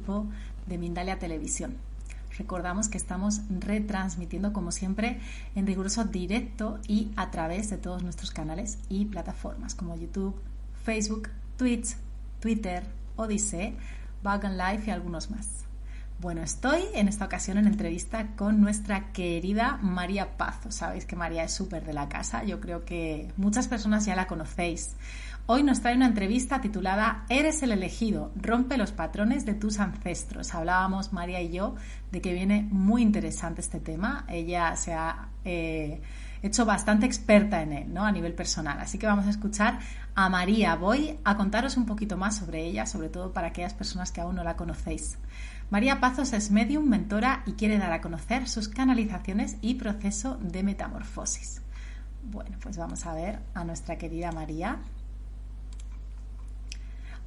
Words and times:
equipo 0.00 0.26
de 0.66 0.78
Mindalia 0.78 1.18
Televisión. 1.18 1.76
Recordamos 2.38 2.88
que 2.88 2.96
estamos 2.96 3.42
retransmitiendo 3.50 4.52
como 4.52 4.72
siempre 4.72 5.20
en 5.54 5.66
riguroso 5.66 6.04
directo 6.04 6.78
y 6.86 7.10
a 7.16 7.30
través 7.30 7.68
de 7.68 7.76
todos 7.76 8.02
nuestros 8.02 8.30
canales 8.30 8.78
y 8.88 9.04
plataformas 9.06 9.74
como 9.74 9.96
YouTube, 9.96 10.40
Facebook, 10.84 11.28
Twitch, 11.58 11.96
Twitter, 12.40 12.84
Odyssey, 13.16 13.76
Vagan 14.22 14.56
Live 14.56 14.84
y 14.86 14.90
algunos 14.90 15.30
más. 15.30 15.64
Bueno, 16.20 16.42
estoy 16.42 16.82
en 16.94 17.08
esta 17.08 17.24
ocasión 17.24 17.58
en 17.58 17.66
entrevista 17.66 18.28
con 18.36 18.60
nuestra 18.60 19.10
querida 19.12 19.78
María 19.82 20.36
Pazo. 20.36 20.70
Sabéis 20.70 21.06
que 21.06 21.16
María 21.16 21.44
es 21.44 21.52
súper 21.52 21.84
de 21.84 21.94
la 21.94 22.08
casa, 22.08 22.44
yo 22.44 22.60
creo 22.60 22.84
que 22.84 23.32
muchas 23.36 23.68
personas 23.68 24.06
ya 24.06 24.14
la 24.14 24.26
conocéis. 24.26 24.96
Hoy 25.52 25.64
nos 25.64 25.80
trae 25.80 25.96
una 25.96 26.06
entrevista 26.06 26.60
titulada 26.60 27.24
Eres 27.28 27.64
el 27.64 27.72
elegido, 27.72 28.30
rompe 28.36 28.76
los 28.76 28.92
patrones 28.92 29.44
de 29.44 29.54
tus 29.54 29.80
ancestros. 29.80 30.54
Hablábamos 30.54 31.12
María 31.12 31.42
y 31.42 31.50
yo 31.50 31.74
de 32.12 32.20
que 32.20 32.32
viene 32.32 32.68
muy 32.70 33.02
interesante 33.02 33.60
este 33.60 33.80
tema. 33.80 34.24
Ella 34.28 34.76
se 34.76 34.92
ha 34.92 35.30
eh, 35.44 36.02
hecho 36.40 36.64
bastante 36.64 37.06
experta 37.06 37.62
en 37.62 37.72
él, 37.72 37.92
¿no? 37.92 38.04
A 38.04 38.12
nivel 38.12 38.32
personal. 38.32 38.78
Así 38.78 38.96
que 38.96 39.08
vamos 39.08 39.26
a 39.26 39.30
escuchar 39.30 39.80
a 40.14 40.28
María. 40.28 40.76
Voy 40.76 41.18
a 41.24 41.36
contaros 41.36 41.76
un 41.76 41.84
poquito 41.84 42.16
más 42.16 42.36
sobre 42.36 42.64
ella, 42.64 42.86
sobre 42.86 43.08
todo 43.08 43.32
para 43.32 43.48
aquellas 43.48 43.74
personas 43.74 44.12
que 44.12 44.20
aún 44.20 44.36
no 44.36 44.44
la 44.44 44.54
conocéis. 44.54 45.18
María 45.68 45.98
Pazos 45.98 46.32
es 46.32 46.52
medium, 46.52 46.88
mentora 46.88 47.42
y 47.44 47.54
quiere 47.54 47.78
dar 47.78 47.92
a 47.92 48.00
conocer 48.00 48.46
sus 48.46 48.68
canalizaciones 48.68 49.56
y 49.62 49.74
proceso 49.74 50.36
de 50.36 50.62
metamorfosis. 50.62 51.60
Bueno, 52.22 52.56
pues 52.62 52.76
vamos 52.76 53.04
a 53.04 53.14
ver 53.14 53.40
a 53.54 53.64
nuestra 53.64 53.98
querida 53.98 54.30
María. 54.30 54.78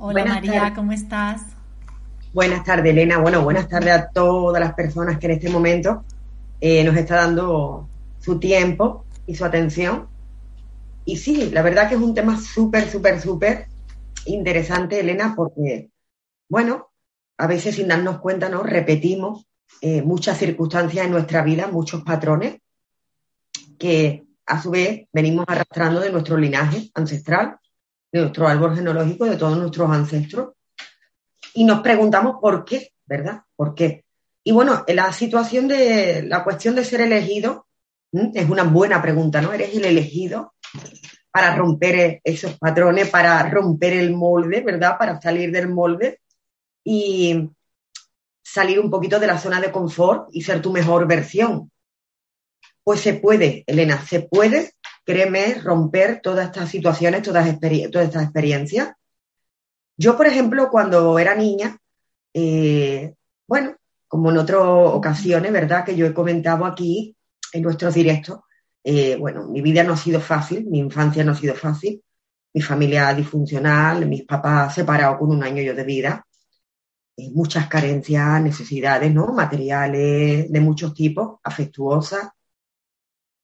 Hola 0.05 0.25
María, 0.25 0.73
¿cómo 0.75 0.91
estás? 0.91 1.43
Buenas 2.33 2.65
tardes, 2.65 2.91
Elena. 2.91 3.19
Bueno, 3.19 3.41
buenas 3.41 3.69
tardes 3.69 3.93
a 3.93 4.09
todas 4.09 4.59
las 4.59 4.73
personas 4.73 5.17
que 5.17 5.27
en 5.27 5.31
este 5.31 5.49
momento 5.49 6.03
eh, 6.59 6.83
nos 6.83 6.97
está 6.97 7.15
dando 7.15 7.87
su 8.19 8.37
tiempo 8.37 9.05
y 9.25 9.35
su 9.35 9.45
atención. 9.45 10.09
Y 11.05 11.15
sí, 11.15 11.51
la 11.51 11.61
verdad 11.61 11.87
que 11.87 11.95
es 11.95 12.01
un 12.01 12.13
tema 12.13 12.37
súper, 12.37 12.89
súper, 12.89 13.21
súper 13.21 13.67
interesante, 14.25 14.99
Elena, 14.99 15.35
porque, 15.37 15.89
bueno, 16.49 16.89
a 17.37 17.47
veces 17.47 17.75
sin 17.75 17.87
darnos 17.87 18.19
cuenta, 18.19 18.49
¿no? 18.49 18.61
Repetimos 18.61 19.47
eh, 19.79 20.01
muchas 20.01 20.37
circunstancias 20.37 21.05
en 21.05 21.13
nuestra 21.13 21.43
vida, 21.43 21.67
muchos 21.67 22.03
patrones 22.03 22.57
que 23.79 24.25
a 24.47 24.61
su 24.61 24.69
vez 24.69 25.07
venimos 25.13 25.45
arrastrando 25.47 26.01
de 26.01 26.11
nuestro 26.11 26.35
linaje 26.35 26.91
ancestral 26.93 27.57
de 28.13 28.21
nuestro 28.21 28.47
árbol 28.47 28.75
genealógico, 28.75 29.25
de 29.25 29.37
todos 29.37 29.57
nuestros 29.57 29.89
ancestros, 29.89 30.53
y 31.55 31.63
nos 31.63 31.81
preguntamos 31.81 32.37
por 32.39 32.63
qué, 32.63 32.93
¿verdad? 33.05 33.41
¿Por 33.55 33.73
qué? 33.73 34.05
Y 34.43 34.51
bueno, 34.51 34.83
la 34.87 35.11
situación 35.11 35.67
de 35.67 36.23
la 36.23 36.43
cuestión 36.43 36.75
de 36.75 36.85
ser 36.85 37.01
elegido 37.01 37.67
es 38.11 38.47
una 38.49 38.63
buena 38.63 39.01
pregunta, 39.01 39.41
¿no? 39.41 39.51
Eres 39.51 39.75
el 39.75 39.85
elegido 39.85 40.53
para 41.31 41.55
romper 41.55 42.21
esos 42.23 42.57
patrones, 42.59 43.09
para 43.09 43.49
romper 43.49 43.93
el 43.93 44.13
molde, 44.13 44.61
¿verdad? 44.61 44.97
Para 44.97 45.19
salir 45.19 45.51
del 45.51 45.69
molde 45.69 46.19
y 46.83 47.49
salir 48.43 48.79
un 48.79 48.91
poquito 48.91 49.19
de 49.19 49.27
la 49.27 49.39
zona 49.39 49.59
de 49.59 49.71
confort 49.71 50.27
y 50.31 50.43
ser 50.43 50.61
tu 50.61 50.71
mejor 50.71 51.07
versión. 51.07 51.71
Pues 52.83 52.99
se 52.99 53.15
puede, 53.15 53.63
Elena, 53.65 54.05
se 54.05 54.21
puede 54.21 54.73
créeme, 55.03 55.55
romper 55.55 56.21
todas 56.21 56.45
estas 56.45 56.69
situaciones, 56.69 57.21
todas, 57.21 57.47
estas 57.47 58.23
experiencias. 58.23 58.93
Yo, 59.97 60.17
por 60.17 60.27
ejemplo, 60.27 60.69
cuando 60.69 61.17
era 61.19 61.35
niña, 61.35 61.77
eh, 62.33 63.13
bueno, 63.47 63.75
como 64.07 64.31
en 64.31 64.37
otras 64.37 64.61
ocasiones, 64.61 65.51
¿verdad? 65.51 65.83
Que 65.83 65.95
yo 65.95 66.05
he 66.05 66.13
comentado 66.13 66.65
aquí 66.65 67.15
en 67.51 67.61
nuestros 67.61 67.93
directos, 67.93 68.39
eh, 68.83 69.15
bueno, 69.17 69.47
mi 69.47 69.61
vida 69.61 69.83
no 69.83 69.93
ha 69.93 69.97
sido 69.97 70.19
fácil, 70.19 70.65
mi 70.65 70.79
infancia 70.79 71.23
no 71.23 71.31
ha 71.31 71.35
sido 71.35 71.55
fácil, 71.55 72.03
mi 72.53 72.61
familia 72.61 73.13
disfuncional, 73.13 74.05
mis 74.07 74.23
papás 74.23 74.75
separados 74.75 75.17
con 75.19 75.31
un 75.31 75.43
año 75.43 75.61
yo 75.61 75.73
de 75.73 75.83
vida, 75.83 76.25
eh, 77.17 77.29
muchas 77.31 77.67
carencias, 77.67 78.41
necesidades, 78.41 79.13
¿no? 79.13 79.27
Materiales 79.33 80.51
de 80.51 80.59
muchos 80.61 80.93
tipos, 80.93 81.39
afectuosas, 81.43 82.29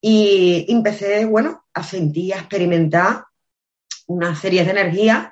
y 0.02 0.66
empecé, 0.70 1.26
bueno, 1.26 1.66
a 1.74 1.84
sentir, 1.84 2.34
a 2.34 2.40
experimentar 2.40 3.26
una 4.08 4.36
serie 4.36 4.64
de 4.64 4.72
energías 4.72 5.30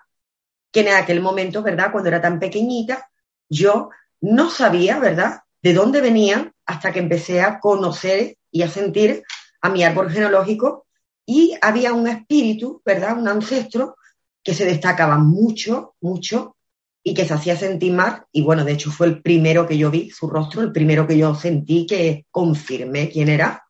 que 0.71 0.81
en 0.81 0.89
aquel 0.89 1.21
momento, 1.21 1.63
¿verdad? 1.63 1.91
Cuando 1.91 2.09
era 2.09 2.21
tan 2.21 2.39
pequeñita, 2.39 3.09
yo 3.49 3.89
no 4.21 4.49
sabía, 4.49 4.99
¿verdad?, 4.99 5.41
de 5.61 5.73
dónde 5.73 6.01
venían 6.01 6.53
hasta 6.65 6.91
que 6.91 6.99
empecé 6.99 7.41
a 7.41 7.59
conocer 7.59 8.37
y 8.51 8.61
a 8.61 8.69
sentir 8.69 9.23
a 9.61 9.69
mi 9.69 9.83
árbol 9.83 10.11
genealógico 10.11 10.85
y 11.25 11.57
había 11.61 11.93
un 11.93 12.07
espíritu, 12.07 12.81
¿verdad?, 12.85 13.17
un 13.17 13.27
ancestro 13.27 13.97
que 14.43 14.53
se 14.53 14.65
destacaba 14.65 15.17
mucho, 15.17 15.95
mucho 16.01 16.55
y 17.03 17.13
que 17.13 17.25
se 17.25 17.33
hacía 17.33 17.57
sentir 17.57 17.93
mal. 17.93 18.25
Y 18.31 18.43
bueno, 18.43 18.63
de 18.63 18.73
hecho 18.73 18.91
fue 18.91 19.07
el 19.07 19.21
primero 19.21 19.65
que 19.65 19.77
yo 19.77 19.89
vi, 19.89 20.09
su 20.09 20.29
rostro, 20.29 20.61
el 20.61 20.71
primero 20.71 21.07
que 21.07 21.17
yo 21.17 21.33
sentí 21.35 21.85
que 21.85 22.25
confirmé 22.31 23.09
quién 23.09 23.29
era 23.29 23.66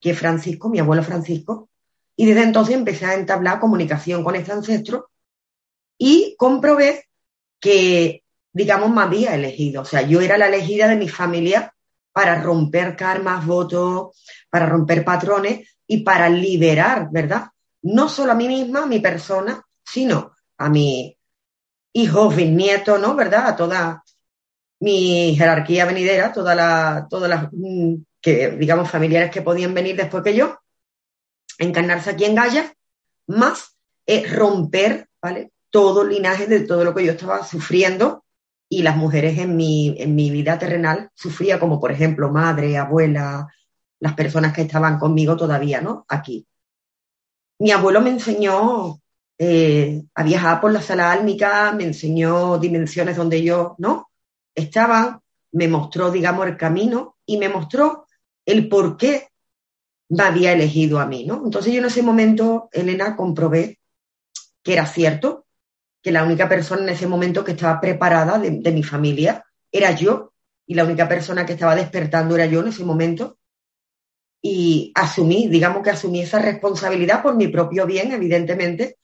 que 0.00 0.14
Francisco, 0.14 0.68
mi 0.68 0.78
abuelo 0.78 1.02
Francisco, 1.02 1.68
y 2.16 2.26
desde 2.26 2.42
entonces 2.42 2.74
empecé 2.74 3.06
a 3.06 3.14
entablar 3.14 3.60
comunicación 3.60 4.24
con 4.24 4.36
este 4.36 4.52
ancestro 4.52 5.10
y 5.96 6.34
comprobé 6.36 7.06
que, 7.58 8.24
digamos, 8.52 8.90
me 8.90 9.02
había 9.02 9.34
elegido. 9.34 9.82
O 9.82 9.84
sea, 9.84 10.02
yo 10.02 10.20
era 10.20 10.38
la 10.38 10.48
elegida 10.48 10.88
de 10.88 10.96
mi 10.96 11.08
familia 11.08 11.74
para 12.12 12.42
romper 12.42 12.96
karmas, 12.96 13.46
votos, 13.46 14.16
para 14.48 14.66
romper 14.66 15.04
patrones 15.04 15.68
y 15.86 16.02
para 16.02 16.28
liberar, 16.28 17.08
¿verdad? 17.10 17.48
No 17.82 18.08
solo 18.08 18.32
a 18.32 18.34
mí 18.34 18.48
misma, 18.48 18.82
a 18.82 18.86
mi 18.86 19.00
persona, 19.00 19.62
sino 19.84 20.32
a 20.58 20.68
mi 20.68 21.16
hijos, 21.92 22.36
bisnietos, 22.36 23.00
¿no? 23.00 23.14
¿Verdad? 23.14 23.48
A 23.48 23.56
toda 23.56 24.04
mi 24.80 25.34
jerarquía 25.36 25.84
venidera, 25.84 26.32
toda 26.32 26.54
la, 26.54 27.06
todas 27.08 27.28
las 27.28 27.48
mm, 27.52 27.96
que, 28.20 28.50
digamos, 28.50 28.90
familiares 28.90 29.30
que 29.30 29.42
podían 29.42 29.74
venir 29.74 29.96
después 29.96 30.22
que 30.22 30.34
yo, 30.34 30.58
encarnarse 31.58 32.10
aquí 32.10 32.24
en 32.24 32.34
Gaia, 32.34 32.74
más 33.26 33.76
eh, 34.06 34.26
romper, 34.26 35.08
¿vale? 35.22 35.52
Todo 35.70 36.02
el 36.02 36.10
linaje 36.10 36.46
de 36.46 36.60
todo 36.60 36.84
lo 36.84 36.94
que 36.94 37.04
yo 37.04 37.12
estaba 37.12 37.44
sufriendo 37.44 38.24
y 38.68 38.82
las 38.82 38.96
mujeres 38.96 39.38
en 39.38 39.56
mi, 39.56 39.94
en 39.98 40.14
mi 40.14 40.30
vida 40.30 40.58
terrenal 40.58 41.10
sufría 41.14 41.58
como, 41.58 41.80
por 41.80 41.92
ejemplo, 41.92 42.30
madre, 42.30 42.76
abuela, 42.78 43.48
las 44.00 44.14
personas 44.14 44.52
que 44.52 44.62
estaban 44.62 44.98
conmigo 44.98 45.36
todavía, 45.36 45.80
¿no? 45.80 46.04
Aquí. 46.08 46.46
Mi 47.58 47.72
abuelo 47.72 48.00
me 48.00 48.10
enseñó 48.10 49.00
eh, 49.38 50.02
a 50.14 50.22
viajar 50.22 50.60
por 50.60 50.72
la 50.72 50.82
sala 50.82 51.12
álmica, 51.12 51.72
me 51.72 51.84
enseñó 51.84 52.58
dimensiones 52.58 53.16
donde 53.16 53.42
yo, 53.42 53.74
¿no? 53.78 54.10
Estaba, 54.54 55.20
me 55.52 55.68
mostró, 55.68 56.10
digamos, 56.10 56.46
el 56.46 56.56
camino 56.56 57.16
y 57.26 57.38
me 57.38 57.48
mostró 57.48 58.06
el 58.52 58.68
por 58.68 58.96
qué 58.96 59.28
me 60.10 60.24
había 60.24 60.52
elegido 60.52 60.98
a 60.98 61.06
mí, 61.06 61.24
¿no? 61.24 61.42
Entonces 61.44 61.72
yo 61.72 61.80
en 61.80 61.86
ese 61.86 62.02
momento, 62.02 62.68
Elena, 62.72 63.16
comprobé 63.16 63.78
que 64.62 64.72
era 64.72 64.86
cierto, 64.86 65.46
que 66.02 66.12
la 66.12 66.24
única 66.24 66.48
persona 66.48 66.82
en 66.82 66.88
ese 66.90 67.06
momento 67.06 67.44
que 67.44 67.52
estaba 67.52 67.80
preparada 67.80 68.38
de, 68.38 68.50
de 68.50 68.72
mi 68.72 68.82
familia 68.82 69.44
era 69.70 69.92
yo 69.92 70.32
y 70.66 70.74
la 70.74 70.84
única 70.84 71.08
persona 71.08 71.44
que 71.46 71.52
estaba 71.52 71.74
despertando 71.74 72.34
era 72.34 72.46
yo 72.46 72.60
en 72.60 72.68
ese 72.68 72.84
momento. 72.84 73.38
Y 74.42 74.92
asumí, 74.94 75.48
digamos 75.48 75.82
que 75.82 75.90
asumí 75.90 76.20
esa 76.20 76.38
responsabilidad 76.38 77.22
por 77.22 77.36
mi 77.36 77.48
propio 77.48 77.86
bien, 77.86 78.12
evidentemente, 78.12 78.96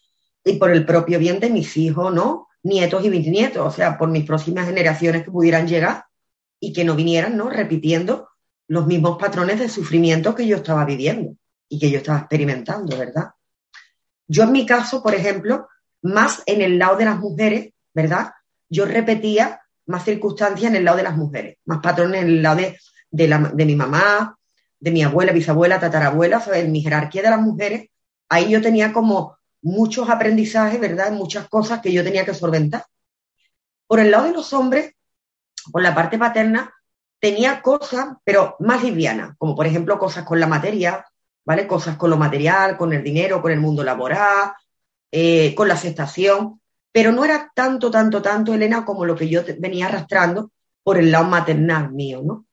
y 0.45 0.55
por 0.55 0.71
el 0.71 0.87
propio 0.87 1.19
bien 1.19 1.41
de 1.41 1.51
mis 1.51 1.77
hijos, 1.77 2.15
¿no? 2.15 2.49
Nietos 2.63 3.05
y 3.05 3.11
bisnietos, 3.11 3.67
o 3.67 3.71
sea, 3.71 3.99
por 3.99 4.09
mis 4.09 4.25
próximas 4.25 4.67
generaciones 4.67 5.25
que 5.25 5.31
pudieran 5.31 5.69
llegar 5.69 6.05
y 6.61 6.73
que 6.73 6.85
no 6.85 6.95
vinieran, 6.95 7.37
¿no? 7.37 7.51
Repitiendo 7.51 8.29
los 8.69 8.87
mismos 8.87 9.19
patrones 9.19 9.59
de 9.59 9.69
sufrimiento 9.69 10.35
que 10.35 10.47
yo 10.47 10.57
estaba 10.57 10.85
viviendo 10.85 11.37
y 11.69 11.79
que 11.79 11.91
yo 11.91 11.99
estaba 11.99 12.21
experimentando, 12.21 12.97
¿verdad? 12.97 13.31
Yo 14.27 14.45
en 14.45 14.53
mi 14.53 14.67
caso, 14.67 15.03
por 15.03 15.15
ejemplo, 15.15 15.69
más 16.03 16.43
en 16.47 16.61
el 16.61 16.79
lado 16.79 16.97
de 16.97 17.05
las 17.05 17.19
mujeres, 17.19 17.73
¿verdad? 17.95 18.33
Yo 18.69 18.85
repetía 18.85 19.61
más 19.87 20.05
circunstancias 20.05 20.71
en 20.71 20.77
el 20.77 20.85
lado 20.85 20.97
de 20.97 21.03
las 21.05 21.17
mujeres, 21.17 21.59
más 21.65 21.81
patrones 21.81 22.23
en 22.23 22.29
el 22.29 22.43
lado 22.43 22.57
de, 22.57 22.79
de, 23.11 23.65
mi 23.65 23.77
mamá, 23.77 24.37
de 24.81 24.91
mi 24.91 25.03
abuela, 25.03 25.33
bisabuela, 25.33 25.79
tatarabuela, 25.79 26.43
en 26.55 26.73
mi 26.73 26.83
jerarquía 26.83 27.23
de 27.23 27.31
las 27.31 27.41
mujeres, 27.41 27.89
ahí 28.29 28.51
yo 28.51 28.61
tenía 28.61 28.93
como 28.93 29.39
muchos 29.63 30.09
aprendizajes, 30.11 30.81
¿verdad? 30.81 31.13
Muchas 31.13 31.49
cosas 31.49 31.81
que 31.81 31.93
yo 31.93 32.03
tenía 32.05 32.25
que 32.25 32.35
solventar. 32.35 32.85
Por 33.87 34.01
el 34.01 34.11
lado 34.11 34.25
de 34.25 34.33
los 34.33 34.53
hombres, 34.53 34.95
por 35.71 35.83
la 35.83 35.95
parte 35.95 36.19
paterna, 36.19 36.73
tenía 37.19 37.63
cosas, 37.63 38.17
pero 38.25 38.57
más 38.61 38.83
livianas, 38.83 39.37
como 39.39 39.55
por 39.55 39.67
ejemplo 39.67 39.99
cosas 39.99 40.25
con 40.25 40.39
la 40.41 40.47
materia, 40.47 41.05
¿vale? 41.45 41.67
Cosas 41.67 41.97
con 41.97 42.11
lo 42.11 42.17
material, 42.17 42.77
con 42.77 42.93
el 42.93 43.03
dinero, 43.03 43.41
con 43.41 43.53
el 43.53 43.61
mundo 43.61 43.83
laboral, 43.83 44.53
eh, 45.11 45.55
con 45.55 45.69
la 45.69 45.75
aceptación, 45.75 46.61
pero 46.93 47.13
no 47.13 47.25
era 47.25 47.51
tanto, 47.55 47.91
tanto, 47.91 48.21
tanto, 48.23 48.55
Elena, 48.55 48.85
como 48.85 49.05
lo 49.05 49.15
que 49.15 49.29
yo 49.29 49.43
venía 49.59 49.87
arrastrando 49.87 50.51
por 50.83 50.99
el 50.99 51.11
lado 51.11 51.25
maternal 51.25 51.93
mío, 51.93 52.23
¿no? 52.25 52.47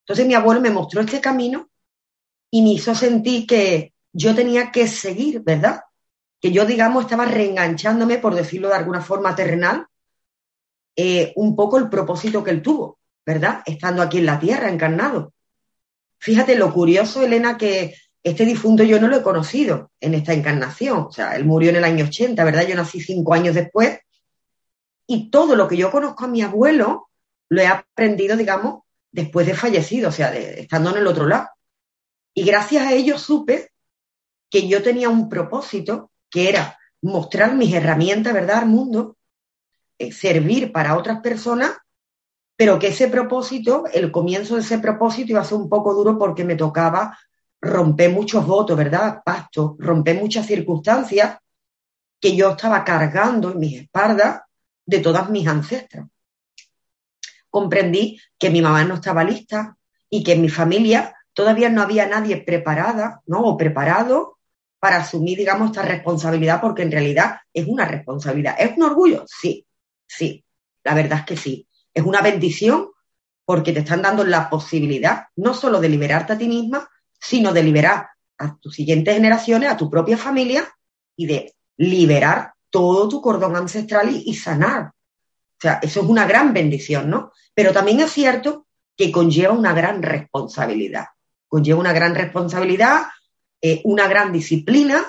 Entonces 0.00 0.26
mi 0.26 0.34
abuelo 0.34 0.60
me 0.60 0.70
mostró 0.70 1.00
este 1.00 1.20
camino 1.20 1.68
y 2.50 2.62
me 2.62 2.70
hizo 2.70 2.94
sentir 2.94 3.46
que 3.46 3.92
yo 4.12 4.34
tenía 4.34 4.70
que 4.70 4.86
seguir, 4.86 5.40
¿verdad? 5.40 5.80
Que 6.40 6.52
yo, 6.52 6.64
digamos, 6.64 7.04
estaba 7.04 7.24
reenganchándome, 7.24 8.18
por 8.18 8.34
decirlo 8.34 8.68
de 8.68 8.76
alguna 8.76 9.00
forma 9.00 9.34
terrenal, 9.34 9.86
eh, 10.94 11.32
un 11.36 11.54
poco 11.54 11.78
el 11.78 11.88
propósito 11.90 12.42
que 12.42 12.50
él 12.50 12.62
tuvo, 12.62 12.98
¿verdad? 13.26 13.62
Estando 13.66 14.02
aquí 14.02 14.18
en 14.18 14.26
la 14.26 14.38
tierra, 14.38 14.70
encarnado. 14.70 15.34
Fíjate 16.18 16.54
lo 16.54 16.72
curioso, 16.72 17.22
Elena, 17.22 17.58
que 17.58 17.94
este 18.22 18.44
difunto 18.44 18.84
yo 18.84 19.00
no 19.00 19.08
lo 19.08 19.16
he 19.16 19.22
conocido 19.22 19.90
en 20.00 20.14
esta 20.14 20.32
encarnación. 20.32 20.98
O 21.08 21.12
sea, 21.12 21.36
él 21.36 21.44
murió 21.44 21.70
en 21.70 21.76
el 21.76 21.84
año 21.84 22.04
80, 22.06 22.42
¿verdad? 22.44 22.66
Yo 22.66 22.76
nací 22.76 23.00
cinco 23.00 23.34
años 23.34 23.54
después. 23.54 23.98
Y 25.06 25.30
todo 25.30 25.56
lo 25.56 25.68
que 25.68 25.76
yo 25.76 25.90
conozco 25.90 26.24
a 26.24 26.28
mi 26.28 26.42
abuelo 26.42 27.08
lo 27.48 27.60
he 27.60 27.66
aprendido, 27.66 28.36
digamos, 28.36 28.82
después 29.12 29.46
de 29.46 29.54
fallecido, 29.54 30.08
o 30.08 30.12
sea, 30.12 30.34
estando 30.34 30.90
en 30.90 30.98
el 30.98 31.06
otro 31.06 31.26
lado. 31.26 31.48
Y 32.34 32.44
gracias 32.44 32.86
a 32.86 32.92
ello 32.92 33.18
supe 33.18 33.70
que 34.50 34.68
yo 34.68 34.82
tenía 34.82 35.08
un 35.08 35.28
propósito 35.28 36.10
que 36.30 36.48
era 36.48 36.78
mostrar 37.02 37.54
mis 37.54 37.72
herramientas, 37.72 38.32
¿verdad?, 38.32 38.58
al 38.58 38.66
mundo, 38.66 39.16
eh, 39.98 40.12
servir 40.12 40.72
para 40.72 40.96
otras 40.96 41.20
personas, 41.20 41.72
pero 42.56 42.78
que 42.78 42.88
ese 42.88 43.08
propósito, 43.08 43.84
el 43.92 44.10
comienzo 44.10 44.54
de 44.54 44.62
ese 44.62 44.78
propósito 44.78 45.32
iba 45.32 45.42
a 45.42 45.44
ser 45.44 45.58
un 45.58 45.68
poco 45.68 45.94
duro 45.94 46.18
porque 46.18 46.44
me 46.44 46.56
tocaba 46.56 47.16
romper 47.60 48.10
muchos 48.10 48.46
votos, 48.46 48.76
¿verdad? 48.76 49.20
Pactos, 49.24 49.72
romper 49.78 50.16
muchas 50.16 50.46
circunstancias 50.46 51.38
que 52.18 52.34
yo 52.34 52.50
estaba 52.50 52.82
cargando 52.84 53.52
en 53.52 53.58
mis 53.58 53.82
espaldas 53.82 54.40
de 54.86 55.00
todas 55.00 55.28
mis 55.28 55.46
ancestras. 55.46 56.06
Comprendí 57.50 58.18
que 58.38 58.50
mi 58.50 58.62
mamá 58.62 58.84
no 58.84 58.94
estaba 58.94 59.24
lista 59.24 59.76
y 60.08 60.22
que 60.22 60.32
en 60.32 60.42
mi 60.42 60.48
familia 60.48 61.14
todavía 61.34 61.68
no 61.68 61.82
había 61.82 62.06
nadie 62.06 62.38
preparada, 62.38 63.20
¿no? 63.26 63.40
O 63.40 63.56
preparado 63.56 64.38
para 64.78 64.98
asumir, 64.98 65.38
digamos, 65.38 65.70
esta 65.70 65.82
responsabilidad, 65.82 66.60
porque 66.60 66.82
en 66.82 66.92
realidad 66.92 67.40
es 67.52 67.66
una 67.66 67.84
responsabilidad. 67.84 68.56
¿Es 68.58 68.76
un 68.76 68.84
orgullo? 68.84 69.24
Sí, 69.26 69.66
sí, 70.06 70.44
la 70.84 70.94
verdad 70.94 71.20
es 71.20 71.24
que 71.26 71.36
sí. 71.36 71.66
Es 71.96 72.04
una 72.04 72.20
bendición 72.20 72.90
porque 73.46 73.72
te 73.72 73.78
están 73.78 74.02
dando 74.02 74.22
la 74.22 74.50
posibilidad 74.50 75.28
no 75.36 75.54
solo 75.54 75.80
de 75.80 75.88
liberarte 75.88 76.34
a 76.34 76.38
ti 76.38 76.46
misma, 76.46 76.86
sino 77.18 77.54
de 77.54 77.62
liberar 77.62 78.10
a 78.36 78.54
tus 78.58 78.74
siguientes 78.74 79.14
generaciones, 79.14 79.70
a 79.70 79.78
tu 79.78 79.88
propia 79.88 80.18
familia 80.18 80.68
y 81.16 81.24
de 81.24 81.54
liberar 81.78 82.52
todo 82.68 83.08
tu 83.08 83.22
cordón 83.22 83.56
ancestral 83.56 84.10
y, 84.10 84.34
sanar. 84.34 84.88
O 84.88 85.58
sea, 85.58 85.78
eso 85.80 86.00
es 86.02 86.06
una 86.06 86.26
gran 86.26 86.52
bendición, 86.52 87.08
¿no? 87.08 87.32
Pero 87.54 87.72
también 87.72 88.00
es 88.00 88.12
cierto 88.12 88.66
que 88.94 89.10
conlleva 89.10 89.54
una 89.54 89.72
gran 89.72 90.02
responsabilidad. 90.02 91.06
Conlleva 91.48 91.80
una 91.80 91.94
gran 91.94 92.14
responsabilidad, 92.14 93.06
eh, 93.62 93.80
una 93.84 94.06
gran 94.06 94.34
disciplina 94.34 95.02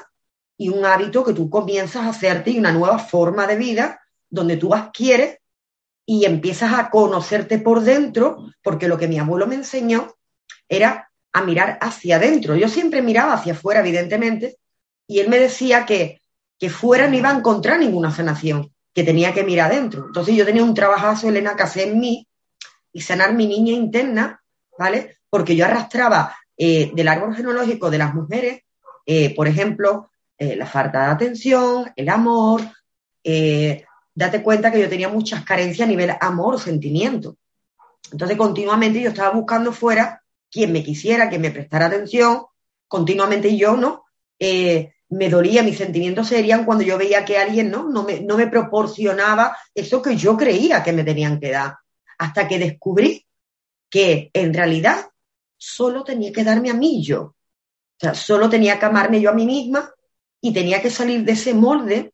y 0.56 0.70
un 0.70 0.86
hábito 0.86 1.26
que 1.26 1.34
tú 1.34 1.50
comienzas 1.50 2.06
a 2.06 2.10
hacerte 2.12 2.52
y 2.52 2.60
una 2.60 2.72
nueva 2.72 2.98
forma 2.98 3.46
de 3.46 3.58
vida 3.58 4.00
donde 4.30 4.56
tú 4.56 4.74
adquieres 4.74 5.40
y 6.10 6.24
empiezas 6.24 6.74
a 6.74 6.90
conocerte 6.90 7.60
por 7.60 7.82
dentro, 7.82 8.50
porque 8.64 8.88
lo 8.88 8.98
que 8.98 9.10
mi 9.10 9.20
abuelo 9.20 9.46
me 9.46 9.56
enseñó 9.56 10.16
era 10.70 11.12
a 11.34 11.44
mirar 11.44 11.78
hacia 11.82 12.16
adentro. 12.16 12.56
Yo 12.56 12.70
siempre 12.70 13.02
miraba 13.02 13.34
hacia 13.34 13.52
afuera, 13.52 13.82
evidentemente, 13.82 14.58
y 15.06 15.20
él 15.20 15.28
me 15.28 15.38
decía 15.38 15.86
que, 15.86 16.22
que 16.58 16.70
fuera 16.70 17.10
no 17.10 17.18
iba 17.18 17.30
a 17.30 17.38
encontrar 17.38 17.78
ninguna 17.78 18.10
sanación, 18.10 18.74
que 18.94 19.04
tenía 19.04 19.34
que 19.34 19.44
mirar 19.44 19.70
adentro. 19.70 20.06
Entonces 20.08 20.34
yo 20.34 20.46
tenía 20.46 20.64
un 20.64 20.74
trabajazo, 20.74 21.28
Elena, 21.28 21.58
que 21.58 21.64
hacer 21.64 21.90
en 21.90 22.00
mí 22.00 22.26
y 22.94 23.02
sanar 23.02 23.34
mi 23.34 23.46
niña 23.46 23.74
interna, 23.74 24.42
¿vale? 24.80 25.18
Porque 25.30 25.58
yo 25.58 25.66
arrastraba 25.66 26.38
eh, 26.56 26.90
del 26.96 27.10
árbol 27.10 27.36
genológico 27.36 27.90
de 27.90 27.98
las 27.98 28.16
mujeres, 28.16 28.62
eh, 29.06 29.36
por 29.36 29.50
ejemplo, 29.50 30.10
eh, 30.38 30.56
la 30.56 30.66
falta 30.66 31.02
de 31.02 31.12
atención, 31.12 31.92
el 31.98 32.08
amor. 32.08 32.62
Date 34.18 34.42
cuenta 34.42 34.72
que 34.72 34.80
yo 34.80 34.90
tenía 34.90 35.10
muchas 35.10 35.46
carencias 35.46 35.88
a 35.88 35.92
nivel 35.92 36.12
amor, 36.20 36.60
sentimiento. 36.60 37.38
Entonces, 38.12 38.36
continuamente 38.36 39.00
yo 39.00 39.10
estaba 39.10 39.30
buscando 39.30 39.72
fuera 39.72 40.24
quien 40.50 40.72
me 40.72 40.84
quisiera, 40.84 41.30
que 41.30 41.38
me 41.38 41.52
prestara 41.52 41.86
atención, 41.86 42.46
continuamente 42.88 43.56
yo, 43.56 43.78
¿no? 43.78 44.06
Eh, 44.40 44.92
me 45.10 45.30
dolía, 45.30 45.62
mis 45.62 45.78
sentimientos 45.78 46.30
serían 46.30 46.66
cuando 46.66 46.84
yo 46.84 46.98
veía 46.98 47.24
que 47.26 47.38
alguien 47.38 47.70
¿no? 47.70 47.88
No, 47.90 48.02
me, 48.04 48.20
no 48.22 48.38
me 48.38 48.48
proporcionaba 48.48 49.56
eso 49.76 50.02
que 50.02 50.18
yo 50.18 50.36
creía 50.36 50.82
que 50.82 50.94
me 50.94 51.04
tenían 51.04 51.40
que 51.40 51.52
dar. 51.52 51.76
Hasta 52.18 52.48
que 52.48 52.58
descubrí 52.58 53.24
que 53.88 54.32
en 54.34 54.52
realidad 54.52 55.12
solo 55.58 56.04
tenía 56.04 56.32
que 56.32 56.44
darme 56.44 56.72
a 56.72 56.74
mí 56.74 57.04
yo. 57.04 57.22
O 57.22 57.36
sea, 58.00 58.16
solo 58.16 58.50
tenía 58.50 58.80
que 58.80 58.86
amarme 58.86 59.22
yo 59.22 59.30
a 59.30 59.34
mí 59.34 59.46
misma 59.46 59.92
y 60.42 60.54
tenía 60.54 60.82
que 60.82 60.90
salir 60.90 61.24
de 61.24 61.34
ese 61.34 61.54
molde 61.54 62.14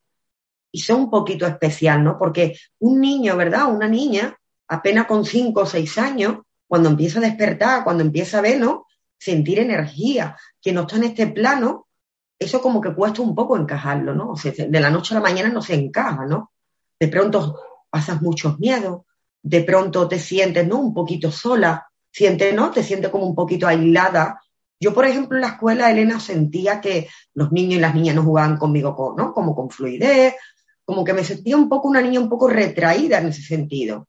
y 0.73 0.79
ser 0.79 0.95
un 0.95 1.09
poquito 1.09 1.45
especial, 1.45 2.03
¿no? 2.03 2.17
Porque 2.17 2.57
un 2.79 2.99
niño, 2.99 3.37
¿verdad? 3.37 3.71
Una 3.71 3.87
niña, 3.87 4.35
apenas 4.67 5.05
con 5.05 5.23
cinco 5.23 5.61
o 5.61 5.65
seis 5.67 5.97
años, 5.99 6.39
cuando 6.67 6.89
empieza 6.89 7.19
a 7.19 7.21
despertar, 7.21 7.83
cuando 7.83 8.03
empieza 8.03 8.39
a 8.39 8.41
ver, 8.41 8.59
¿no? 8.59 8.87
Sentir 9.17 9.59
energía, 9.59 10.35
que 10.59 10.73
no 10.73 10.81
está 10.81 10.95
en 10.95 11.03
este 11.03 11.27
plano, 11.27 11.87
eso 12.39 12.59
como 12.59 12.81
que 12.81 12.93
cuesta 12.93 13.21
un 13.21 13.35
poco 13.35 13.55
encajarlo, 13.55 14.15
¿no? 14.15 14.31
O 14.31 14.35
sea, 14.35 14.51
de 14.51 14.79
la 14.79 14.89
noche 14.89 15.13
a 15.13 15.19
la 15.19 15.23
mañana 15.23 15.49
no 15.49 15.61
se 15.61 15.75
encaja, 15.75 16.25
¿no? 16.25 16.51
De 16.99 17.07
pronto 17.07 17.59
pasas 17.91 18.19
muchos 18.23 18.59
miedos, 18.59 19.03
de 19.43 19.61
pronto 19.61 20.07
te 20.07 20.17
sientes, 20.17 20.67
¿no? 20.67 20.79
Un 20.79 20.93
poquito 20.93 21.31
sola, 21.31 21.87
sientes, 22.11 22.55
¿no? 22.55 22.71
Te 22.71 22.81
sientes 22.81 23.11
como 23.11 23.27
un 23.27 23.35
poquito 23.35 23.67
aislada. 23.67 24.41
Yo, 24.79 24.91
por 24.91 25.05
ejemplo, 25.05 25.37
en 25.37 25.41
la 25.41 25.49
escuela, 25.49 25.91
Elena, 25.91 26.19
sentía 26.19 26.81
que 26.81 27.07
los 27.35 27.51
niños 27.51 27.75
y 27.75 27.81
las 27.81 27.93
niñas 27.93 28.15
no 28.15 28.23
jugaban 28.23 28.57
conmigo, 28.57 29.13
¿no? 29.15 29.31
Como 29.31 29.55
con 29.55 29.69
fluidez, 29.69 30.33
como 30.85 31.03
que 31.03 31.13
me 31.13 31.23
sentía 31.23 31.57
un 31.57 31.69
poco 31.69 31.87
una 31.87 32.01
niña 32.01 32.19
un 32.19 32.29
poco 32.29 32.47
retraída 32.49 33.19
en 33.19 33.27
ese 33.27 33.41
sentido. 33.41 34.07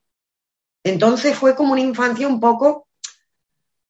Entonces 0.83 1.37
fue 1.37 1.55
como 1.55 1.73
una 1.73 1.81
infancia 1.81 2.29
un 2.29 2.41
poco 2.41 2.89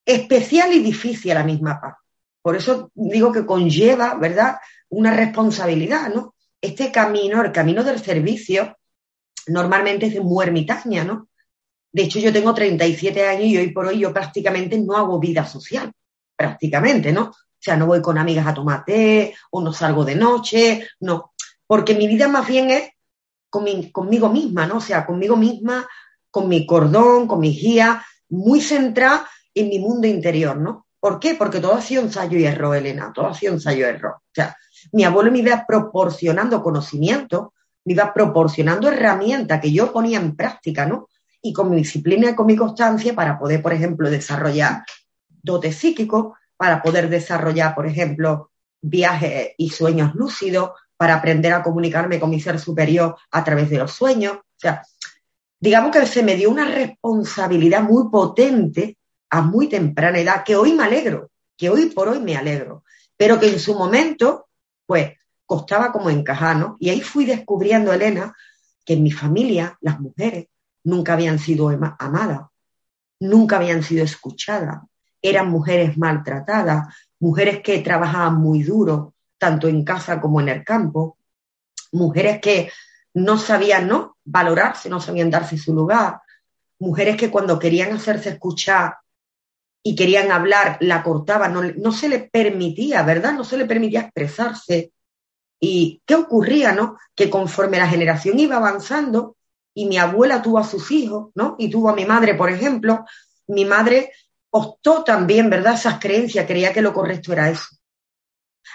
especial 0.04 0.72
y 0.72 0.80
difícil 0.80 1.32
a 1.32 1.36
la 1.36 1.44
misma 1.44 1.80
paz. 1.80 1.94
Por 2.42 2.56
eso 2.56 2.90
digo 2.94 3.32
que 3.32 3.46
conlleva, 3.46 4.14
¿verdad?, 4.14 4.58
una 4.90 5.14
responsabilidad, 5.14 6.12
¿no? 6.14 6.34
Este 6.60 6.92
camino, 6.92 7.42
el 7.42 7.52
camino 7.52 7.82
del 7.82 7.98
servicio, 7.98 8.76
normalmente 9.46 10.06
es 10.06 10.22
muy 10.22 10.44
ermitaña, 10.44 11.04
¿no? 11.04 11.28
De 11.90 12.02
hecho, 12.02 12.18
yo 12.18 12.32
tengo 12.32 12.52
37 12.52 13.26
años 13.26 13.44
y 13.44 13.56
hoy 13.56 13.70
por 13.70 13.86
hoy 13.86 14.00
yo 14.00 14.12
prácticamente 14.12 14.78
no 14.78 14.96
hago 14.96 15.18
vida 15.18 15.46
social, 15.46 15.92
prácticamente, 16.36 17.12
¿no? 17.12 17.30
O 17.30 17.34
sea, 17.58 17.76
no 17.76 17.86
voy 17.86 18.02
con 18.02 18.18
amigas 18.18 18.46
a 18.46 18.54
tomar 18.54 18.84
té 18.84 19.34
o 19.50 19.62
no 19.62 19.72
salgo 19.72 20.04
de 20.04 20.14
noche, 20.14 20.88
no. 21.00 21.33
Porque 21.66 21.94
mi 21.94 22.06
vida 22.06 22.28
más 22.28 22.46
bien 22.46 22.70
es 22.70 22.90
conmigo 23.50 24.28
misma, 24.28 24.66
¿no? 24.66 24.78
O 24.78 24.80
sea, 24.80 25.06
conmigo 25.06 25.36
misma, 25.36 25.86
con 26.30 26.48
mi 26.48 26.66
cordón, 26.66 27.28
con 27.28 27.40
mi 27.40 27.50
guía, 27.50 28.04
muy 28.28 28.60
centrada 28.60 29.28
en 29.54 29.68
mi 29.68 29.78
mundo 29.78 30.06
interior, 30.06 30.56
¿no? 30.56 30.86
¿Por 30.98 31.20
qué? 31.20 31.34
Porque 31.34 31.60
todo 31.60 31.74
ha 31.74 31.80
sido 31.80 32.02
ensayo 32.02 32.38
y 32.38 32.44
error, 32.44 32.76
Elena, 32.76 33.12
todo 33.14 33.28
ha 33.28 33.34
sido 33.34 33.52
ensayo 33.52 33.86
y 33.86 33.90
error. 33.90 34.14
O 34.14 34.34
sea, 34.34 34.56
mi 34.92 35.04
abuelo 35.04 35.30
me 35.30 35.38
iba 35.38 35.64
proporcionando 35.66 36.62
conocimiento, 36.62 37.52
me 37.84 37.92
iba 37.92 38.12
proporcionando 38.12 38.88
herramientas 38.88 39.60
que 39.60 39.70
yo 39.70 39.92
ponía 39.92 40.18
en 40.18 40.34
práctica, 40.34 40.86
¿no? 40.86 41.08
Y 41.42 41.52
con 41.52 41.70
mi 41.70 41.76
disciplina 41.76 42.30
y 42.30 42.34
con 42.34 42.46
mi 42.46 42.56
constancia 42.56 43.14
para 43.14 43.38
poder, 43.38 43.62
por 43.62 43.72
ejemplo, 43.72 44.10
desarrollar 44.10 44.82
dotes 45.28 45.76
psíquicos, 45.76 46.32
para 46.56 46.82
poder 46.82 47.10
desarrollar, 47.10 47.74
por 47.74 47.86
ejemplo, 47.86 48.50
viajes 48.80 49.50
y 49.58 49.70
sueños 49.70 50.14
lúcidos, 50.14 50.70
para 51.04 51.16
aprender 51.16 51.52
a 51.52 51.62
comunicarme 51.62 52.18
con 52.18 52.30
mi 52.30 52.40
ser 52.40 52.58
superior 52.58 53.14
a 53.30 53.44
través 53.44 53.68
de 53.68 53.76
los 53.76 53.92
sueños. 53.92 54.38
O 54.38 54.56
sea, 54.56 54.82
digamos 55.60 55.90
que 55.90 56.06
se 56.06 56.22
me 56.22 56.34
dio 56.34 56.48
una 56.48 56.64
responsabilidad 56.64 57.82
muy 57.82 58.08
potente 58.08 58.96
a 59.28 59.42
muy 59.42 59.68
temprana 59.68 60.18
edad, 60.18 60.42
que 60.42 60.56
hoy 60.56 60.72
me 60.72 60.84
alegro, 60.84 61.30
que 61.58 61.68
hoy 61.68 61.90
por 61.90 62.08
hoy 62.08 62.20
me 62.20 62.38
alegro, 62.38 62.84
pero 63.18 63.38
que 63.38 63.50
en 63.50 63.60
su 63.60 63.74
momento, 63.74 64.46
pues, 64.86 65.12
costaba 65.44 65.92
como 65.92 66.08
encajar, 66.08 66.56
¿no? 66.56 66.78
Y 66.80 66.88
ahí 66.88 67.02
fui 67.02 67.26
descubriendo, 67.26 67.92
Elena, 67.92 68.34
que 68.82 68.94
en 68.94 69.02
mi 69.02 69.10
familia 69.10 69.76
las 69.82 70.00
mujeres 70.00 70.46
nunca 70.84 71.12
habían 71.12 71.38
sido 71.38 71.68
amadas, 71.98 72.48
nunca 73.20 73.56
habían 73.56 73.82
sido 73.82 74.04
escuchadas, 74.04 74.80
eran 75.20 75.50
mujeres 75.50 75.98
maltratadas, 75.98 76.94
mujeres 77.20 77.60
que 77.60 77.80
trabajaban 77.80 78.36
muy 78.36 78.62
duro, 78.62 79.13
tanto 79.44 79.68
en 79.68 79.84
casa 79.84 80.22
como 80.22 80.40
en 80.40 80.48
el 80.48 80.64
campo, 80.64 81.18
mujeres 81.92 82.40
que 82.40 82.72
no 83.12 83.36
sabían 83.36 83.86
¿no? 83.86 84.16
valorarse, 84.24 84.88
no 84.88 85.02
sabían 85.02 85.28
darse 85.28 85.58
su 85.58 85.74
lugar, 85.74 86.22
mujeres 86.78 87.18
que 87.18 87.30
cuando 87.30 87.58
querían 87.58 87.92
hacerse 87.92 88.30
escuchar 88.30 88.96
y 89.82 89.94
querían 89.94 90.32
hablar, 90.32 90.78
la 90.80 91.02
cortaban, 91.02 91.52
no, 91.52 91.60
no 91.62 91.92
se 91.92 92.08
le 92.08 92.20
permitía, 92.20 93.02
¿verdad? 93.02 93.34
No 93.34 93.44
se 93.44 93.58
le 93.58 93.66
permitía 93.66 94.00
expresarse. 94.00 94.92
¿Y 95.60 96.00
qué 96.06 96.14
ocurría, 96.14 96.72
no? 96.72 96.96
Que 97.14 97.28
conforme 97.28 97.76
la 97.76 97.86
generación 97.86 98.38
iba 98.38 98.56
avanzando 98.56 99.36
y 99.74 99.84
mi 99.84 99.98
abuela 99.98 100.40
tuvo 100.40 100.58
a 100.58 100.64
sus 100.64 100.90
hijos, 100.90 101.32
¿no? 101.34 101.54
Y 101.58 101.68
tuvo 101.68 101.90
a 101.90 101.94
mi 101.94 102.06
madre, 102.06 102.34
por 102.34 102.48
ejemplo, 102.48 103.04
mi 103.48 103.66
madre 103.66 104.10
optó 104.48 105.04
también, 105.04 105.50
¿verdad? 105.50 105.74
Esas 105.74 105.98
creencias, 106.00 106.46
creía 106.46 106.72
que 106.72 106.80
lo 106.80 106.94
correcto 106.94 107.34
era 107.34 107.50
eso. 107.50 107.76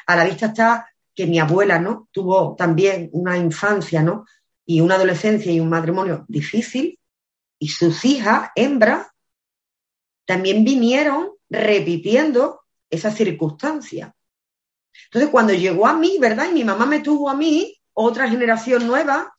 A 0.05 0.15
la 0.15 0.25
vista 0.25 0.47
está 0.47 0.89
que 1.15 1.27
mi 1.27 1.39
abuela, 1.39 1.79
¿no? 1.79 2.07
Tuvo 2.11 2.55
también 2.55 3.09
una 3.13 3.37
infancia, 3.37 4.01
¿no? 4.01 4.25
Y 4.65 4.81
una 4.81 4.95
adolescencia 4.95 5.51
y 5.51 5.59
un 5.59 5.69
matrimonio 5.69 6.25
difícil, 6.27 6.99
y 7.59 7.67
sus 7.67 8.05
hijas, 8.05 8.51
hembras, 8.55 9.07
también 10.25 10.63
vinieron 10.63 11.31
repitiendo 11.49 12.61
esa 12.89 13.11
circunstancia. 13.11 14.15
Entonces, 15.05 15.29
cuando 15.29 15.53
llegó 15.53 15.87
a 15.87 15.93
mí, 15.93 16.17
¿verdad? 16.19 16.47
Y 16.49 16.53
mi 16.53 16.63
mamá 16.63 16.85
me 16.85 17.01
tuvo 17.01 17.29
a 17.29 17.35
mí, 17.35 17.75
otra 17.93 18.29
generación 18.29 18.87
nueva, 18.87 19.35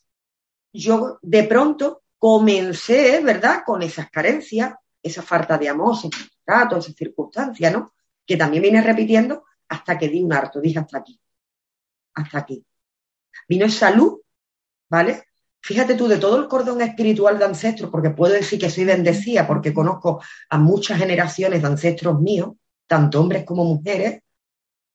yo 0.73 1.19
de 1.23 1.45
pronto 1.45 2.03
comencé, 2.19 3.21
¿verdad? 3.21 3.63
Con 3.65 3.83
esas 3.83 4.11
carencias, 4.11 4.75
esa 5.03 5.23
falta 5.23 5.57
de 5.57 5.69
amor, 5.69 5.97
ese 5.97 6.11
trato, 6.45 6.77
esa 6.77 6.93
circunstancia, 6.93 7.71
¿no? 7.71 7.95
Que 8.27 8.37
también 8.37 8.63
viene 8.63 8.83
repitiendo 8.83 9.45
hasta 9.71 9.97
que 9.97 10.09
di 10.09 10.21
un 10.21 10.33
harto, 10.33 10.61
dije 10.61 10.81
hasta 10.81 10.99
aquí, 10.99 11.19
hasta 12.15 12.39
aquí. 12.39 12.65
Vino 13.49 13.65
esa 13.65 13.91
luz, 13.91 14.21
¿vale? 14.89 15.25
Fíjate 15.63 15.95
tú, 15.95 16.09
de 16.09 16.19
todo 16.19 16.39
el 16.39 16.49
cordón 16.49 16.81
espiritual 16.83 17.39
de 17.39 17.45
ancestros, 17.45 17.91
porque 17.91 18.11
puedo 18.11 18.35
decir 18.35 18.59
que 18.59 18.71
soy 18.71 18.85
bendecida 18.85 19.47
porque 19.47 19.73
conozco 19.73 20.23
a 20.49 20.59
muchas 20.59 20.99
generaciones 20.99 21.63
de 21.63 21.69
ancestros 21.69 22.21
míos, 22.21 22.55
tanto 22.87 23.21
hombres 23.21 23.45
como 23.45 23.65
mujeres, 23.65 24.23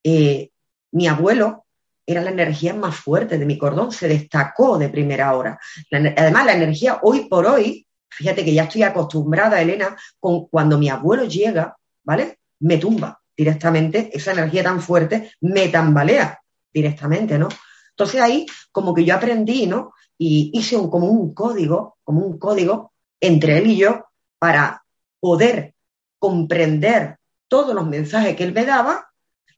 eh, 0.04 0.50
mi 0.92 1.08
abuelo 1.08 1.66
era 2.06 2.22
la 2.22 2.32
energía 2.32 2.74
más 2.74 2.96
fuerte 2.96 3.38
de 3.38 3.46
mi 3.46 3.58
cordón, 3.58 3.92
se 3.92 4.08
destacó 4.08 4.78
de 4.78 4.90
primera 4.90 5.36
hora. 5.36 5.58
además, 5.92 6.46
la 6.46 6.54
energía 6.54 7.00
hoy 7.02 7.30
por 7.30 7.46
hoy, 7.46 7.88
fíjate 8.10 8.44
que 8.44 8.54
ya 8.54 8.64
estoy 8.64 8.84
acostumbrada, 8.84 9.62
Elena, 9.62 9.96
con 10.20 10.48
cuando 10.48 10.78
mi 10.78 10.90
abuelo 10.90 11.24
llega, 11.24 11.78
¿vale? 12.04 12.40
Me 12.60 12.78
tumba 12.78 13.22
directamente, 13.36 14.10
esa 14.14 14.32
energía 14.32 14.64
tan 14.64 14.82
fuerte 14.82 15.32
me 15.42 15.68
tambalea 15.68 16.40
directamente, 16.74 17.38
¿no? 17.38 17.50
Entonces 17.92 18.22
ahí 18.22 18.46
como 18.72 18.94
que 18.94 19.06
yo 19.06 19.16
aprendí, 19.16 19.68
¿no? 19.68 19.94
Y 20.18 20.52
hice 20.54 20.78
un, 20.78 20.90
como 20.90 21.08
un 21.08 21.34
código, 21.34 21.98
como 22.04 22.26
un 22.26 22.38
código 22.38 22.94
entre 23.20 23.58
él 23.58 23.68
y 23.68 23.78
yo 23.78 24.06
para 24.40 24.84
poder 25.20 25.74
comprender 26.20 27.18
todos 27.48 27.74
los 27.74 27.88
mensajes 27.88 28.36
que 28.36 28.44
él 28.44 28.54
me 28.54 28.66
daba 28.66 29.08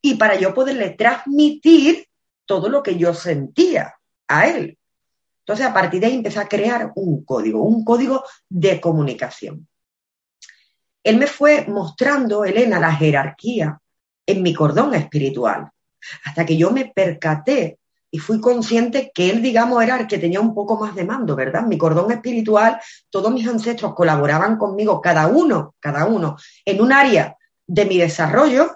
y 0.01 0.15
para 0.15 0.35
yo 0.35 0.53
poderle 0.53 0.91
transmitir 0.91 2.07
todo 2.45 2.69
lo 2.69 2.83
que 2.83 2.97
yo 2.97 3.13
sentía 3.13 3.95
a 4.27 4.47
él. 4.47 4.77
Entonces, 5.39 5.65
a 5.65 5.73
partir 5.73 6.01
de 6.01 6.07
ahí 6.07 6.15
empecé 6.15 6.39
a 6.39 6.47
crear 6.47 6.91
un 6.95 7.23
código, 7.23 7.61
un 7.61 7.83
código 7.83 8.23
de 8.49 8.81
comunicación. 8.81 9.67
Él 11.07 11.15
me 11.15 11.27
fue 11.27 11.65
mostrando, 11.69 12.43
Elena, 12.43 12.81
la 12.81 12.93
jerarquía 12.93 13.79
en 14.25 14.43
mi 14.43 14.53
cordón 14.53 14.93
espiritual, 14.93 15.69
hasta 16.25 16.45
que 16.45 16.57
yo 16.57 16.69
me 16.71 16.91
percaté 16.93 17.79
y 18.11 18.19
fui 18.19 18.41
consciente 18.41 19.09
que 19.15 19.29
él, 19.29 19.41
digamos, 19.41 19.81
era 19.81 20.01
el 20.01 20.07
que 20.07 20.17
tenía 20.17 20.41
un 20.41 20.53
poco 20.53 20.77
más 20.77 20.95
de 20.95 21.05
mando, 21.05 21.33
¿verdad? 21.33 21.65
Mi 21.65 21.77
cordón 21.77 22.11
espiritual, 22.11 22.81
todos 23.09 23.31
mis 23.31 23.47
ancestros 23.47 23.95
colaboraban 23.95 24.57
conmigo, 24.57 24.99
cada 24.99 25.27
uno, 25.27 25.75
cada 25.79 26.03
uno, 26.03 26.35
en 26.65 26.81
un 26.81 26.91
área 26.91 27.37
de 27.65 27.85
mi 27.85 27.97
desarrollo, 27.97 28.75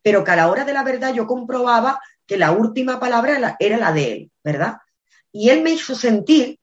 pero 0.00 0.22
que 0.22 0.30
a 0.30 0.36
la 0.36 0.48
hora 0.48 0.64
de 0.64 0.74
la 0.74 0.84
verdad 0.84 1.12
yo 1.12 1.26
comprobaba 1.26 1.98
que 2.24 2.36
la 2.36 2.52
última 2.52 3.00
palabra 3.00 3.56
era 3.58 3.78
la 3.78 3.92
de 3.92 4.12
él, 4.12 4.30
¿verdad? 4.44 4.76
Y 5.32 5.50
él 5.50 5.64
me 5.64 5.70
hizo 5.70 5.96
sentir 5.96 6.60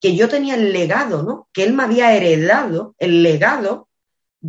que 0.00 0.16
yo 0.16 0.30
tenía 0.30 0.54
el 0.54 0.72
legado, 0.72 1.22
¿no? 1.22 1.46
Que 1.52 1.64
él 1.64 1.74
me 1.74 1.82
había 1.82 2.14
heredado 2.14 2.94
el 2.96 3.22
legado 3.22 3.85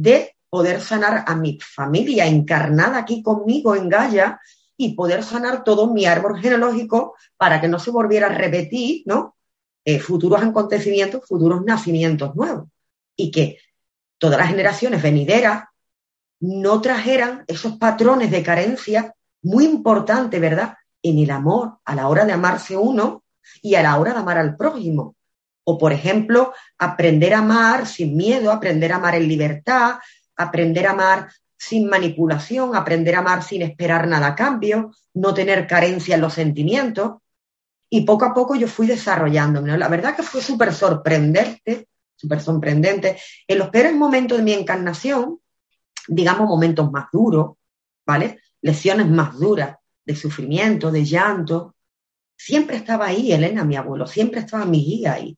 de 0.01 0.35
poder 0.49 0.81
sanar 0.81 1.25
a 1.27 1.35
mi 1.35 1.59
familia 1.59 2.25
encarnada 2.25 2.99
aquí 2.99 3.21
conmigo 3.21 3.75
en 3.75 3.89
Gaia 3.89 4.39
y 4.77 4.93
poder 4.93 5.23
sanar 5.23 5.63
todo 5.63 5.91
mi 5.91 6.05
árbol 6.05 6.39
genealógico 6.39 7.15
para 7.35 7.59
que 7.59 7.67
no 7.67 7.79
se 7.79 7.91
volviera 7.91 8.27
a 8.27 8.35
repetir, 8.37 9.03
¿no? 9.05 9.35
Eh, 9.83 9.99
futuros 9.99 10.41
acontecimientos, 10.41 11.25
futuros 11.27 11.63
nacimientos 11.65 12.35
nuevos. 12.35 12.69
Y 13.15 13.31
que 13.31 13.57
todas 14.17 14.37
las 14.37 14.49
generaciones 14.49 15.01
venideras 15.01 15.65
no 16.39 16.79
trajeran 16.81 17.43
esos 17.47 17.77
patrones 17.77 18.29
de 18.29 18.43
carencia 18.43 19.15
muy 19.41 19.65
importantes, 19.65 20.39
¿verdad? 20.39 20.75
En 21.01 21.17
el 21.17 21.31
amor, 21.31 21.79
a 21.83 21.95
la 21.95 22.07
hora 22.07 22.25
de 22.25 22.33
amarse 22.33 22.77
uno 22.77 23.23
y 23.61 23.75
a 23.75 23.81
la 23.81 23.97
hora 23.97 24.13
de 24.13 24.19
amar 24.19 24.37
al 24.37 24.55
prójimo. 24.55 25.16
O, 25.69 25.77
por 25.77 25.91
ejemplo, 25.91 26.53
aprender 26.77 27.33
a 27.33 27.39
amar 27.39 27.87
sin 27.87 28.15
miedo, 28.15 28.53
aprender 28.53 28.93
a 28.93 28.95
amar 28.95 29.15
en 29.15 29.27
libertad, 29.27 29.95
aprender 30.37 30.87
a 30.87 30.91
amar 30.91 31.29
sin 31.57 31.89
manipulación, 31.89 32.73
aprender 32.73 33.15
a 33.15 33.19
amar 33.19 33.43
sin 33.43 33.63
esperar 33.63 34.07
nada 34.07 34.27
a 34.27 34.35
cambio, 34.35 34.91
no 35.15 35.33
tener 35.33 35.67
carencia 35.67 36.15
en 36.15 36.21
los 36.21 36.35
sentimientos. 36.35 37.17
Y 37.89 38.05
poco 38.05 38.23
a 38.23 38.33
poco 38.33 38.55
yo 38.55 38.69
fui 38.69 38.87
desarrollándome. 38.87 39.77
La 39.77 39.89
verdad 39.89 40.15
que 40.15 40.23
fue 40.23 40.41
súper 40.41 40.73
sorprendente, 40.73 41.89
súper 42.15 42.39
sorprendente. 42.39 43.17
En 43.45 43.57
los 43.57 43.67
peores 43.67 43.93
momentos 43.93 44.37
de 44.37 44.45
mi 44.45 44.53
encarnación, 44.53 45.41
digamos 46.07 46.47
momentos 46.47 46.89
más 46.89 47.07
duros, 47.11 47.57
¿vale? 48.05 48.39
Lesiones 48.61 49.09
más 49.09 49.37
duras, 49.37 49.75
de 50.05 50.15
sufrimiento, 50.15 50.91
de 50.91 51.03
llanto. 51.03 51.75
Siempre 52.37 52.77
estaba 52.77 53.07
ahí, 53.07 53.33
Elena, 53.33 53.65
mi 53.65 53.75
abuelo, 53.75 54.07
siempre 54.07 54.39
estaba 54.39 54.63
mi 54.63 54.81
guía 54.81 55.11
ahí. 55.11 55.37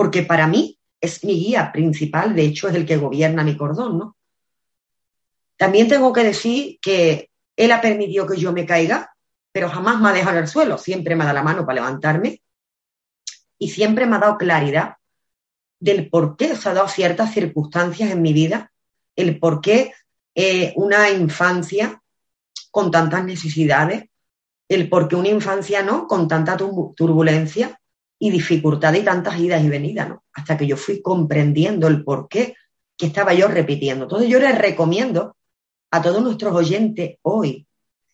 Porque 0.00 0.22
para 0.22 0.46
mí 0.46 0.78
es 0.98 1.22
mi 1.24 1.34
guía 1.34 1.70
principal, 1.70 2.34
de 2.34 2.44
hecho 2.44 2.68
es 2.70 2.74
el 2.74 2.86
que 2.86 2.96
gobierna 2.96 3.44
mi 3.44 3.54
cordón, 3.54 3.98
¿no? 3.98 4.16
También 5.58 5.88
tengo 5.88 6.10
que 6.10 6.24
decir 6.24 6.78
que 6.80 7.28
él 7.54 7.70
ha 7.70 7.82
permitido 7.82 8.26
que 8.26 8.38
yo 8.38 8.50
me 8.50 8.64
caiga, 8.64 9.14
pero 9.52 9.68
jamás 9.68 10.00
me 10.00 10.08
ha 10.08 10.12
dejado 10.14 10.38
en 10.38 10.44
el 10.44 10.48
suelo. 10.48 10.78
Siempre 10.78 11.14
me 11.14 11.24
ha 11.24 11.26
dado 11.26 11.34
la 11.34 11.42
mano 11.42 11.66
para 11.66 11.82
levantarme 11.82 12.40
y 13.58 13.68
siempre 13.68 14.06
me 14.06 14.16
ha 14.16 14.20
dado 14.20 14.38
claridad 14.38 14.94
del 15.78 16.08
por 16.08 16.38
qué 16.38 16.56
se 16.56 16.70
ha 16.70 16.72
dado 16.72 16.88
ciertas 16.88 17.34
circunstancias 17.34 18.10
en 18.10 18.22
mi 18.22 18.32
vida, 18.32 18.72
el 19.16 19.38
por 19.38 19.60
qué 19.60 19.92
eh, 20.34 20.72
una 20.76 21.10
infancia 21.10 22.00
con 22.70 22.90
tantas 22.90 23.22
necesidades, 23.22 24.08
el 24.66 24.88
por 24.88 25.08
qué 25.08 25.16
una 25.16 25.28
infancia 25.28 25.82
no 25.82 26.06
con 26.06 26.26
tanta 26.26 26.56
turbulencia 26.56 27.79
y 28.20 28.30
dificultad 28.30 28.94
y 28.94 29.02
tantas 29.02 29.40
idas 29.40 29.64
y 29.64 29.68
venidas, 29.68 30.08
¿no? 30.08 30.22
Hasta 30.32 30.56
que 30.56 30.68
yo 30.68 30.76
fui 30.76 31.02
comprendiendo 31.02 31.88
el 31.88 32.04
por 32.04 32.28
qué 32.28 32.54
que 32.96 33.06
estaba 33.06 33.34
yo 33.34 33.48
repitiendo. 33.48 34.04
Entonces 34.04 34.28
yo 34.28 34.38
les 34.38 34.56
recomiendo 34.56 35.36
a 35.90 36.00
todos 36.00 36.22
nuestros 36.22 36.54
oyentes 36.54 37.16
hoy 37.22 37.66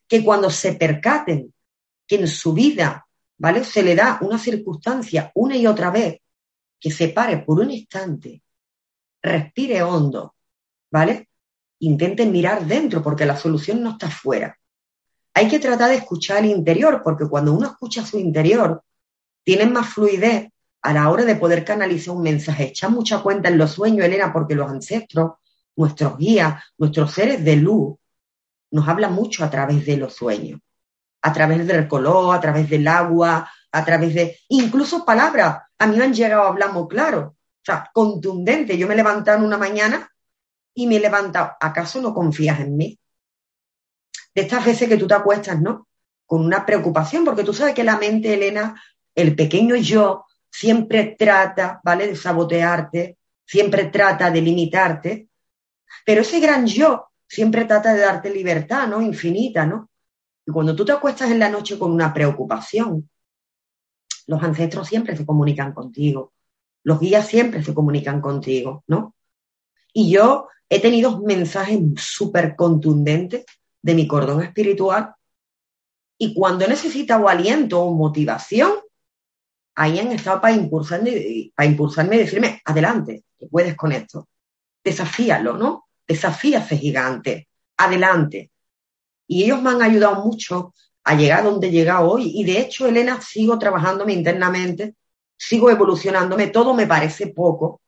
que 0.09 0.25
cuando 0.25 0.49
se 0.49 0.73
percaten 0.73 1.53
que 2.07 2.17
en 2.17 2.29
su 2.29 2.55
vida 2.55 3.07
¿vale? 3.39 3.65
Se 3.65 3.83
le 3.83 3.95
da 3.95 4.19
una 4.23 4.39
circunstancia 4.39 5.31
una 5.35 5.57
y 5.57 5.67
otra 5.67 5.91
vez 5.91 6.21
que 6.79 6.91
se 6.91 7.09
pare 7.09 7.39
por 7.39 7.61
un 7.61 7.71
instante, 7.71 8.43
respire 9.23 9.83
hondo, 9.83 10.35
¿vale? 10.91 11.29
Intente 11.81 12.27
mirar 12.27 12.67
dentro 12.67 13.03
porque 13.03 13.27
la 13.27 13.37
solución 13.37 13.83
no 13.83 13.93
está 13.93 14.11
fuera. 14.11 14.59
Hay 15.35 15.49
que 15.49 15.59
tratar 15.59 15.91
de 15.91 15.97
escuchar 15.97 16.39
el 16.39 16.51
interior 16.51 17.03
porque 17.03 17.29
cuando 17.29 17.53
uno 17.53 17.69
escucha 17.69 18.05
su 18.05 18.19
interior, 18.19 18.83
tiene 19.47 19.67
más 19.67 19.95
fluidez 19.95 20.51
a 20.83 20.93
la 20.93 21.09
hora 21.09 21.25
de 21.25 21.37
poder 21.37 21.65
canalizar 21.65 22.15
un 22.15 22.23
mensaje. 22.23 22.65
Echa 22.65 22.89
mucha 22.89 23.21
cuenta 23.23 23.49
en 23.49 23.59
los 23.59 23.71
sueños, 23.71 24.05
Elena, 24.05 24.33
porque 24.33 24.57
los 24.57 24.69
ancestros, 24.69 25.35
nuestros 25.77 26.19
guías, 26.19 26.63
nuestros 26.77 27.13
seres 27.13 27.45
de 27.45 27.57
luz, 27.57 27.97
nos 28.73 28.89
hablan 28.89 29.15
mucho 29.15 29.45
a 29.45 29.51
través 29.51 29.87
de 29.87 29.97
los 29.97 30.15
sueños 30.15 30.61
a 31.27 31.33
través 31.33 31.67
del 31.67 31.89
color, 31.89 32.37
a 32.37 32.41
través 32.41 32.71
del 32.71 32.87
agua, 32.87 33.51
a 33.73 33.85
través 33.85 34.15
de 34.15 34.39
incluso 34.49 35.05
palabras. 35.05 35.59
A 35.77 35.87
mí 35.89 35.97
me 35.97 36.05
han 36.05 36.15
llegado 36.15 36.43
a 36.45 36.49
hablar 36.49 36.73
muy 36.73 36.87
claro, 36.87 37.35
o 37.37 37.65
sea, 37.65 37.91
contundente. 37.93 38.79
Yo 38.79 38.87
me 38.87 38.95
he 38.95 38.97
levantado 38.97 39.45
una 39.45 39.59
mañana 39.59 40.09
y 40.73 40.87
me 40.87 40.97
he 40.97 41.01
levantado. 41.01 41.55
¿Acaso 41.61 42.01
no 42.01 42.15
confías 42.15 42.61
en 42.61 42.77
mí? 42.77 42.97
De 44.37 44.43
estas 44.43 44.65
veces 44.65 44.89
que 44.89 44.97
tú 44.97 45.09
te 45.09 45.15
acuestas, 45.15 45.61
¿no? 45.61 45.89
Con 46.27 46.45
una 46.45 46.65
preocupación, 46.65 47.25
porque 47.25 47.43
tú 47.43 47.53
sabes 47.53 47.75
que 47.75 47.83
la 47.83 47.97
mente, 47.97 48.35
Elena, 48.35 48.81
el 49.17 49.35
pequeño 49.35 49.75
yo, 49.77 50.27
siempre 50.51 51.17
trata, 51.19 51.81
¿vale? 51.83 52.07
De 52.07 52.15
sabotearte, 52.15 53.19
siempre 53.45 53.87
trata 53.87 54.31
de 54.31 54.41
limitarte, 54.41 55.29
pero 56.05 56.21
ese 56.21 56.39
gran 56.39 56.67
yo 56.67 57.09
siempre 57.27 57.65
trata 57.65 57.93
de 57.95 58.01
darte 58.01 58.31
libertad, 58.31 58.87
¿no? 58.87 59.01
Infinita, 59.03 59.67
¿no? 59.67 59.91
Y 60.47 60.53
cuando 60.53 60.77
tú 60.77 60.85
te 60.85 60.93
acuestas 60.93 61.31
en 61.31 61.39
la 61.39 61.49
noche 61.49 61.79
con 61.79 61.91
una 61.91 62.15
preocupación, 62.15 63.11
los 64.27 64.43
ancestros 64.43 64.87
siempre 64.87 65.17
se 65.17 65.27
comunican 65.27 65.73
contigo, 65.73 66.33
los 66.85 67.01
guías 67.01 67.27
siempre 67.27 67.65
se 67.65 67.75
comunican 67.75 68.21
contigo, 68.21 68.85
¿no? 68.87 69.15
Y 69.93 70.11
yo 70.11 70.49
he 70.69 70.81
tenido 70.81 71.21
mensajes 71.23 71.81
súper 71.97 72.55
contundentes 72.55 73.45
de 73.83 73.95
mi 73.95 74.07
cordón 74.07 74.43
espiritual 74.43 75.15
y 76.19 76.35
cuando 76.35 76.65
he 76.65 76.69
necesitado 76.69 77.29
aliento 77.29 77.83
o 77.83 77.95
motivación, 77.95 78.73
ahí 79.77 79.99
han 79.99 80.11
estado 80.11 80.41
para 80.41 80.55
impulsarme, 80.55 81.53
para 81.55 81.69
impulsarme 81.69 82.17
y 82.17 82.21
decirme, 82.21 82.61
adelante, 82.65 83.25
que 83.39 83.47
puedes 83.47 83.77
con 83.77 83.93
esto. 83.93 84.29
Desafíalo, 84.83 85.57
¿no? 85.57 85.87
Desafía 86.07 86.61
ese 86.61 86.79
gigante. 86.79 87.49
Adelante. 87.77 88.51
Y 89.29 89.45
ellos 89.45 89.61
me 89.61 89.71
han 89.71 89.83
ayudado 89.83 90.25
mucho 90.25 90.73
a 91.05 91.15
llegar 91.15 91.41
a 91.41 91.51
donde 91.51 91.69
he 91.69 91.71
llegado 91.71 92.11
hoy. 92.11 92.33
Y 92.35 92.45
de 92.45 92.59
hecho, 92.61 92.87
Elena, 92.87 93.21
sigo 93.21 93.59
trabajándome 93.59 94.15
internamente, 94.15 94.95
sigo 95.37 95.71
evolucionándome, 95.71 96.49
todo 96.49 96.73
me 96.73 96.87
parece 96.87 97.29
poco. 97.29 97.81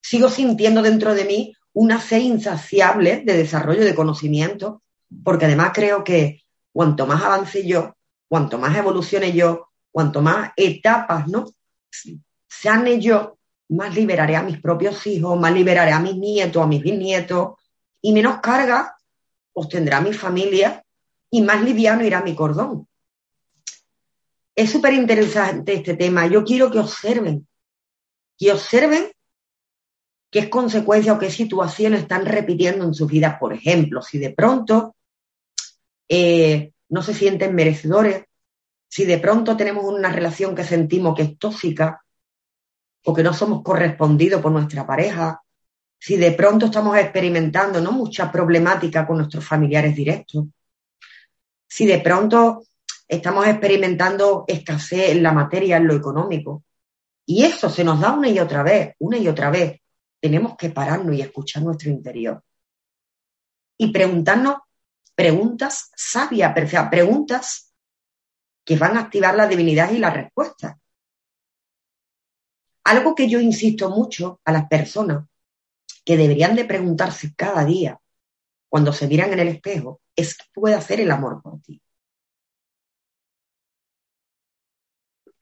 Sigo 0.00 0.28
sintiendo 0.30 0.80
dentro 0.80 1.14
de 1.14 1.24
mí 1.24 1.54
una 1.72 2.00
sed 2.00 2.20
insaciable 2.20 3.22
de 3.24 3.36
desarrollo 3.36 3.84
de 3.84 3.94
conocimiento, 3.94 4.82
porque 5.24 5.46
además 5.46 5.72
creo 5.74 6.04
que 6.04 6.42
cuanto 6.72 7.06
más 7.06 7.22
avance 7.22 7.66
yo, 7.66 7.96
cuanto 8.28 8.58
más 8.58 8.76
evolucione 8.76 9.32
yo, 9.32 9.69
cuanto 9.90 10.22
más 10.22 10.52
etapas, 10.56 11.28
¿no? 11.28 11.46
Sane 12.48 13.00
yo, 13.00 13.38
más 13.70 13.94
liberaré 13.94 14.36
a 14.36 14.42
mis 14.42 14.60
propios 14.60 15.06
hijos, 15.06 15.38
más 15.38 15.52
liberaré 15.52 15.92
a 15.92 16.00
mis 16.00 16.16
nietos, 16.16 16.62
a 16.62 16.66
mis 16.66 16.82
bisnietos, 16.82 17.54
y 18.02 18.12
menos 18.12 18.40
carga 18.40 18.96
tendrá 19.68 20.00
mi 20.00 20.12
familia 20.12 20.84
y 21.30 21.42
más 21.42 21.62
liviano 21.62 22.04
irá 22.04 22.22
mi 22.22 22.34
cordón. 22.34 22.86
Es 24.54 24.70
súper 24.70 24.94
interesante 24.94 25.74
este 25.74 25.96
tema. 25.96 26.26
Yo 26.26 26.44
quiero 26.44 26.70
que 26.70 26.78
observen, 26.78 27.46
que 28.38 28.52
observen 28.52 29.10
qué 30.30 30.50
consecuencias 30.50 31.16
o 31.16 31.18
qué 31.18 31.30
situaciones 31.30 32.02
están 32.02 32.26
repitiendo 32.26 32.84
en 32.84 32.94
sus 32.94 33.10
vidas. 33.10 33.38
Por 33.38 33.52
ejemplo, 33.52 34.02
si 34.02 34.18
de 34.18 34.30
pronto 34.30 34.96
eh, 36.08 36.72
no 36.88 37.02
se 37.02 37.14
sienten 37.14 37.54
merecedores, 37.54 38.24
si 38.90 39.04
de 39.04 39.18
pronto 39.18 39.56
tenemos 39.56 39.84
una 39.84 40.10
relación 40.10 40.52
que 40.52 40.64
sentimos 40.64 41.14
que 41.14 41.22
es 41.22 41.38
tóxica 41.38 42.04
o 43.04 43.14
que 43.14 43.22
no 43.22 43.32
somos 43.32 43.62
correspondidos 43.62 44.42
por 44.42 44.50
nuestra 44.50 44.84
pareja, 44.84 45.40
si 45.96 46.16
de 46.16 46.32
pronto 46.32 46.66
estamos 46.66 46.98
experimentando 46.98 47.80
¿no? 47.80 47.92
mucha 47.92 48.32
problemática 48.32 49.06
con 49.06 49.18
nuestros 49.18 49.46
familiares 49.46 49.94
directos, 49.94 50.46
si 51.68 51.86
de 51.86 52.00
pronto 52.00 52.64
estamos 53.06 53.46
experimentando 53.46 54.44
escasez 54.48 55.10
en 55.10 55.22
la 55.22 55.30
materia, 55.30 55.76
en 55.76 55.86
lo 55.86 55.94
económico, 55.94 56.64
y 57.24 57.44
eso 57.44 57.70
se 57.70 57.84
nos 57.84 58.00
da 58.00 58.12
una 58.12 58.28
y 58.28 58.40
otra 58.40 58.64
vez, 58.64 58.96
una 58.98 59.18
y 59.18 59.28
otra 59.28 59.50
vez, 59.50 59.80
tenemos 60.18 60.56
que 60.56 60.70
pararnos 60.70 61.14
y 61.14 61.20
escuchar 61.20 61.62
nuestro 61.62 61.90
interior. 61.90 62.42
Y 63.78 63.92
preguntarnos 63.92 64.56
preguntas 65.14 65.92
sabias, 65.94 66.52
preguntas 66.90 67.69
que 68.70 68.76
van 68.76 68.96
a 68.96 69.00
activar 69.00 69.34
la 69.34 69.48
divinidad 69.48 69.90
y 69.90 69.98
la 69.98 70.10
respuesta. 70.10 70.78
Algo 72.84 73.16
que 73.16 73.28
yo 73.28 73.40
insisto 73.40 73.90
mucho 73.90 74.40
a 74.44 74.52
las 74.52 74.68
personas 74.68 75.26
que 76.04 76.16
deberían 76.16 76.54
de 76.54 76.66
preguntarse 76.66 77.34
cada 77.34 77.64
día 77.64 78.00
cuando 78.68 78.92
se 78.92 79.08
miran 79.08 79.32
en 79.32 79.40
el 79.40 79.48
espejo 79.48 80.00
es 80.14 80.36
qué 80.36 80.44
puede 80.54 80.76
hacer 80.76 81.00
el 81.00 81.10
amor 81.10 81.42
por 81.42 81.60
ti. 81.60 81.82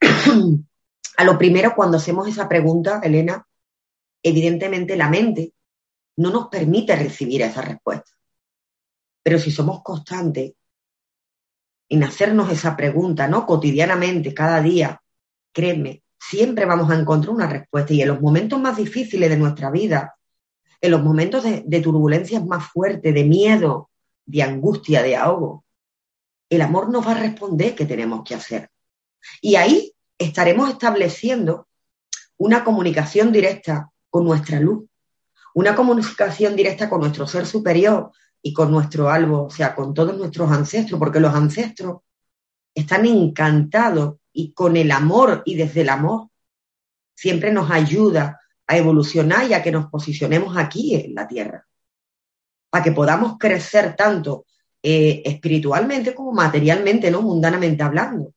A 1.17 1.23
lo 1.23 1.37
primero, 1.37 1.75
cuando 1.75 1.97
hacemos 1.97 2.27
esa 2.27 2.49
pregunta, 2.49 2.99
Elena, 3.03 3.47
evidentemente 4.23 4.97
la 4.97 5.07
mente 5.07 5.53
no 6.17 6.31
nos 6.31 6.47
permite 6.47 6.95
recibir 6.95 7.43
esa 7.43 7.61
respuesta. 7.61 8.09
Pero 9.21 9.37
si 9.37 9.51
somos 9.51 9.83
constantes 9.83 10.53
en 11.89 12.03
hacernos 12.03 12.51
esa 12.51 12.77
pregunta, 12.77 13.27
¿no? 13.27 13.45
Cotidianamente, 13.45 14.33
cada 14.33 14.61
día, 14.61 15.01
créeme, 15.51 16.03
siempre 16.19 16.65
vamos 16.65 16.91
a 16.91 16.95
encontrar 16.95 17.33
una 17.33 17.47
respuesta. 17.47 17.93
Y 17.93 18.01
en 18.01 18.09
los 18.09 18.21
momentos 18.21 18.59
más 18.59 18.77
difíciles 18.77 19.29
de 19.29 19.37
nuestra 19.37 19.71
vida, 19.71 20.15
en 20.81 20.91
los 20.91 21.01
momentos 21.01 21.43
de, 21.43 21.81
turbulencias 21.81 22.45
más 22.45 22.67
fuertes, 22.71 23.13
de 23.13 23.23
miedo, 23.23 23.89
de 24.25 24.43
angustia, 24.43 25.01
de 25.01 25.15
ahogo, 25.15 25.65
el 26.49 26.61
amor 26.61 26.89
nos 26.89 27.05
va 27.05 27.11
a 27.11 27.19
responder 27.19 27.75
qué 27.75 27.85
tenemos 27.85 28.23
que 28.23 28.35
hacer. 28.35 28.69
Y 29.41 29.55
ahí 29.55 29.93
estaremos 30.17 30.69
estableciendo 30.69 31.67
una 32.37 32.63
comunicación 32.63 33.31
directa 33.31 33.89
con 34.09 34.23
nuestra 34.23 34.59
luz, 34.59 34.85
una 35.53 35.75
comunicación 35.75 36.55
directa 36.55 36.89
con 36.89 37.01
nuestro 37.01 37.27
ser 37.27 37.45
superior 37.45 38.11
y 38.41 38.53
con 38.53 38.71
nuestro 38.71 39.09
algo, 39.09 39.45
o 39.45 39.49
sea, 39.49 39.75
con 39.75 39.93
todos 39.93 40.17
nuestros 40.17 40.51
ancestros, 40.51 40.99
porque 40.99 41.19
los 41.19 41.33
ancestros 41.33 42.01
están 42.73 43.05
encantados 43.05 44.17
y 44.31 44.53
con 44.53 44.77
el 44.77 44.91
amor 44.91 45.43
y 45.45 45.55
desde 45.55 45.81
el 45.81 45.89
amor 45.89 46.29
siempre 47.15 47.51
nos 47.51 47.69
ayuda 47.69 48.39
a 48.65 48.77
evolucionar 48.77 49.49
y 49.49 49.53
a 49.53 49.61
que 49.61 49.71
nos 49.71 49.87
posicionemos 49.89 50.55
aquí 50.55 50.95
en 50.95 51.15
la 51.15 51.27
Tierra, 51.27 51.67
para 52.69 52.83
que 52.83 52.91
podamos 52.91 53.37
crecer 53.37 53.95
tanto 53.95 54.45
eh, 54.81 55.21
espiritualmente 55.25 56.15
como 56.15 56.31
materialmente, 56.31 57.11
no 57.11 57.21
mundanamente 57.21 57.83
hablando. 57.83 58.33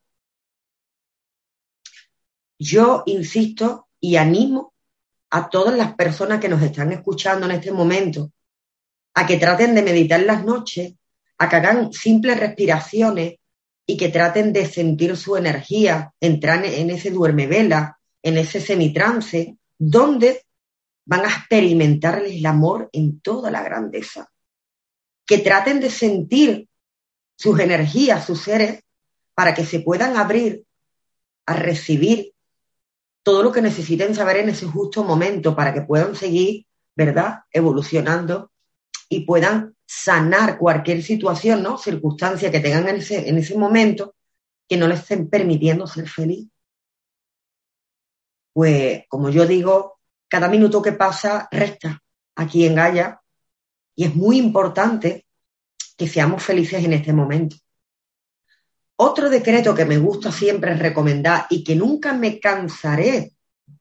Yo 2.59 3.03
insisto 3.07 3.89
y 4.01 4.17
animo 4.17 4.73
a 5.31 5.49
todas 5.49 5.77
las 5.77 5.95
personas 5.95 6.41
que 6.41 6.49
nos 6.49 6.63
están 6.63 6.93
escuchando 6.93 7.47
en 7.47 7.53
este 7.53 7.71
momento 7.71 8.33
a 9.15 9.27
que 9.27 9.37
traten 9.37 9.75
de 9.75 9.83
meditar 9.83 10.21
las 10.21 10.45
noches, 10.45 10.95
a 11.39 11.49
que 11.49 11.57
hagan 11.57 11.93
simples 11.93 12.39
respiraciones 12.39 13.37
y 13.87 13.97
que 13.97 14.09
traten 14.09 14.53
de 14.53 14.67
sentir 14.67 15.17
su 15.17 15.37
energía, 15.37 16.13
entrar 16.21 16.65
en 16.65 16.91
ese 16.91 17.11
duerme 17.11 17.47
vela, 17.47 17.99
en 18.23 18.39
ese 18.39 18.61
semitrance, 18.61 19.57
donde 19.79 20.45
van 21.05 21.25
a 21.25 21.29
experimentarles 21.29 22.33
el 22.33 22.47
amor 22.47 22.89
en 22.93 23.21
toda 23.21 23.51
la 23.51 23.63
grandeza. 23.63 24.31
Que 25.27 25.39
traten 25.39 25.81
de 25.81 25.91
sentir 25.91 26.69
sus 27.37 27.59
energías, 27.59 28.25
sus 28.25 28.41
seres, 28.41 28.83
para 29.35 29.55
que 29.55 29.67
se 29.67 29.81
puedan 29.81 30.17
abrir 30.17 30.65
a 31.47 31.55
recibir 31.55 32.33
todo 33.25 33.43
lo 33.43 33.51
que 33.51 33.63
necesiten 33.63 34.15
saber 34.15 34.37
en 34.39 34.51
ese 34.51 34.67
justo 34.67 35.03
momento 35.03 35.57
para 35.57 35.75
que 35.75 35.83
puedan 35.83 36.15
seguir, 36.15 36.67
¿verdad?, 36.95 37.41
evolucionando 37.53 38.52
y 39.13 39.21
puedan 39.21 39.77
sanar 39.87 40.59
cualquier 40.59 41.03
situación, 41.03 41.63
¿no?, 41.63 41.79
circunstancia 41.79 42.51
que 42.51 42.61
tengan 42.61 42.89
en 42.89 42.97
ese, 42.97 43.29
en 43.29 43.39
ese 43.39 43.57
momento 43.57 44.15
que 44.69 44.77
no 44.77 44.89
les 44.89 45.01
estén 45.01 45.29
permitiendo 45.29 45.87
ser 45.87 46.09
feliz 46.09 46.49
pues 48.53 49.05
como 49.09 49.31
yo 49.31 49.47
digo, 49.47 49.99
cada 50.29 50.49
minuto 50.49 50.83
que 50.83 50.93
pasa 50.93 51.49
resta 51.51 52.03
aquí 52.37 52.67
en 52.67 52.75
Gaia 52.75 53.21
y 53.95 54.05
es 54.05 54.15
muy 54.15 54.39
importante 54.39 55.27
que 55.97 56.09
seamos 56.09 56.43
felices 56.43 56.85
en 56.85 56.93
este 56.93 57.13
momento. 57.13 57.57
Otro 58.97 59.29
decreto 59.29 59.75
que 59.75 59.85
me 59.85 59.99
gusta 59.99 60.31
siempre 60.31 60.75
recomendar 60.75 61.47
y 61.51 61.65
que 61.65 61.75
nunca 61.75 62.13
me 62.13 62.39
cansaré, 62.39 63.33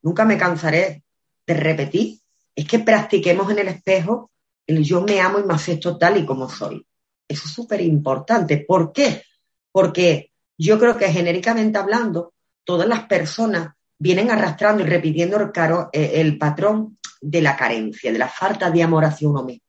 nunca 0.02 0.24
me 0.24 0.38
cansaré 0.38 1.04
de 1.46 1.54
repetir, 1.54 2.18
es 2.54 2.66
que 2.66 2.78
practiquemos 2.78 3.50
en 3.50 3.58
el 3.60 3.68
espejo 3.68 4.30
yo 4.80 5.02
me 5.02 5.20
amo 5.20 5.38
y 5.38 5.44
me 5.44 5.54
acepto 5.54 5.98
tal 5.98 6.18
y 6.18 6.26
como 6.26 6.48
soy. 6.48 6.86
Eso 7.28 7.46
es 7.46 7.52
súper 7.52 7.80
importante. 7.80 8.64
¿Por 8.66 8.92
qué? 8.92 9.24
Porque 9.70 10.32
yo 10.58 10.78
creo 10.78 10.96
que 10.96 11.10
genéricamente 11.10 11.78
hablando, 11.78 12.34
todas 12.64 12.86
las 12.86 13.06
personas 13.06 13.74
vienen 13.98 14.30
arrastrando 14.30 14.82
y 14.82 14.86
repitiendo 14.86 15.36
el, 15.36 15.50
eh, 15.92 16.20
el 16.20 16.38
patrón 16.38 16.98
de 17.20 17.40
la 17.40 17.56
carencia, 17.56 18.12
de 18.12 18.18
la 18.18 18.28
falta 18.28 18.70
de 18.70 18.82
amor 18.82 19.04
hacia 19.04 19.28
uno 19.28 19.44
mismo. 19.44 19.64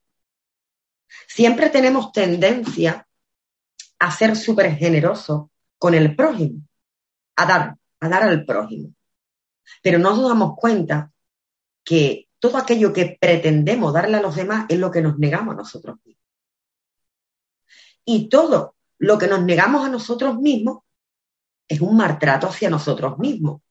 Siempre 1.27 1.69
tenemos 1.69 2.11
tendencia 2.11 3.07
a 3.99 4.11
ser 4.11 4.35
súper 4.35 4.75
generosos 4.75 5.45
con 5.77 5.93
el 5.93 6.15
prójimo, 6.15 6.61
a 7.35 7.45
dar, 7.45 7.75
a 7.99 8.09
dar 8.09 8.23
al 8.23 8.45
prójimo. 8.45 8.93
Pero 9.81 9.99
no 9.99 10.15
nos 10.15 10.29
damos 10.29 10.55
cuenta 10.57 11.11
que 11.83 12.22
todo 12.43 12.57
aquello 12.57 12.91
que 12.91 13.17
pretendemos 13.21 13.93
darle 13.93 14.17
a 14.17 14.21
los 14.21 14.35
demás 14.35 14.65
es 14.67 14.77
lo 14.77 14.91
que 14.91 15.01
nos 15.01 15.17
negamos 15.17 15.53
a 15.53 15.57
nosotros 15.59 15.95
mismos. 16.03 16.27
Y 18.03 18.27
todo 18.27 18.75
lo 18.97 19.17
que 19.17 19.27
nos 19.27 19.41
negamos 19.43 19.85
a 19.85 19.89
nosotros 19.89 20.37
mismos 20.39 20.79
es 21.69 21.79
un 21.79 21.95
maltrato 21.95 22.47
hacia 22.47 22.69
nosotros 22.69 23.17
mismos. 23.17 23.61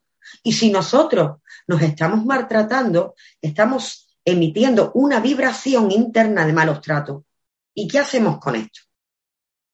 Y 0.42 0.54
si 0.54 0.70
nosotros 0.70 1.42
nos 1.66 1.82
estamos 1.82 2.24
maltratando, 2.24 3.14
estamos 3.42 4.16
emitiendo 4.24 4.90
una 4.94 5.20
vibración 5.20 5.90
interna 5.90 6.46
de 6.46 6.54
malos 6.54 6.80
tratos. 6.80 7.24
¿Y 7.74 7.86
qué 7.86 7.98
hacemos 7.98 8.38
con 8.38 8.56
esto? 8.56 8.80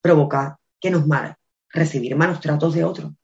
Provocar 0.01 0.57
que 0.77 0.91
nos 0.91 1.07
mal, 1.07 1.37
recibir 1.69 2.17
malos 2.17 2.41
tratos 2.41 2.73
de 2.73 2.83
otros. 2.83 3.11
O 3.11 3.15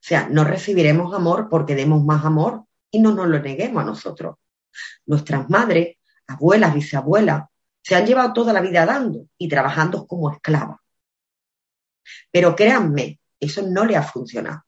sea, 0.00 0.26
no 0.30 0.42
recibiremos 0.44 1.12
amor 1.12 1.50
porque 1.50 1.74
demos 1.74 2.02
más 2.02 2.24
amor, 2.24 2.64
y 2.90 3.00
no 3.00 3.12
nos 3.12 3.28
lo 3.28 3.38
neguemos 3.38 3.82
a 3.82 3.86
nosotros. 3.86 4.36
Nuestras 5.06 5.48
madres, 5.48 5.96
abuelas, 6.26 6.74
bisabuelas, 6.74 7.44
se 7.82 7.96
han 7.96 8.06
llevado 8.06 8.32
toda 8.32 8.52
la 8.52 8.60
vida 8.60 8.84
dando 8.84 9.26
y 9.38 9.48
trabajando 9.48 10.06
como 10.06 10.30
esclavas. 10.30 10.78
Pero 12.30 12.54
créanme, 12.54 13.20
eso 13.38 13.62
no 13.62 13.84
le 13.84 13.96
ha 13.96 14.02
funcionado. 14.02 14.62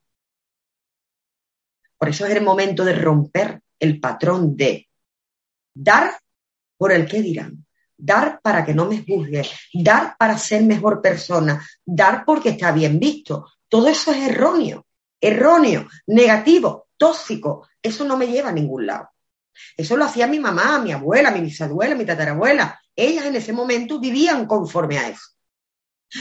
Por 1.99 2.09
eso 2.09 2.27
es 2.27 2.35
el 2.35 2.43
momento 2.43 2.85
de 2.85 2.95
romper 2.95 3.63
el 3.79 4.01
patrón 4.01 4.57
de 4.57 4.89
dar 5.75 6.19
por 6.77 6.93
el 6.93 7.07
que 7.07 7.23
dirán, 7.23 7.65
dar 7.97 8.41
para 8.41 8.65
que 8.65 8.75
no 8.75 8.87
me 8.87 9.05
juzgue, 9.05 9.45
dar 9.73 10.17
para 10.19 10.37
ser 10.37 10.65
mejor 10.65 11.01
persona, 11.01 11.65
dar 11.85 12.25
porque 12.25 12.51
está 12.51 12.73
bien 12.73 12.99
visto. 12.99 13.49
Todo 13.69 13.89
eso 13.89 14.11
es 14.11 14.31
erróneo, 14.31 14.87
erróneo, 15.21 15.89
negativo, 16.07 16.89
tóxico, 16.97 17.69
eso 17.83 18.05
no 18.05 18.17
me 18.17 18.27
lleva 18.27 18.51
a 18.51 18.53
ningún 18.53 18.87
lado. 18.87 19.11
Eso 19.77 19.97
lo 19.97 20.05
hacía 20.05 20.27
mi 20.27 20.39
mamá, 20.39 20.79
mi 20.79 20.93
abuela, 20.93 21.31
mi 21.31 21.41
bisabuela, 21.41 21.95
mi 21.95 22.07
tatarabuela. 22.07 22.81
Ellas 22.95 23.27
en 23.27 23.37
ese 23.37 23.53
momento 23.53 23.99
vivían 23.99 24.47
conforme 24.47 24.99
a 24.99 25.09
eso. 25.09 25.31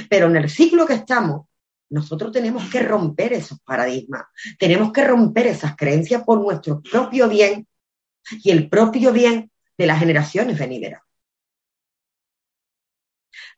Pero 0.09 0.27
en 0.27 0.37
el 0.37 0.49
ciclo 0.49 0.85
que 0.85 0.93
estamos, 0.93 1.47
nosotros 1.89 2.31
tenemos 2.31 2.69
que 2.69 2.81
romper 2.81 3.33
esos 3.33 3.59
paradigmas, 3.59 4.23
tenemos 4.57 4.93
que 4.93 5.03
romper 5.03 5.47
esas 5.47 5.75
creencias 5.75 6.23
por 6.23 6.39
nuestro 6.39 6.81
propio 6.81 7.27
bien 7.27 7.67
y 8.43 8.49
el 8.49 8.69
propio 8.69 9.11
bien 9.11 9.51
de 9.77 9.85
las 9.87 9.99
generaciones 9.99 10.57
venideras. 10.57 11.01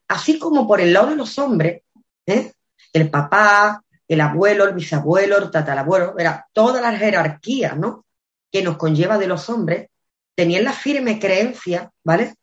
Así 0.08 0.40
como 0.40 0.68
por 0.68 0.82
el 0.82 0.94
lado 0.94 1.12
de 1.12 1.16
los 1.16 1.38
hombres, 1.38 1.84
¿eh? 2.26 2.54
el 2.92 3.10
papá, 3.10 3.84
el 4.14 4.22
abuelo, 4.22 4.66
el 4.66 4.74
bisabuelo, 4.74 5.38
el 5.38 5.52
tatarabuelo, 5.52 6.18
era 6.18 6.48
toda 6.54 6.82
la 6.82 6.98
jerarquía, 6.98 7.74
¿no? 7.76 8.06
Que 8.52 8.62
nos 8.62 8.78
conlleva 8.78 9.18
de 9.18 9.28
los 9.28 9.50
hombres, 9.50 9.90
tenían 10.36 10.64
la 10.64 10.74
firme 10.74 11.20
creencia, 11.20 11.92
¿vale? 12.04 12.36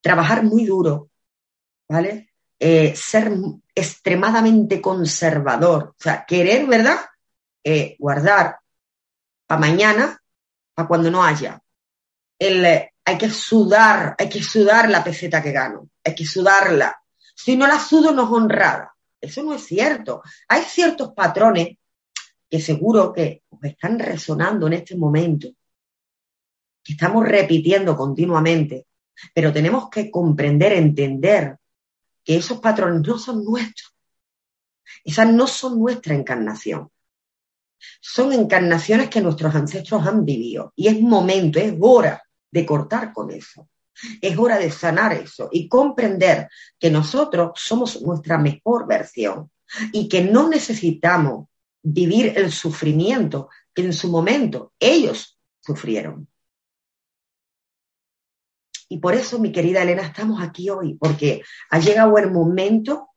Trabajar 0.00 0.42
muy 0.42 0.64
duro, 0.64 1.10
¿vale? 1.88 2.30
Eh, 2.58 2.94
ser 2.96 3.32
extremadamente 3.74 4.80
conservador, 4.80 5.94
o 5.98 6.02
sea, 6.02 6.24
querer, 6.26 6.66
¿verdad? 6.66 6.98
Eh, 7.62 7.96
guardar 7.98 8.58
para 9.46 9.60
mañana, 9.60 10.20
para 10.74 10.88
cuando 10.88 11.10
no 11.10 11.22
haya. 11.22 11.60
El, 12.38 12.64
eh, 12.64 12.94
hay 13.04 13.18
que 13.18 13.30
sudar, 13.30 14.14
hay 14.18 14.28
que 14.28 14.42
sudar 14.42 14.88
la 14.88 15.04
peseta 15.04 15.42
que 15.42 15.52
gano, 15.52 15.88
hay 16.04 16.14
que 16.14 16.24
sudarla. 16.24 17.00
Si 17.34 17.56
no 17.56 17.66
la 17.66 17.78
sudo, 17.78 18.12
no 18.12 18.24
es 18.24 18.30
honrada. 18.30 18.95
Eso 19.20 19.42
no 19.42 19.54
es 19.54 19.64
cierto. 19.64 20.22
Hay 20.48 20.62
ciertos 20.62 21.12
patrones 21.12 21.78
que 22.48 22.60
seguro 22.60 23.12
que 23.12 23.42
están 23.62 23.98
resonando 23.98 24.66
en 24.66 24.74
este 24.74 24.96
momento, 24.96 25.48
que 26.82 26.92
estamos 26.92 27.26
repitiendo 27.26 27.96
continuamente, 27.96 28.86
pero 29.34 29.52
tenemos 29.52 29.88
que 29.90 30.10
comprender, 30.10 30.72
entender 30.74 31.56
que 32.22 32.36
esos 32.36 32.60
patrones 32.60 33.06
no 33.06 33.18
son 33.18 33.44
nuestros. 33.44 33.94
Esas 35.04 35.32
no 35.32 35.46
son 35.46 35.78
nuestra 35.78 36.14
encarnación. 36.14 36.90
Son 38.00 38.32
encarnaciones 38.32 39.08
que 39.08 39.20
nuestros 39.20 39.54
ancestros 39.54 40.06
han 40.06 40.24
vivido. 40.24 40.72
Y 40.76 40.88
es 40.88 41.00
momento, 41.00 41.58
es 41.58 41.74
hora 41.80 42.22
de 42.50 42.66
cortar 42.66 43.12
con 43.12 43.30
eso. 43.30 43.68
Es 44.20 44.36
hora 44.38 44.58
de 44.58 44.70
sanar 44.70 45.12
eso 45.12 45.48
y 45.50 45.68
comprender 45.68 46.48
que 46.78 46.90
nosotros 46.90 47.52
somos 47.56 48.02
nuestra 48.02 48.38
mejor 48.38 48.86
versión 48.86 49.50
y 49.92 50.08
que 50.08 50.22
no 50.22 50.48
necesitamos 50.48 51.48
vivir 51.82 52.32
el 52.36 52.52
sufrimiento 52.52 53.48
que 53.72 53.82
en 53.82 53.92
su 53.92 54.08
momento 54.08 54.72
ellos 54.78 55.38
sufrieron. 55.60 56.28
Y 58.88 58.98
por 58.98 59.14
eso, 59.14 59.38
mi 59.38 59.50
querida 59.50 59.82
Elena, 59.82 60.02
estamos 60.02 60.40
aquí 60.40 60.70
hoy, 60.70 60.94
porque 60.94 61.42
ha 61.70 61.78
llegado 61.78 62.18
el 62.18 62.30
momento 62.30 63.10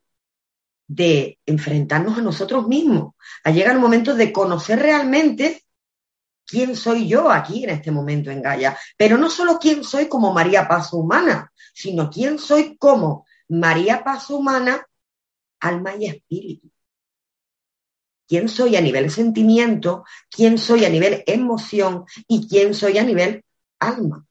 de 0.87 1.37
enfrentarnos 1.45 2.17
a 2.17 2.21
nosotros 2.21 2.67
mismos, 2.67 3.13
ha 3.43 3.51
llegado 3.51 3.75
el 3.75 3.81
momento 3.81 4.15
de 4.15 4.33
conocer 4.33 4.79
realmente 4.79 5.63
quién 6.49 6.75
soy 6.75 7.07
yo 7.07 7.29
aquí 7.29 7.63
en 7.63 7.69
este 7.69 7.91
momento 7.91 8.31
en 8.31 8.41
Gaia, 8.41 8.77
pero 8.97 9.17
no 9.17 9.29
solo 9.29 9.59
quién 9.59 9.83
soy 9.83 10.07
como 10.07 10.33
María 10.33 10.67
Paz 10.67 10.91
Humana, 10.93 11.53
sino 11.73 12.09
quién 12.09 12.39
soy 12.39 12.75
como 12.77 13.25
María 13.47 14.03
Paz 14.03 14.29
Humana, 14.31 14.85
alma 15.59 15.95
y 15.95 16.07
espíritu. 16.07 16.71
Quién 18.27 18.49
soy 18.49 18.75
a 18.75 18.81
nivel 18.81 19.11
sentimiento, 19.11 20.03
quién 20.29 20.57
soy 20.57 20.85
a 20.85 20.89
nivel 20.89 21.23
emoción 21.25 22.05
y 22.27 22.47
quién 22.47 22.73
soy 22.73 22.97
a 22.97 23.03
nivel 23.03 23.43
alma. 23.79 24.25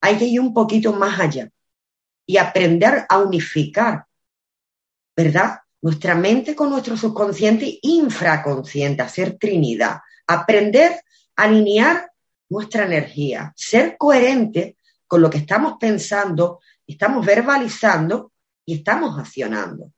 Hay 0.00 0.18
que 0.18 0.26
ir 0.26 0.40
un 0.40 0.52
poquito 0.52 0.92
más 0.92 1.18
allá 1.18 1.50
y 2.26 2.36
aprender 2.36 3.06
a 3.08 3.18
unificar, 3.18 4.06
¿verdad? 5.16 5.60
Nuestra 5.82 6.14
mente 6.14 6.54
con 6.54 6.70
nuestro 6.70 6.96
subconsciente 6.96 7.78
infraconsciente, 7.82 9.02
a 9.02 9.08
ser 9.08 9.36
Trinidad. 9.38 9.98
Aprender 10.26 11.02
alinear 11.36 12.12
nuestra 12.48 12.84
energía, 12.84 13.52
ser 13.56 13.96
coherente 13.96 14.78
con 15.06 15.22
lo 15.22 15.30
que 15.30 15.38
estamos 15.38 15.74
pensando, 15.78 16.60
estamos 16.86 17.24
verbalizando 17.24 18.32
y 18.64 18.76
estamos 18.78 19.18
accionando. 19.18 19.92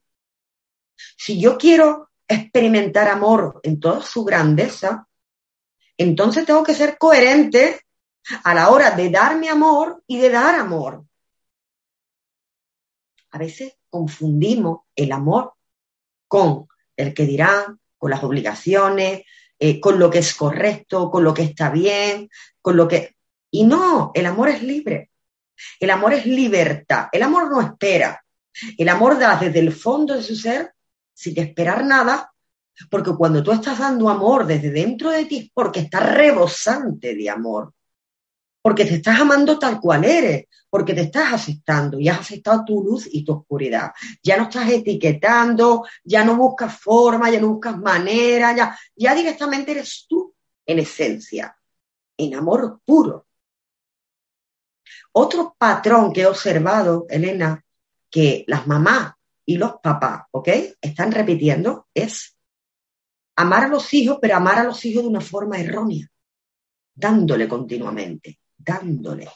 Si 1.17 1.41
yo 1.41 1.57
quiero 1.59 2.11
experimentar 2.27 3.09
amor 3.09 3.61
en 3.63 3.79
toda 3.79 4.03
su 4.03 4.25
grandeza, 4.25 5.07
entonces 5.97 6.45
tengo 6.45 6.63
que 6.63 6.75
ser 6.75 6.99
coherente 6.99 7.81
a 8.45 8.55
la 8.55 8.71
hora 8.71 8.91
de 8.91 9.11
darme 9.11 9.49
amor 9.49 10.03
y 10.07 10.19
de 10.19 10.31
dar 10.31 10.55
amor. 10.57 11.05
A 13.31 13.39
veces 13.39 13.77
confundimos 13.89 14.81
el 14.95 15.13
amor 15.13 15.55
con 16.27 16.67
el 16.97 17.15
que 17.15 17.25
dirán, 17.25 17.81
con 17.99 18.11
las 18.11 18.25
obligaciones, 18.25 19.23
eh, 19.59 19.81
con 19.81 19.99
lo 19.99 20.11
que 20.11 20.19
es 20.19 20.35
correcto, 20.35 21.11
con 21.11 21.25
lo 21.25 21.33
que 21.33 21.43
está 21.43 21.71
bien, 21.71 22.29
con 22.61 22.77
lo 22.77 22.87
que... 22.87 23.17
Y 23.51 23.65
no, 23.65 24.11
el 24.15 24.27
amor 24.27 24.49
es 24.49 24.63
libre. 24.63 25.11
El 25.81 25.91
amor 25.91 26.13
es 26.13 26.27
libertad. 26.27 27.09
El 27.13 27.23
amor 27.23 27.51
no 27.51 27.61
espera. 27.61 28.23
El 28.77 28.89
amor 28.89 29.19
da 29.19 29.37
desde 29.37 29.61
el 29.61 29.73
fondo 29.73 30.15
de 30.15 30.23
su 30.23 30.37
ser 30.37 30.73
sin 31.15 31.39
esperar 31.41 31.85
nada, 31.85 32.33
porque 32.91 33.13
cuando 33.17 33.43
tú 33.43 33.53
estás 33.53 33.79
dando 33.79 34.09
amor 34.09 34.47
desde 34.47 34.71
dentro 34.71 35.11
de 35.11 35.25
ti 35.25 35.39
es 35.39 35.51
porque 35.53 35.81
estás 35.81 36.15
rebosante 36.15 37.15
de 37.15 37.31
amor 37.31 37.73
porque 38.67 38.85
te 38.85 38.97
estás 38.97 39.21
amando 39.21 39.61
tal 39.61 39.81
cual 39.81 40.05
eres, 40.05 40.47
porque 40.69 40.93
te 40.93 41.03
estás 41.03 41.35
aceptando 41.35 42.01
y 42.01 42.09
has 42.09 42.19
aceptado 42.19 42.65
tu 42.65 42.83
luz 42.83 43.09
y 43.09 43.25
tu 43.25 43.35
oscuridad. 43.35 43.93
Ya 44.21 44.37
no 44.37 44.49
estás 44.49 44.69
etiquetando, 44.69 45.85
ya 46.03 46.25
no 46.25 46.35
buscas 46.35 46.77
forma, 46.77 47.31
ya 47.31 47.41
no 47.41 47.47
buscas 47.47 47.79
manera, 47.79 48.57
ya, 48.57 48.77
ya 48.97 49.15
directamente 49.15 49.71
eres 49.71 50.07
tú 50.09 50.35
en 50.67 50.81
esencia, 50.81 51.57
en 52.17 52.35
amor 52.35 52.81
puro. 52.85 53.29
Otro 55.13 55.55
patrón 55.57 56.13
que 56.13 56.23
he 56.23 56.27
observado, 56.27 57.07
Elena, 57.09 57.65
que 58.11 58.43
las 58.49 58.67
mamás 58.67 59.13
y 59.45 59.59
los 59.59 59.75
papás, 59.81 60.25
¿ok? 60.33 60.49
Están 60.81 61.13
repitiendo 61.13 61.87
es 61.95 62.37
amar 63.37 63.67
a 63.67 63.69
los 63.69 63.95
hijos, 63.95 64.19
pero 64.21 64.35
amar 64.35 64.59
a 64.59 64.65
los 64.65 64.85
hijos 64.85 65.05
de 65.05 65.09
una 65.09 65.21
forma 65.21 65.57
errónea, 65.57 66.11
dándole 66.93 67.47
continuamente, 67.47 68.41
dándole, 68.67 69.31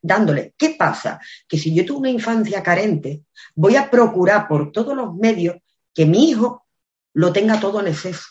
dándole. 0.00 0.54
¿Qué 0.56 0.76
pasa? 0.78 1.20
Que 1.48 1.58
si 1.58 1.74
yo 1.74 1.84
tuve 1.84 1.98
una 1.98 2.10
infancia 2.10 2.62
carente, 2.62 3.24
voy 3.54 3.76
a 3.76 3.90
procurar 3.90 4.46
por 4.46 4.70
todos 4.70 4.96
los 4.96 5.14
medios 5.14 5.56
que 5.92 6.06
mi 6.06 6.30
hijo 6.30 6.66
lo 7.14 7.32
tenga 7.32 7.60
todo 7.60 7.80
en 7.80 7.88
exceso. 7.88 8.28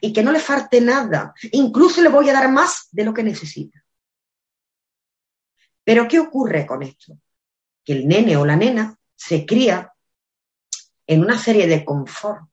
Y 0.00 0.12
que 0.12 0.22
no 0.22 0.32
le 0.32 0.40
falte 0.40 0.80
nada. 0.80 1.32
Incluso 1.52 2.02
le 2.02 2.08
voy 2.08 2.28
a 2.28 2.32
dar 2.32 2.50
más 2.50 2.88
de 2.90 3.04
lo 3.04 3.14
que 3.14 3.22
necesita. 3.22 3.82
Pero 5.84 6.08
¿qué 6.08 6.18
ocurre 6.18 6.66
con 6.66 6.82
esto? 6.82 7.16
Que 7.84 7.92
el 7.92 8.08
nene 8.08 8.36
o 8.36 8.44
la 8.44 8.56
nena 8.56 8.98
se 9.14 9.46
cría 9.46 9.92
en 11.06 11.20
una 11.22 11.38
serie 11.38 11.68
de 11.68 11.84
confort. 11.84 12.48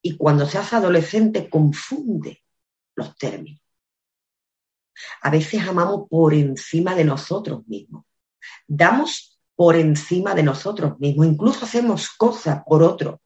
Y 0.00 0.16
cuando 0.16 0.46
se 0.46 0.58
hace 0.58 0.76
adolescente 0.76 1.50
confunde 1.50 2.42
los 2.94 3.16
términos. 3.16 3.61
A 5.22 5.30
veces 5.30 5.62
amamos 5.66 6.08
por 6.08 6.34
encima 6.34 6.94
de 6.94 7.04
nosotros 7.04 7.66
mismos. 7.66 8.04
Damos 8.66 9.38
por 9.54 9.76
encima 9.76 10.34
de 10.34 10.42
nosotros 10.42 10.98
mismos. 10.98 11.26
Incluso 11.26 11.64
hacemos 11.64 12.10
cosas 12.10 12.62
por 12.66 12.82
otro 12.82 13.20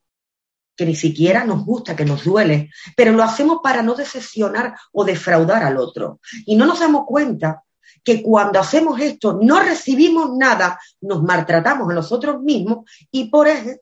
que 0.77 0.85
ni 0.85 0.95
siquiera 0.95 1.45
nos 1.45 1.65
gusta, 1.65 1.97
que 1.97 2.05
nos 2.05 2.25
duele, 2.25 2.71
pero 2.95 3.13
lo 3.13 3.23
hacemos 3.23 3.61
para 3.63 3.83
no 3.83 3.95
decepcionar 3.95 4.77
o 4.93 5.05
defraudar 5.05 5.63
al 5.63 5.79
otro. 5.79 6.21
Y 6.45 6.55
no 6.55 6.67
nos 6.67 6.81
damos 6.81 7.07
cuenta 7.07 7.65
que 8.05 8.23
cuando 8.23 8.61
hacemos 8.61 9.01
esto 9.01 9.39
no 9.41 9.61
recibimos 9.61 10.37
nada, 10.37 10.79
nos 11.01 11.23
maltratamos 11.23 11.91
a 11.91 11.95
nosotros 11.95 12.43
mismos 12.43 12.89
y 13.11 13.31
por 13.31 13.49
eso 13.49 13.81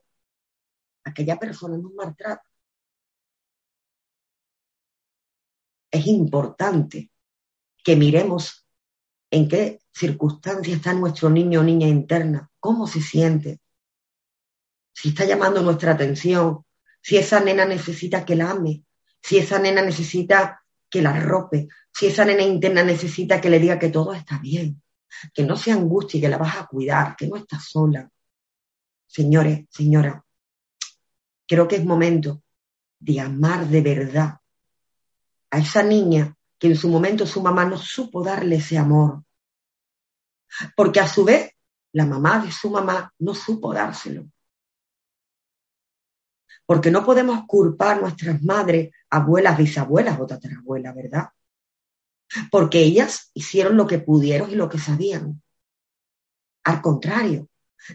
aquella 1.03 1.37
persona 1.37 1.77
nos 1.77 1.93
maltrata. 1.93 2.43
Es 5.91 6.07
importante 6.07 7.11
que 7.85 7.95
miremos 7.95 8.65
en 9.29 9.47
qué 9.47 9.79
circunstancia 9.93 10.75
está 10.75 10.91
nuestro 10.93 11.29
niño 11.29 11.59
o 11.59 11.63
niña 11.63 11.87
interna, 11.87 12.49
cómo 12.59 12.87
se 12.87 12.99
siente, 12.99 13.59
si 14.91 15.09
está 15.09 15.23
llamando 15.23 15.61
nuestra 15.61 15.91
atención, 15.91 16.65
si 16.99 17.17
esa 17.17 17.39
nena 17.41 17.63
necesita 17.63 18.25
que 18.25 18.35
la 18.35 18.49
ame, 18.49 18.83
si 19.21 19.37
esa 19.37 19.59
nena 19.59 19.83
necesita 19.83 20.63
que 20.89 21.03
la 21.03 21.11
arrope, 21.11 21.67
si 21.93 22.07
esa 22.07 22.25
nena 22.25 22.41
interna 22.41 22.83
necesita 22.83 23.39
que 23.39 23.51
le 23.51 23.59
diga 23.59 23.77
que 23.77 23.89
todo 23.89 24.15
está 24.15 24.39
bien, 24.39 24.81
que 25.31 25.43
no 25.43 25.55
se 25.55 25.71
angustie, 25.71 26.19
que 26.19 26.29
la 26.29 26.39
vas 26.39 26.57
a 26.57 26.65
cuidar, 26.65 27.15
que 27.15 27.27
no 27.27 27.35
está 27.35 27.59
sola. 27.59 28.09
Señores, 29.05 29.65
señora, 29.69 30.25
creo 31.47 31.67
que 31.67 31.75
es 31.75 31.85
momento 31.85 32.41
de 32.97 33.19
amar 33.19 33.67
de 33.67 33.81
verdad 33.81 34.39
a 35.51 35.59
esa 35.59 35.83
niña 35.83 36.35
que 36.57 36.67
en 36.67 36.75
su 36.75 36.89
momento 36.89 37.25
su 37.25 37.41
mamá 37.41 37.65
no 37.65 37.77
supo 37.77 38.23
darle 38.23 38.57
ese 38.57 38.77
amor. 38.77 39.23
Porque 40.75 40.99
a 40.99 41.07
su 41.07 41.25
vez, 41.25 41.51
la 41.93 42.05
mamá 42.05 42.39
de 42.39 42.51
su 42.51 42.69
mamá 42.69 43.13
no 43.19 43.33
supo 43.33 43.73
dárselo. 43.73 44.25
Porque 46.65 46.91
no 46.91 47.05
podemos 47.05 47.45
culpar 47.45 47.97
a 47.97 48.01
nuestras 48.01 48.41
madres, 48.41 48.91
abuelas, 49.09 49.57
bisabuelas 49.57 50.19
o 50.19 50.25
tatarabuelas, 50.25 50.95
¿verdad? 50.95 51.29
porque 52.51 52.79
ellas 52.79 53.31
hicieron 53.33 53.77
lo 53.77 53.87
que 53.87 53.99
pudieron 53.99 54.51
y 54.51 54.55
lo 54.55 54.69
que 54.69 54.79
sabían. 54.79 55.41
Al 56.63 56.81
contrario, 56.81 57.49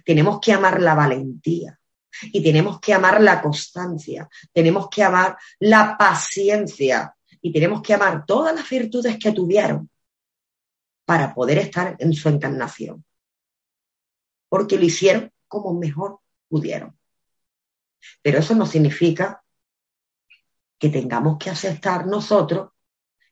tenemos 0.04 0.40
que 0.40 0.52
amar 0.52 0.80
la 0.80 0.94
valentía 0.94 1.78
y 2.22 2.42
tenemos 2.42 2.80
que 2.80 2.94
amar 2.94 3.20
la 3.20 3.40
constancia, 3.42 4.28
tenemos 4.52 4.88
que 4.88 5.02
amar 5.02 5.36
la 5.58 5.96
paciencia 5.98 7.14
y 7.42 7.52
tenemos 7.52 7.82
que 7.82 7.94
amar 7.94 8.24
todas 8.26 8.54
las 8.54 8.68
virtudes 8.68 9.18
que 9.18 9.32
tuvieron 9.32 9.88
para 11.04 11.34
poder 11.34 11.58
estar 11.58 11.96
en 11.98 12.12
su 12.12 12.28
encarnación. 12.28 13.04
Porque 14.48 14.76
lo 14.76 14.84
hicieron 14.84 15.32
como 15.48 15.74
mejor 15.74 16.20
pudieron. 16.48 16.96
Pero 18.22 18.38
eso 18.38 18.54
no 18.54 18.66
significa 18.66 19.42
que 20.78 20.88
tengamos 20.88 21.38
que 21.38 21.50
aceptar 21.50 22.06
nosotros 22.06 22.70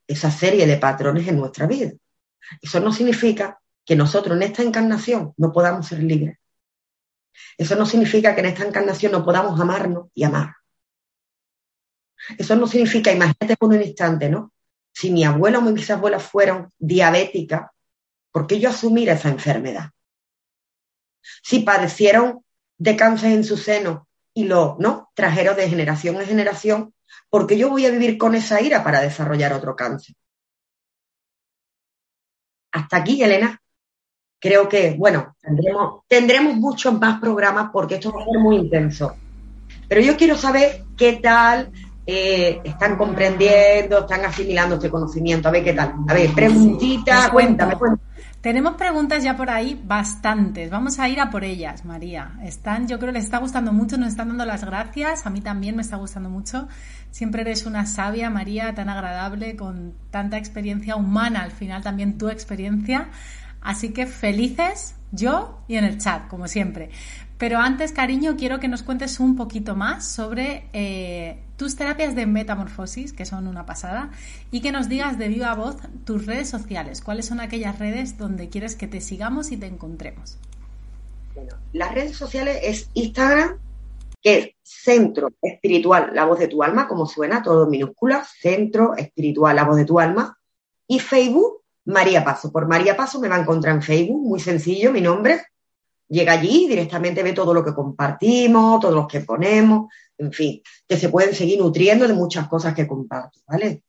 esa 0.06 0.30
serie 0.30 0.66
de 0.66 0.76
patrones 0.76 1.26
en 1.28 1.36
nuestra 1.36 1.66
vida. 1.66 1.92
Eso 2.60 2.80
no 2.80 2.92
significa 2.92 3.60
que 3.84 3.96
nosotros 3.96 4.36
en 4.36 4.42
esta 4.42 4.62
encarnación 4.62 5.32
no 5.36 5.52
podamos 5.52 5.86
ser 5.86 6.02
libres. 6.02 6.38
Eso 7.56 7.76
no 7.76 7.86
significa 7.86 8.34
que 8.34 8.40
en 8.40 8.46
esta 8.46 8.66
encarnación 8.66 9.12
no 9.12 9.24
podamos 9.24 9.58
amarnos 9.60 10.08
y 10.14 10.24
amar. 10.24 10.57
Eso 12.36 12.56
no 12.56 12.66
significa, 12.66 13.12
imagínate 13.12 13.56
por 13.56 13.70
un 13.70 13.82
instante, 13.82 14.28
¿no? 14.28 14.52
Si 14.92 15.10
mi 15.10 15.24
abuela 15.24 15.58
o 15.58 15.62
mi 15.62 15.72
bisabuela 15.72 16.18
fueron 16.18 16.72
diabéticas, 16.78 17.70
¿por 18.32 18.46
qué 18.46 18.58
yo 18.58 18.70
asumir 18.70 19.08
esa 19.08 19.28
enfermedad? 19.28 19.90
Si 21.42 21.60
padecieron 21.60 22.44
de 22.76 22.96
cáncer 22.96 23.32
en 23.32 23.44
su 23.44 23.56
seno 23.56 24.08
y 24.34 24.44
lo, 24.44 24.76
¿no? 24.78 25.10
Trajeron 25.14 25.56
de 25.56 25.68
generación 25.68 26.16
en 26.16 26.26
generación, 26.26 26.94
porque 27.30 27.58
yo 27.58 27.70
voy 27.70 27.86
a 27.86 27.90
vivir 27.90 28.18
con 28.18 28.34
esa 28.34 28.60
ira 28.60 28.82
para 28.82 29.00
desarrollar 29.00 29.52
otro 29.52 29.74
cáncer. 29.76 30.14
Hasta 32.72 32.98
aquí, 32.98 33.22
Elena. 33.22 33.60
Creo 34.40 34.68
que, 34.68 34.94
bueno, 34.96 35.36
tendremos, 35.40 36.02
tendremos 36.06 36.54
muchos 36.54 36.96
más 36.98 37.20
programas 37.20 37.70
porque 37.72 37.96
esto 37.96 38.12
va 38.12 38.22
a 38.22 38.24
ser 38.24 38.38
muy 38.38 38.56
intenso. 38.56 39.16
Pero 39.88 40.00
yo 40.00 40.16
quiero 40.16 40.36
saber 40.36 40.84
qué 40.96 41.14
tal 41.14 41.72
eh, 42.10 42.62
están 42.64 42.96
comprendiendo, 42.96 43.98
están 43.98 44.24
asimilando 44.24 44.76
este 44.76 44.88
conocimiento. 44.88 45.48
A 45.48 45.50
ver 45.50 45.62
qué 45.62 45.74
tal. 45.74 45.92
A 46.08 46.14
ver, 46.14 46.32
preguntita, 46.32 47.28
cuéntame, 47.30 47.76
cuéntame. 47.76 48.08
Tenemos 48.40 48.76
preguntas 48.76 49.22
ya 49.22 49.36
por 49.36 49.50
ahí 49.50 49.78
bastantes. 49.84 50.70
Vamos 50.70 50.98
a 51.00 51.08
ir 51.10 51.20
a 51.20 51.28
por 51.28 51.44
ellas, 51.44 51.84
María. 51.84 52.38
Están, 52.42 52.88
yo 52.88 52.98
creo 52.98 53.12
que 53.12 53.18
les 53.18 53.24
está 53.24 53.36
gustando 53.36 53.74
mucho, 53.74 53.98
nos 53.98 54.08
están 54.08 54.28
dando 54.28 54.46
las 54.46 54.64
gracias. 54.64 55.26
A 55.26 55.30
mí 55.30 55.42
también 55.42 55.76
me 55.76 55.82
está 55.82 55.98
gustando 55.98 56.30
mucho. 56.30 56.66
Siempre 57.10 57.42
eres 57.42 57.66
una 57.66 57.84
sabia, 57.84 58.30
María, 58.30 58.74
tan 58.74 58.88
agradable, 58.88 59.54
con 59.54 59.92
tanta 60.10 60.38
experiencia 60.38 60.96
humana, 60.96 61.42
al 61.42 61.50
final 61.50 61.82
también 61.82 62.16
tu 62.16 62.30
experiencia. 62.30 63.08
Así 63.60 63.90
que 63.90 64.06
felices 64.06 64.94
yo 65.12 65.60
y 65.68 65.76
en 65.76 65.84
el 65.84 65.98
chat, 65.98 66.26
como 66.28 66.48
siempre. 66.48 66.88
Pero 67.38 67.58
antes, 67.58 67.92
cariño, 67.92 68.36
quiero 68.36 68.58
que 68.58 68.66
nos 68.66 68.82
cuentes 68.82 69.20
un 69.20 69.36
poquito 69.36 69.76
más 69.76 70.06
sobre 70.06 70.68
eh, 70.72 71.38
tus 71.56 71.76
terapias 71.76 72.16
de 72.16 72.26
metamorfosis, 72.26 73.12
que 73.12 73.24
son 73.24 73.46
una 73.46 73.64
pasada, 73.64 74.10
y 74.50 74.60
que 74.60 74.72
nos 74.72 74.88
digas 74.88 75.18
de 75.18 75.28
viva 75.28 75.54
voz 75.54 75.76
tus 76.04 76.26
redes 76.26 76.50
sociales. 76.50 77.00
¿Cuáles 77.00 77.26
son 77.26 77.40
aquellas 77.40 77.78
redes 77.78 78.18
donde 78.18 78.48
quieres 78.48 78.74
que 78.74 78.88
te 78.88 79.00
sigamos 79.00 79.52
y 79.52 79.56
te 79.56 79.66
encontremos? 79.66 80.36
Bueno, 81.36 81.54
las 81.72 81.94
redes 81.94 82.16
sociales 82.16 82.58
es 82.60 82.90
Instagram, 82.94 83.58
que 84.20 84.38
es 84.38 84.50
Centro 84.64 85.30
Espiritual, 85.40 86.10
la 86.12 86.24
voz 86.24 86.40
de 86.40 86.48
tu 86.48 86.64
alma, 86.64 86.88
como 86.88 87.06
suena, 87.06 87.40
todo 87.40 87.64
en 87.64 87.70
minúscula, 87.70 88.26
Centro 88.40 88.96
Espiritual, 88.96 89.54
la 89.54 89.64
voz 89.64 89.76
de 89.76 89.84
tu 89.84 90.00
alma, 90.00 90.36
y 90.88 90.98
Facebook, 90.98 91.62
María 91.84 92.24
Paso. 92.24 92.50
Por 92.50 92.66
María 92.66 92.96
Paso 92.96 93.20
me 93.20 93.28
va 93.28 93.36
a 93.36 93.40
encontrar 93.40 93.76
en 93.76 93.82
Facebook, 93.82 94.26
muy 94.26 94.40
sencillo, 94.40 94.90
mi 94.90 95.00
nombre. 95.00 95.40
Llega 96.08 96.32
allí, 96.32 96.66
directamente 96.66 97.22
ve 97.22 97.32
todo 97.32 97.52
lo 97.52 97.64
que 97.64 97.74
compartimos, 97.74 98.80
todos 98.80 98.94
los 98.94 99.06
que 99.06 99.20
ponemos, 99.20 99.92
en 100.16 100.32
fin, 100.32 100.62
que 100.86 100.96
se 100.96 101.08
pueden 101.08 101.34
seguir 101.34 101.58
nutriendo 101.58 102.08
de 102.08 102.14
muchas 102.14 102.48
cosas 102.48 102.74
que 102.74 102.86
comparto, 102.86 103.40
¿vale? 103.46 103.82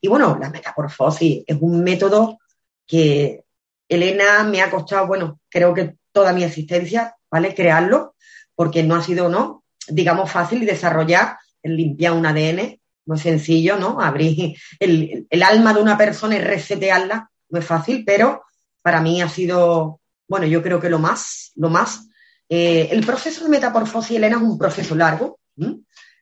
Y 0.00 0.08
bueno, 0.08 0.38
la 0.40 0.50
metamorfosis 0.50 1.44
es 1.46 1.56
un 1.60 1.82
método 1.82 2.38
que 2.86 3.44
Elena 3.88 4.44
me 4.44 4.62
ha 4.62 4.70
costado, 4.70 5.06
bueno, 5.06 5.40
creo 5.48 5.74
que 5.74 5.96
toda 6.12 6.32
mi 6.32 6.44
existencia, 6.44 7.16
¿vale? 7.30 7.54
Crearlo, 7.54 8.14
porque 8.54 8.82
no 8.82 8.94
ha 8.94 9.02
sido, 9.02 9.28
¿no? 9.28 9.64
digamos, 9.88 10.30
fácil 10.30 10.62
y 10.62 10.66
desarrollar, 10.66 11.38
el 11.62 11.76
limpiar 11.76 12.12
un 12.12 12.26
ADN, 12.26 12.80
no 13.06 13.14
es 13.14 13.22
sencillo, 13.22 13.76
¿no? 13.76 14.00
Abrir 14.00 14.56
el, 14.80 15.42
alma 15.42 15.72
de 15.72 15.82
una 15.82 15.96
persona 15.96 16.36
y 16.36 16.40
resetearla, 16.40 17.30
no 17.48 17.58
es 17.58 17.64
fácil, 17.64 18.04
pero 18.04 18.42
para 18.82 19.00
mí 19.00 19.20
ha 19.22 19.28
sido, 19.28 20.00
bueno, 20.28 20.46
yo 20.46 20.62
creo 20.62 20.80
que 20.80 20.90
lo 20.90 20.98
más, 20.98 21.52
lo 21.56 21.70
más. 21.70 22.08
Eh, 22.48 22.88
el 22.90 23.04
proceso 23.04 23.44
de 23.44 23.50
metamorfosis, 23.50 24.16
Elena, 24.16 24.36
es 24.36 24.42
un 24.42 24.58
proceso 24.58 24.94
largo. 24.94 25.38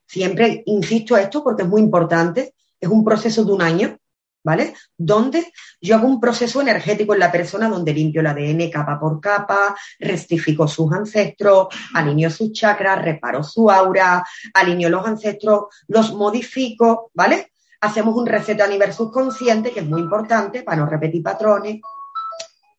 Siempre 0.07 0.63
insisto 0.67 1.17
esto 1.17 1.43
porque 1.43 1.63
es 1.63 1.69
muy 1.69 1.81
importante. 1.81 2.55
Es 2.81 2.89
un 2.89 3.05
proceso 3.05 3.45
de 3.45 3.53
un 3.53 3.63
año, 3.63 3.99
¿vale? 4.43 4.75
Donde 4.97 5.53
yo 5.81 5.97
hago 5.97 6.07
un 6.07 6.21
proceso 6.21 6.61
energético 6.61 7.15
en 7.15 7.21
la 7.21 7.33
persona 7.33 7.69
donde 7.69 7.95
limpio 7.95 8.21
el 8.21 8.27
ADN 8.27 8.71
capa 8.71 9.01
por 9.01 9.21
capa, 9.21 9.75
rectifico 9.99 10.69
sus 10.69 10.93
ancestros, 10.93 11.69
alineo 11.95 12.31
sus 12.31 12.53
chakras, 12.53 13.03
reparo 13.03 13.43
su 13.43 13.71
aura, 13.71 14.25
alineo 14.53 14.91
los 14.91 15.07
ancestros, 15.07 15.65
los 15.89 16.13
modifico, 16.13 17.11
¿vale? 17.15 17.53
Hacemos 17.81 18.15
un 18.15 18.27
reset 18.27 18.61
a 18.61 18.67
nivel 18.67 18.93
subconsciente, 18.93 19.71
que 19.71 19.81
es 19.81 19.87
muy 19.87 20.01
importante 20.01 20.63
para 20.63 20.79
no 20.79 20.87
repetir 20.87 21.23
patrones. 21.23 21.81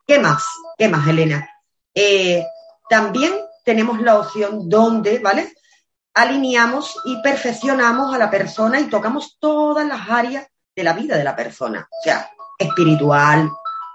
¿Qué 0.05 0.19
más? 0.19 0.43
¿Qué 0.77 0.87
más, 0.87 1.07
Elena? 1.07 1.49
Eh, 1.93 2.45
también 2.87 3.33
tenemos 3.63 3.99
la 4.01 4.19
opción 4.19 4.69
donde, 4.69 5.17
¿vale? 5.19 5.53
Alineamos 6.13 6.99
y 7.05 7.21
perfeccionamos 7.21 8.13
a 8.13 8.17
la 8.17 8.29
persona 8.29 8.79
y 8.79 8.85
tocamos 8.85 9.37
todas 9.39 9.87
las 9.87 10.07
áreas 10.07 10.47
de 10.75 10.83
la 10.83 10.93
vida 10.93 11.17
de 11.17 11.23
la 11.23 11.35
persona. 11.35 11.89
O 11.89 12.03
sea, 12.03 12.29
espiritual, 12.59 13.49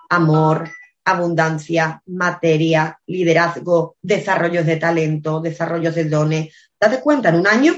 amor, 0.09 0.69
abundancia, 1.05 2.03
materia, 2.07 2.99
liderazgo, 3.07 3.97
desarrollos 4.03 4.67
de 4.67 4.77
talento, 4.77 5.41
desarrollos 5.41 5.95
de 5.95 6.05
dones. 6.07 6.55
Date 6.79 7.01
cuenta, 7.01 7.29
en 7.29 7.37
un 7.37 7.47
año 7.47 7.75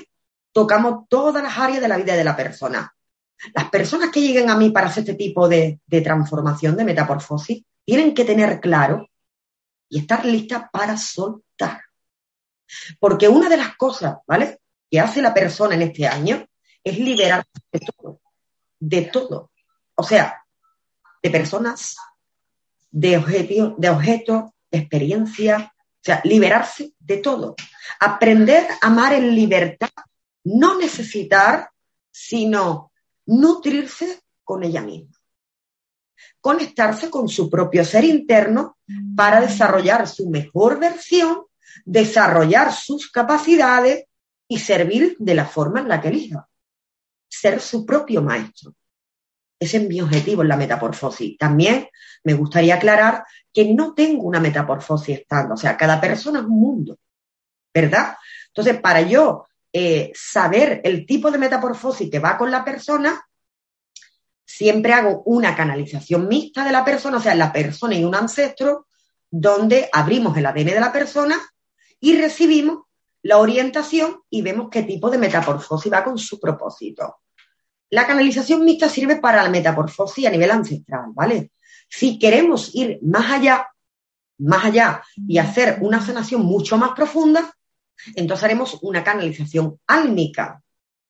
tocamos 0.53 1.07
todas 1.09 1.43
las 1.43 1.59
áreas 1.59 1.83
de 1.83 1.89
la 1.89 1.99
vida 1.99 2.17
de 2.17 2.25
la 2.25 2.35
persona. 2.35 2.95
Las 3.55 3.69
personas 3.69 4.11
que 4.11 4.23
lleguen 4.23 4.49
a 4.49 4.57
mí 4.57 4.71
para 4.71 4.87
hacer 4.87 5.03
este 5.03 5.15
tipo 5.15 5.49
de, 5.49 5.81
de 5.87 6.01
transformación, 6.01 6.77
de 6.77 6.85
metamorfosis, 6.85 7.63
tienen 7.85 8.15
que 8.15 8.25
tener 8.25 8.61
claro 8.61 9.09
y 9.89 10.01
estar 10.01 10.25
listas 10.25 10.65
para 10.73 10.97
soltar. 10.97 11.83
Porque 12.99 13.29
una 13.29 13.49
de 13.49 13.57
las 13.57 13.77
cosas, 13.77 14.17
¿vale? 14.27 14.61
Que 14.91 15.01
hace 15.01 15.21
la 15.21 15.35
persona 15.35 15.75
en 15.75 15.83
este 15.83 16.07
año 16.07 16.47
es 16.83 16.99
liberarse 16.99 17.51
de 17.71 17.81
todo. 17.81 18.21
De 18.79 19.03
todo. 19.03 19.51
O 19.95 20.03
sea, 20.03 20.43
de 21.23 21.31
personas, 21.31 21.97
de 22.91 23.19
objetos, 23.19 23.75
de 23.77 23.91
objetos, 23.91 24.45
de 24.71 24.79
experiencias, 24.79 25.63
o 25.63 26.05
sea, 26.05 26.21
liberarse 26.25 26.93
de 26.99 27.19
todo. 27.19 27.55
Aprender 28.01 28.67
a 28.81 28.87
amar 28.87 29.13
en 29.13 29.35
libertad, 29.35 29.91
no 30.45 30.79
necesitar, 30.79 31.71
sino 32.11 32.93
nutrirse 33.27 34.21
con 34.43 34.65
ella 34.65 34.83
misma. 34.83 35.17
Conectarse 36.43 37.09
con 37.09 37.31
su 37.31 37.49
propio 37.49 37.85
ser 37.85 38.05
interno 38.05 38.77
para 39.17 39.41
desarrollar 39.41 40.07
su 40.07 40.29
mejor 40.29 40.79
versión, 40.79 41.45
desarrollar 41.87 42.71
sus 42.73 43.11
capacidades 43.11 44.05
y 44.47 44.59
servir 44.59 45.17
de 45.19 45.35
la 45.35 45.47
forma 45.47 45.81
en 45.81 45.89
la 45.89 46.03
que 46.03 46.09
elija. 46.09 46.47
Ser 47.31 47.61
su 47.61 47.87
propio 47.87 48.21
maestro. 48.21 48.75
Ese 49.59 49.79
es 49.79 49.89
mi 49.89 50.01
objetivo 50.01 50.43
en 50.43 50.49
la 50.49 50.57
metamorfosis. 50.57 51.39
También 51.39 51.89
me 52.25 52.35
gustaría 52.35 52.75
aclarar 52.75 53.25
que 53.53 53.73
no 53.73 53.95
tengo 53.95 54.25
una 54.25 54.41
metamorfosis 54.41 55.21
estándar, 55.21 55.53
o 55.53 55.57
sea, 55.57 55.77
cada 55.77 56.01
persona 56.01 56.41
es 56.41 56.45
un 56.45 56.61
mundo, 56.61 56.99
¿verdad? 57.73 58.17
Entonces, 58.49 58.81
para 58.81 59.03
yo 59.03 59.47
eh, 59.73 60.11
saber 60.15 60.81
el 60.85 61.07
tipo 61.07 61.31
de 61.31 61.39
metamorfosis 61.39 62.11
que 62.11 62.19
va 62.19 62.37
con 62.37 62.51
la 62.51 62.65
persona, 62.65 63.25
siempre 64.45 64.93
hago 64.93 65.23
una 65.27 65.57
canalización 65.57 66.29
mixta 66.29 66.65
de 66.65 66.73
la 66.73 66.85
persona, 66.85 67.19
o 67.19 67.21
sea, 67.21 67.35
la 67.35 67.53
persona 67.53 67.95
y 67.95 68.05
un 68.05 68.15
ancestro, 68.15 68.87
donde 69.31 69.89
abrimos 69.93 70.37
el 70.37 70.47
ADN 70.47 70.67
de 70.67 70.81
la 70.81 70.93
persona 70.93 71.41
y 72.01 72.17
recibimos 72.19 72.85
la 73.23 73.39
orientación 73.39 74.21
y 74.29 74.43
vemos 74.43 74.69
qué 74.71 74.83
tipo 74.83 75.09
de 75.11 75.19
metamorfosis 75.19 75.93
va 75.93 76.05
con 76.05 76.19
su 76.19 76.39
propósito. 76.39 77.17
La 77.91 78.07
canalización 78.07 78.65
mixta 78.65 78.89
sirve 78.89 79.17
para 79.17 79.43
la 79.43 79.51
metamorfosis 79.51 80.27
a 80.27 80.31
nivel 80.31 80.51
ancestral, 80.51 81.07
¿vale? 81.15 81.53
Si 81.89 82.19
queremos 82.19 82.75
ir 82.75 82.99
más 83.03 83.31
allá, 83.31 83.69
más 84.39 84.65
allá 84.65 85.03
y 85.29 85.39
hacer 85.39 85.79
una 85.83 86.05
sanación 86.05 86.43
mucho 86.43 86.77
más 86.77 86.93
profunda, 86.93 87.55
entonces 88.17 88.45
haremos 88.45 88.79
una 88.83 89.05
canalización 89.05 89.79
álmica, 89.87 90.62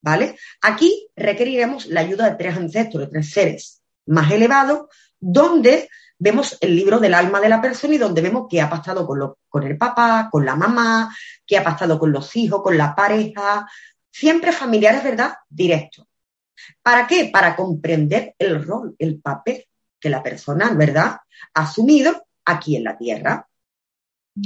¿vale? 0.02 0.36
Aquí 0.60 1.08
requeriremos 1.16 1.86
la 1.86 2.00
ayuda 2.00 2.28
de 2.28 2.36
tres 2.36 2.56
ancestros, 2.56 3.04
de 3.04 3.10
tres 3.10 3.30
seres 3.30 3.82
más 4.06 4.30
elevados, 4.30 4.86
donde 5.18 5.88
vemos 6.18 6.58
el 6.60 6.76
libro 6.76 6.98
del 6.98 7.14
alma 7.14 7.40
de 7.40 7.48
la 7.48 7.60
persona 7.60 7.94
y 7.94 7.98
donde 7.98 8.20
vemos 8.20 8.46
qué 8.50 8.60
ha 8.60 8.68
pasado 8.68 9.06
con, 9.06 9.34
con 9.48 9.62
el 9.62 9.78
papá, 9.78 10.28
con 10.30 10.44
la 10.44 10.56
mamá, 10.56 11.14
qué 11.46 11.58
ha 11.58 11.64
pasado 11.64 11.98
con 11.98 12.12
los 12.12 12.36
hijos, 12.36 12.62
con 12.62 12.76
la 12.76 12.94
pareja, 12.94 13.66
siempre 14.10 14.52
familiares, 14.52 15.02
¿verdad? 15.02 15.34
Directos. 15.48 16.06
¿Para 16.82 17.06
qué? 17.06 17.30
Para 17.32 17.56
comprender 17.56 18.34
el 18.38 18.64
rol, 18.64 18.94
el 18.98 19.20
papel 19.20 19.66
que 19.98 20.10
la 20.10 20.22
persona, 20.22 20.72
¿verdad?, 20.74 21.16
ha 21.54 21.62
asumido 21.62 22.26
aquí 22.44 22.76
en 22.76 22.84
la 22.84 22.96
Tierra. 22.96 23.48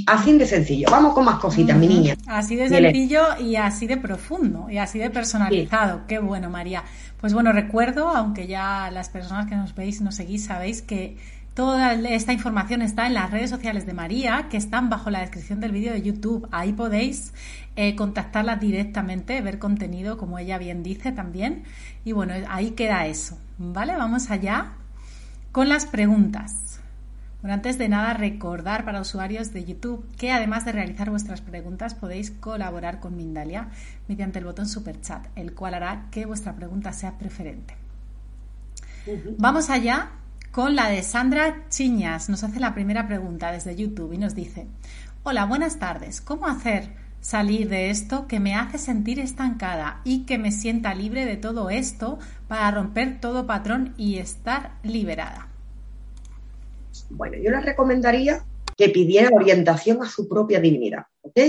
Así 0.05 0.37
de 0.37 0.45
sencillo. 0.45 0.87
Vamos 0.91 1.13
con 1.13 1.25
más 1.25 1.39
cositas, 1.39 1.77
mi 1.77 1.87
niña. 1.87 2.15
Así 2.27 2.55
de 2.55 2.67
sencillo 2.67 3.39
y 3.39 3.55
así 3.55 3.87
de 3.87 3.97
profundo 3.97 4.69
y 4.69 4.77
así 4.77 4.99
de 4.99 5.09
personalizado. 5.09 6.01
Qué 6.07 6.19
bueno, 6.19 6.49
María. 6.49 6.83
Pues 7.19 7.33
bueno, 7.33 7.53
recuerdo, 7.53 8.09
aunque 8.09 8.47
ya 8.47 8.91
las 8.91 9.09
personas 9.09 9.47
que 9.47 9.55
nos 9.55 9.73
veis 9.75 10.01
y 10.01 10.03
nos 10.03 10.15
seguís 10.15 10.45
sabéis 10.45 10.81
que 10.81 11.17
Toda 11.57 11.93
esta 11.93 12.33
información 12.33 12.83
está 12.83 13.07
en 13.07 13.15
las 13.15 13.31
redes 13.31 13.49
sociales 13.49 13.87
de 13.87 13.93
María, 13.93 14.45
que 14.47 14.57
están 14.57 14.91
bajo 14.91 15.09
la 15.09 15.21
descripción 15.21 15.59
del 15.59 15.71
vídeo 15.71 15.91
de 15.91 16.03
YouTube. 16.03 16.47
Ahí 16.51 16.71
podéis 16.71 17.33
eh, 17.75 17.95
contactarla 17.95 18.57
directamente, 18.57 19.41
ver 19.41 19.57
contenido, 19.57 20.19
como 20.19 20.37
ella 20.37 20.59
bien 20.59 20.83
dice 20.83 21.11
también. 21.11 21.63
Y 22.05 22.11
bueno, 22.11 22.35
ahí 22.47 22.73
queda 22.73 23.07
eso. 23.07 23.39
¿Vale? 23.57 23.95
Vamos 23.95 24.29
allá 24.29 24.73
con 25.51 25.67
las 25.67 25.87
preguntas. 25.87 26.66
Bueno, 27.41 27.53
antes 27.53 27.77
de 27.77 27.87
nada, 27.87 28.13
recordar 28.13 28.83
para 28.83 28.99
usuarios 28.99 29.53
de 29.53 29.63
YouTube 29.63 30.07
que 30.17 30.31
además 30.31 30.65
de 30.65 30.71
realizar 30.71 31.11
vuestras 31.11 31.41
preguntas, 31.41 31.93
podéis 31.93 32.31
colaborar 32.31 32.99
con 32.99 33.15
Mindalia 33.15 33.69
mediante 34.07 34.39
el 34.39 34.45
botón 34.45 34.67
Super 34.67 34.99
Chat, 35.01 35.27
el 35.35 35.53
cual 35.53 35.75
hará 35.75 36.07
que 36.09 36.25
vuestra 36.25 36.55
pregunta 36.55 36.93
sea 36.93 37.17
preferente. 37.17 37.75
Vamos 39.37 39.69
allá 39.69 40.09
con 40.51 40.75
la 40.75 40.89
de 40.89 41.03
Sandra 41.03 41.69
Chiñas. 41.69 42.27
Nos 42.27 42.43
hace 42.43 42.59
la 42.59 42.73
primera 42.73 43.07
pregunta 43.07 43.51
desde 43.51 43.75
YouTube 43.75 44.13
y 44.13 44.17
nos 44.17 44.33
dice, 44.33 44.67
hola, 45.21 45.45
buenas 45.45 45.77
tardes. 45.77 46.21
¿Cómo 46.21 46.47
hacer 46.47 46.89
salir 47.21 47.69
de 47.69 47.91
esto 47.91 48.27
que 48.27 48.39
me 48.39 48.55
hace 48.55 48.79
sentir 48.79 49.19
estancada 49.19 50.01
y 50.03 50.25
que 50.25 50.39
me 50.39 50.51
sienta 50.51 50.95
libre 50.95 51.25
de 51.25 51.37
todo 51.37 51.69
esto 51.69 52.17
para 52.47 52.71
romper 52.71 53.21
todo 53.21 53.45
patrón 53.45 53.93
y 53.95 54.17
estar 54.17 54.71
liberada? 54.81 55.47
Bueno, 57.09 57.37
yo 57.37 57.51
les 57.51 57.65
recomendaría 57.65 58.43
que 58.75 58.89
pidiera 58.89 59.29
orientación 59.33 60.03
a 60.03 60.09
su 60.09 60.27
propia 60.27 60.59
divinidad, 60.59 61.05
¿ok? 61.21 61.39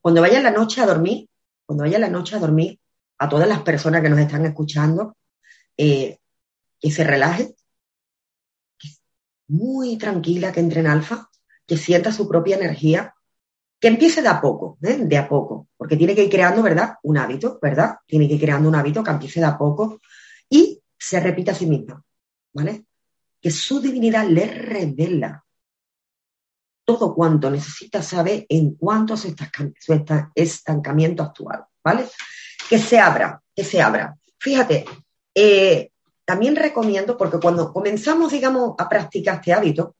Cuando 0.00 0.20
vaya 0.20 0.40
la 0.40 0.50
noche 0.50 0.80
a 0.80 0.86
dormir, 0.86 1.28
cuando 1.66 1.84
vaya 1.84 1.98
la 1.98 2.08
noche 2.08 2.36
a 2.36 2.38
dormir, 2.38 2.78
a 3.18 3.28
todas 3.28 3.48
las 3.48 3.60
personas 3.62 4.00
que 4.02 4.08
nos 4.08 4.18
están 4.18 4.46
escuchando, 4.46 5.16
eh, 5.76 6.18
que 6.80 6.90
se 6.90 7.04
relaje, 7.04 7.54
muy 9.48 9.98
tranquila, 9.98 10.52
que 10.52 10.60
entre 10.60 10.80
en 10.80 10.86
alfa, 10.86 11.28
que 11.66 11.76
sienta 11.76 12.12
su 12.12 12.28
propia 12.28 12.56
energía, 12.56 13.14
que 13.78 13.88
empiece 13.88 14.22
de 14.22 14.28
a 14.28 14.40
poco, 14.40 14.78
¿eh? 14.82 14.98
de 15.02 15.18
a 15.18 15.28
poco, 15.28 15.68
porque 15.76 15.96
tiene 15.96 16.14
que 16.14 16.24
ir 16.24 16.30
creando, 16.30 16.62
¿verdad? 16.62 16.94
Un 17.02 17.18
hábito, 17.18 17.58
¿verdad? 17.60 17.96
Tiene 18.06 18.28
que 18.28 18.34
ir 18.34 18.40
creando 18.40 18.68
un 18.68 18.74
hábito 18.74 19.02
que 19.02 19.10
empiece 19.10 19.40
de 19.40 19.46
a 19.46 19.58
poco 19.58 20.00
y 20.48 20.80
se 20.98 21.20
repita 21.20 21.52
a 21.52 21.54
sí 21.54 21.66
misma, 21.66 22.02
¿vale? 22.52 22.84
Que 23.40 23.50
su 23.50 23.80
divinidad 23.80 24.26
le 24.26 24.46
revela 24.46 25.44
todo 26.84 27.14
cuanto 27.14 27.50
necesita 27.50 28.02
saber 28.02 28.46
en 28.48 28.74
cuanto 28.74 29.14
a 29.14 29.16
su 29.16 29.32
estancamiento 30.34 31.22
actual, 31.22 31.64
¿vale? 31.84 32.08
Que 32.68 32.78
se 32.78 32.98
abra, 32.98 33.40
que 33.54 33.62
se 33.62 33.80
abra. 33.80 34.16
Fíjate, 34.38 34.84
eh, 35.34 35.90
también 36.24 36.56
recomiendo, 36.56 37.16
porque 37.16 37.38
cuando 37.38 37.72
comenzamos, 37.72 38.32
digamos, 38.32 38.74
a 38.76 38.88
practicar 38.88 39.36
este 39.36 39.52
hábito, 39.52 39.94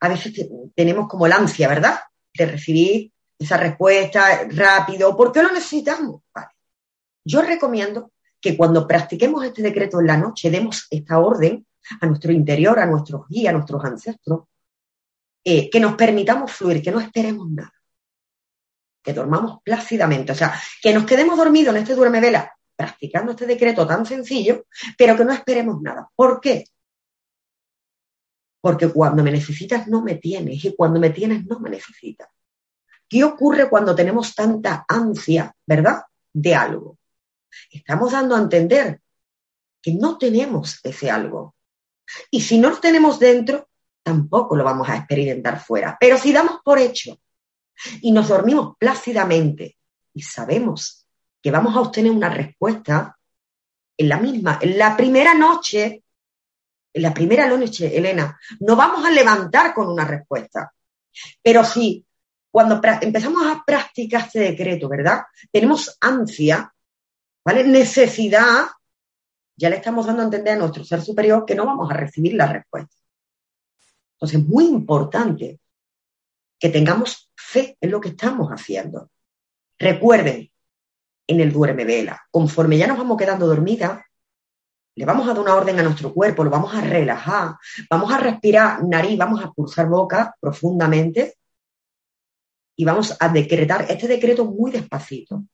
a 0.00 0.08
veces 0.08 0.48
tenemos 0.74 1.08
como 1.08 1.26
la 1.26 1.36
ansia, 1.36 1.68
¿verdad? 1.68 1.98
De 2.32 2.46
recibir 2.46 3.12
esa 3.38 3.56
respuesta 3.56 4.46
rápido. 4.50 5.16
¿Por 5.16 5.32
qué 5.32 5.42
lo 5.42 5.50
necesitamos? 5.50 6.22
Yo 7.24 7.42
recomiendo 7.42 8.12
que 8.40 8.56
cuando 8.56 8.86
practiquemos 8.86 9.44
este 9.44 9.62
decreto 9.62 10.00
en 10.00 10.06
la 10.06 10.16
noche, 10.16 10.50
demos 10.50 10.86
esta 10.90 11.18
orden 11.18 11.66
a 12.00 12.06
nuestro 12.06 12.32
interior, 12.32 12.78
a 12.78 12.86
nuestros 12.86 13.28
guías, 13.28 13.50
a 13.50 13.56
nuestros 13.56 13.84
ancestros, 13.84 14.44
eh, 15.44 15.68
que 15.68 15.80
nos 15.80 15.94
permitamos 15.94 16.52
fluir, 16.52 16.82
que 16.82 16.90
no 16.90 17.00
esperemos 17.00 17.50
nada, 17.50 17.74
que 19.02 19.12
dormamos 19.12 19.60
plácidamente, 19.62 20.32
o 20.32 20.34
sea, 20.34 20.54
que 20.82 20.94
nos 20.94 21.04
quedemos 21.04 21.36
dormidos 21.36 21.74
en 21.74 21.82
este 21.82 21.94
duerme 21.94 22.20
vela 22.20 22.50
practicando 22.76 23.32
este 23.32 23.46
decreto 23.46 23.86
tan 23.86 24.04
sencillo, 24.04 24.66
pero 24.98 25.16
que 25.16 25.24
no 25.24 25.32
esperemos 25.32 25.80
nada. 25.80 26.08
¿Por 26.14 26.40
qué? 26.40 26.64
Porque 28.60 28.88
cuando 28.88 29.22
me 29.22 29.30
necesitas 29.30 29.86
no 29.88 30.02
me 30.02 30.16
tienes 30.16 30.64
y 30.64 30.74
cuando 30.74 30.98
me 30.98 31.10
tienes 31.10 31.44
no 31.46 31.60
me 31.60 31.70
necesitas. 31.70 32.28
¿Qué 33.08 33.22
ocurre 33.22 33.68
cuando 33.68 33.94
tenemos 33.94 34.34
tanta 34.34 34.84
ansia, 34.88 35.54
verdad, 35.66 36.02
de 36.32 36.54
algo? 36.54 36.98
Estamos 37.70 38.12
dando 38.12 38.34
a 38.34 38.40
entender 38.40 39.00
que 39.80 39.92
no 39.92 40.16
tenemos 40.16 40.80
ese 40.82 41.10
algo. 41.10 41.53
Y 42.30 42.40
si 42.40 42.58
no 42.58 42.70
lo 42.70 42.78
tenemos 42.78 43.18
dentro, 43.18 43.68
tampoco 44.02 44.56
lo 44.56 44.64
vamos 44.64 44.88
a 44.88 44.96
experimentar 44.96 45.60
fuera. 45.60 45.96
Pero 45.98 46.18
si 46.18 46.32
damos 46.32 46.60
por 46.62 46.78
hecho 46.78 47.18
y 48.00 48.12
nos 48.12 48.28
dormimos 48.28 48.76
plácidamente 48.78 49.76
y 50.12 50.22
sabemos 50.22 51.06
que 51.42 51.50
vamos 51.50 51.74
a 51.76 51.80
obtener 51.80 52.12
una 52.12 52.28
respuesta 52.28 53.18
en 53.96 54.08
la 54.08 54.18
misma, 54.18 54.58
en 54.60 54.78
la 54.78 54.96
primera 54.96 55.34
noche, 55.34 56.02
en 56.92 57.02
la 57.02 57.12
primera 57.12 57.46
noche, 57.48 57.96
Elena, 57.96 58.38
no 58.60 58.76
vamos 58.76 59.04
a 59.04 59.10
levantar 59.10 59.74
con 59.74 59.88
una 59.88 60.04
respuesta. 60.04 60.72
Pero 61.42 61.64
si 61.64 62.04
cuando 62.50 62.80
empezamos 63.00 63.46
a 63.46 63.64
practicar 63.66 64.26
este 64.26 64.38
decreto, 64.38 64.88
¿verdad? 64.88 65.22
Tenemos 65.50 65.96
ansia, 66.00 66.72
¿vale? 67.44 67.64
Necesidad, 67.64 68.66
ya 69.56 69.70
le 69.70 69.76
estamos 69.76 70.06
dando 70.06 70.22
a 70.22 70.24
entender 70.26 70.54
a 70.54 70.58
nuestro 70.58 70.84
ser 70.84 71.00
superior 71.02 71.44
que 71.44 71.54
no 71.54 71.66
vamos 71.66 71.90
a 71.90 71.94
recibir 71.94 72.34
la 72.34 72.52
respuesta. 72.52 72.96
Entonces, 74.14 74.40
es 74.40 74.46
muy 74.46 74.66
importante 74.66 75.60
que 76.58 76.68
tengamos 76.68 77.30
fe 77.36 77.76
en 77.80 77.90
lo 77.90 78.00
que 78.00 78.10
estamos 78.10 78.48
haciendo. 78.50 79.10
Recuerden, 79.78 80.50
en 81.26 81.40
el 81.40 81.52
duerme 81.52 81.84
vela, 81.84 82.22
conforme 82.30 82.78
ya 82.78 82.86
nos 82.86 82.98
vamos 82.98 83.16
quedando 83.16 83.46
dormidas, 83.46 84.02
le 84.96 85.04
vamos 85.04 85.26
a 85.26 85.32
dar 85.32 85.40
una 85.40 85.54
orden 85.54 85.78
a 85.78 85.82
nuestro 85.82 86.12
cuerpo, 86.12 86.44
lo 86.44 86.50
vamos 86.50 86.74
a 86.74 86.80
relajar, 86.80 87.56
vamos 87.90 88.12
a 88.12 88.18
respirar 88.18 88.84
nariz, 88.84 89.18
vamos 89.18 89.42
a 89.42 89.50
pulsar 89.50 89.88
boca 89.88 90.34
profundamente 90.38 91.36
y 92.76 92.84
vamos 92.84 93.16
a 93.18 93.28
decretar 93.28 93.86
este 93.88 94.06
decreto 94.06 94.44
muy 94.44 94.70
despacito. 94.70 95.44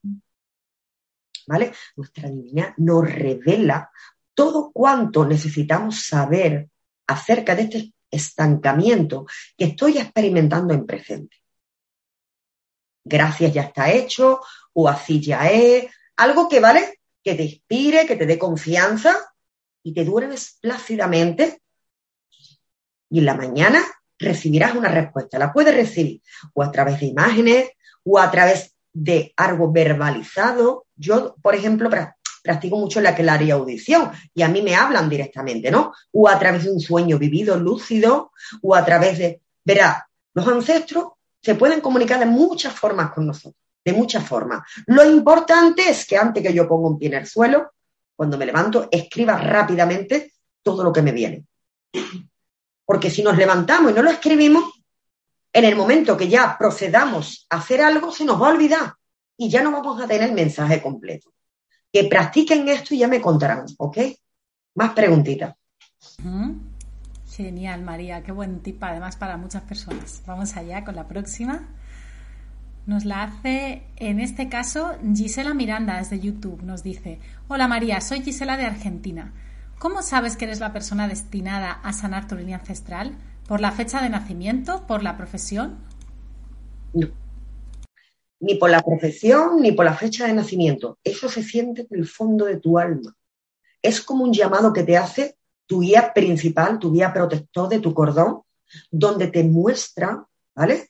¿Vale? 1.47 1.73
Nuestra 1.95 2.29
divinidad 2.29 2.73
nos 2.77 3.11
revela 3.11 3.91
todo 4.33 4.71
cuanto 4.71 5.25
necesitamos 5.25 6.05
saber 6.05 6.69
acerca 7.07 7.55
de 7.55 7.63
este 7.63 7.93
estancamiento 8.09 9.25
que 9.57 9.65
estoy 9.65 9.97
experimentando 9.97 10.73
en 10.73 10.85
presente. 10.85 11.37
Gracias 13.03 13.53
ya 13.53 13.63
está 13.63 13.91
hecho, 13.91 14.41
o 14.73 14.87
así 14.87 15.19
ya 15.19 15.49
es, 15.49 15.85
algo 16.17 16.47
que 16.47 16.59
vale, 16.59 16.99
que 17.23 17.35
te 17.35 17.43
inspire, 17.43 18.05
que 18.05 18.15
te 18.15 18.25
dé 18.25 18.37
confianza 18.37 19.15
y 19.83 19.93
te 19.93 20.05
duermes 20.05 20.57
plácidamente 20.61 21.61
y 23.11 23.19
en 23.19 23.25
la 23.25 23.35
mañana 23.35 23.83
recibirás 24.17 24.73
una 24.73 24.89
respuesta. 24.89 25.37
La 25.37 25.51
puedes 25.51 25.75
recibir 25.75 26.21
o 26.53 26.63
a 26.63 26.71
través 26.71 26.99
de 26.99 27.07
imágenes 27.07 27.69
o 28.03 28.17
a 28.17 28.31
través 28.31 28.73
de 28.93 29.33
algo 29.35 29.71
verbalizado. 29.71 30.87
Yo, 31.01 31.35
por 31.41 31.55
ejemplo, 31.55 31.89
practico 32.43 32.77
mucho 32.77 33.01
la 33.01 33.15
claria 33.15 33.55
audición 33.55 34.11
y 34.35 34.43
a 34.43 34.47
mí 34.47 34.61
me 34.61 34.75
hablan 34.75 35.09
directamente, 35.09 35.71
¿no? 35.71 35.93
O 36.11 36.29
a 36.29 36.37
través 36.37 36.65
de 36.65 36.71
un 36.71 36.79
sueño 36.79 37.17
vivido, 37.17 37.57
lúcido, 37.57 38.31
o 38.61 38.75
a 38.75 38.85
través 38.85 39.17
de... 39.17 39.41
Verá, 39.65 40.07
los 40.33 40.47
ancestros 40.47 41.13
se 41.41 41.55
pueden 41.55 41.81
comunicar 41.81 42.19
de 42.19 42.27
muchas 42.27 42.73
formas 42.73 43.11
con 43.11 43.25
nosotros, 43.25 43.59
de 43.83 43.93
muchas 43.93 44.23
formas. 44.23 44.61
Lo 44.85 45.03
importante 45.03 45.89
es 45.89 46.05
que 46.05 46.17
antes 46.17 46.43
que 46.43 46.53
yo 46.53 46.67
ponga 46.67 46.89
un 46.89 46.99
pie 46.99 47.07
en 47.09 47.15
el 47.15 47.27
suelo, 47.27 47.71
cuando 48.15 48.37
me 48.37 48.45
levanto, 48.45 48.87
escriba 48.91 49.37
rápidamente 49.37 50.33
todo 50.61 50.83
lo 50.83 50.93
que 50.93 51.01
me 51.01 51.11
viene. 51.11 51.43
Porque 52.85 53.09
si 53.09 53.23
nos 53.23 53.35
levantamos 53.37 53.91
y 53.91 53.95
no 53.95 54.03
lo 54.03 54.11
escribimos, 54.11 54.65
en 55.51 55.65
el 55.65 55.75
momento 55.75 56.15
que 56.15 56.27
ya 56.27 56.55
procedamos 56.59 57.47
a 57.49 57.57
hacer 57.57 57.81
algo, 57.81 58.11
se 58.11 58.23
nos 58.23 58.39
va 58.39 58.47
a 58.47 58.51
olvidar 58.51 58.93
y 59.41 59.49
ya 59.49 59.63
no 59.63 59.71
vamos 59.71 59.99
a 59.99 60.07
tener 60.07 60.29
el 60.29 60.35
mensaje 60.35 60.79
completo. 60.79 61.33
Que 61.91 62.03
practiquen 62.03 62.67
esto 62.69 62.93
y 62.93 62.99
ya 62.99 63.07
me 63.07 63.19
contarán, 63.19 63.65
¿ok? 63.79 63.97
Más 64.75 64.91
preguntitas. 64.91 65.55
Genial, 67.27 67.81
María, 67.81 68.21
qué 68.21 68.31
buen 68.31 68.59
tip 68.59 68.83
además 68.83 69.15
para 69.15 69.37
muchas 69.37 69.63
personas. 69.63 70.21
Vamos 70.27 70.55
allá 70.57 70.83
con 70.85 70.95
la 70.95 71.07
próxima. 71.07 71.69
Nos 72.85 73.03
la 73.03 73.23
hace, 73.23 73.81
en 73.95 74.19
este 74.19 74.47
caso, 74.47 74.95
Gisela 75.11 75.55
Miranda 75.55 75.97
desde 75.97 76.19
YouTube. 76.19 76.61
Nos 76.61 76.83
dice, 76.83 77.19
hola 77.47 77.67
María, 77.67 77.99
soy 77.99 78.21
Gisela 78.21 78.57
de 78.57 78.67
Argentina. 78.67 79.33
¿Cómo 79.79 80.03
sabes 80.03 80.37
que 80.37 80.45
eres 80.45 80.59
la 80.59 80.71
persona 80.71 81.07
destinada 81.07 81.71
a 81.71 81.93
sanar 81.93 82.27
tu 82.27 82.35
línea 82.35 82.57
ancestral? 82.59 83.17
¿Por 83.47 83.59
la 83.59 83.71
fecha 83.71 84.03
de 84.03 84.09
nacimiento? 84.09 84.85
¿Por 84.85 85.01
la 85.01 85.17
profesión? 85.17 85.79
No. 86.93 87.20
Ni 88.41 88.55
por 88.55 88.69
la 88.69 88.81
profesión, 88.81 89.61
ni 89.61 89.71
por 89.71 89.85
la 89.85 89.95
fecha 89.95 90.27
de 90.27 90.33
nacimiento. 90.33 90.99
Eso 91.03 91.29
se 91.29 91.43
siente 91.43 91.87
en 91.89 91.99
el 91.99 92.07
fondo 92.07 92.45
de 92.45 92.57
tu 92.57 92.77
alma. 92.77 93.15
Es 93.81 94.01
como 94.01 94.23
un 94.23 94.33
llamado 94.33 94.73
que 94.73 94.83
te 94.83 94.97
hace 94.97 95.37
tu 95.65 95.81
guía 95.81 96.13
principal, 96.13 96.77
tu 96.77 96.91
guía 96.91 97.13
protector 97.13 97.69
de 97.69 97.79
tu 97.79 97.93
cordón, 97.93 98.41
donde 98.91 99.27
te 99.27 99.43
muestra, 99.43 100.25
¿vale? 100.53 100.89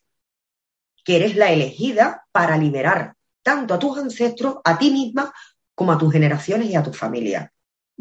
Que 1.06 1.18
eres 1.18 1.36
la 1.36 1.52
elegida 1.52 2.26
para 2.32 2.58
liberar 2.58 3.16
tanto 3.44 3.74
a 3.74 3.80
tus 3.80 3.98
ancestros, 3.98 4.58
a 4.64 4.78
ti 4.78 4.92
misma, 4.92 5.34
como 5.74 5.92
a 5.92 5.98
tus 5.98 6.12
generaciones 6.12 6.70
y 6.70 6.76
a 6.76 6.84
tu 6.84 6.94
familia. 6.94 7.52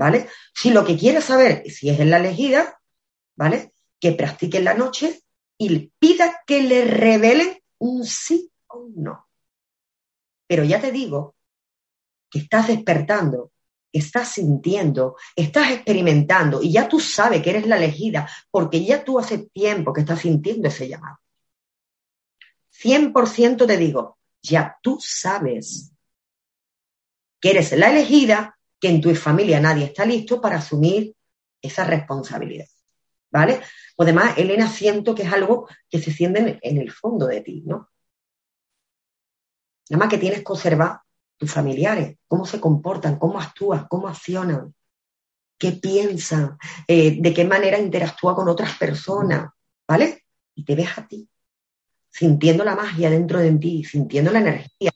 ¿vale? 0.01 0.29
Si 0.55 0.71
lo 0.71 0.83
que 0.83 0.97
quieres 0.97 1.25
saber 1.25 1.63
si 1.71 1.91
es 1.91 1.99
la 2.01 2.17
elegida, 2.17 2.81
¿vale? 3.37 3.75
Que 4.01 4.13
practique 4.13 4.57
en 4.57 4.65
la 4.65 4.73
noche 4.73 5.21
y 5.59 5.93
pida 5.99 6.41
que 6.47 6.63
le 6.63 6.87
revelen 6.87 7.59
un 7.79 8.07
sí 8.07 8.51
o 8.69 8.79
un 8.79 9.03
no. 9.03 9.29
Pero 10.51 10.65
ya 10.65 10.81
te 10.81 10.91
digo 10.91 11.37
que 12.29 12.41
estás 12.41 12.67
despertando, 12.67 13.53
estás 13.93 14.33
sintiendo, 14.33 15.15
estás 15.37 15.71
experimentando 15.71 16.61
y 16.61 16.73
ya 16.73 16.89
tú 16.89 16.99
sabes 16.99 17.41
que 17.41 17.51
eres 17.51 17.69
la 17.69 17.77
elegida 17.77 18.29
porque 18.51 18.85
ya 18.85 19.05
tú 19.05 19.21
hace 19.21 19.39
tiempo 19.55 19.93
que 19.93 20.01
estás 20.01 20.19
sintiendo 20.19 20.67
ese 20.67 20.89
llamado. 20.89 21.19
100% 22.83 23.65
te 23.65 23.77
digo, 23.77 24.19
ya 24.43 24.77
tú 24.83 24.99
sabes 25.01 25.93
que 27.41 27.51
eres 27.51 27.71
la 27.79 27.93
elegida 27.93 28.59
que 28.81 28.89
en 28.89 29.01
tu 29.01 29.15
familia 29.15 29.61
nadie 29.61 29.85
está 29.85 30.05
listo 30.05 30.41
para 30.41 30.57
asumir 30.57 31.15
esa 31.63 31.85
responsabilidad. 31.85 32.67
¿Vale? 33.31 33.61
Pues 33.95 34.09
además, 34.09 34.37
Elena, 34.37 34.69
siento 34.69 35.15
que 35.15 35.23
es 35.23 35.33
algo 35.33 35.69
que 35.89 36.01
se 36.01 36.11
siente 36.11 36.59
en, 36.61 36.79
el 36.79 36.91
fondo 36.91 37.29
de 37.29 37.41
ti, 37.41 37.63
¿no? 37.65 37.90
Nada 39.91 40.05
más 40.05 40.09
que 40.09 40.19
tienes 40.19 40.41
que 40.41 40.53
observar 40.53 41.01
tus 41.37 41.53
familiares, 41.53 42.17
cómo 42.27 42.47
se 42.47 42.61
comportan, 42.61 43.19
cómo 43.19 43.39
actúan, 43.39 43.87
cómo 43.89 44.09
accionan, 44.09 44.75
qué 45.59 45.73
piensan, 45.73 46.57
eh, 46.87 47.21
de 47.21 47.35
qué 47.35 47.45
manera 47.45 47.79
interactúa 47.79 48.35
con 48.35 48.49
otras 48.49 48.79
personas, 48.79 49.51
¿vale? 49.87 50.25
Y 50.55 50.65
te 50.65 50.75
ves 50.75 50.97
a 50.97 51.07
ti 51.07 51.29
sintiendo 52.11 52.65
la 52.65 52.75
magia 52.75 53.09
dentro 53.09 53.39
de 53.39 53.53
ti, 53.53 53.85
sintiendo 53.85 54.31
la 54.33 54.41
energía, 54.41 54.91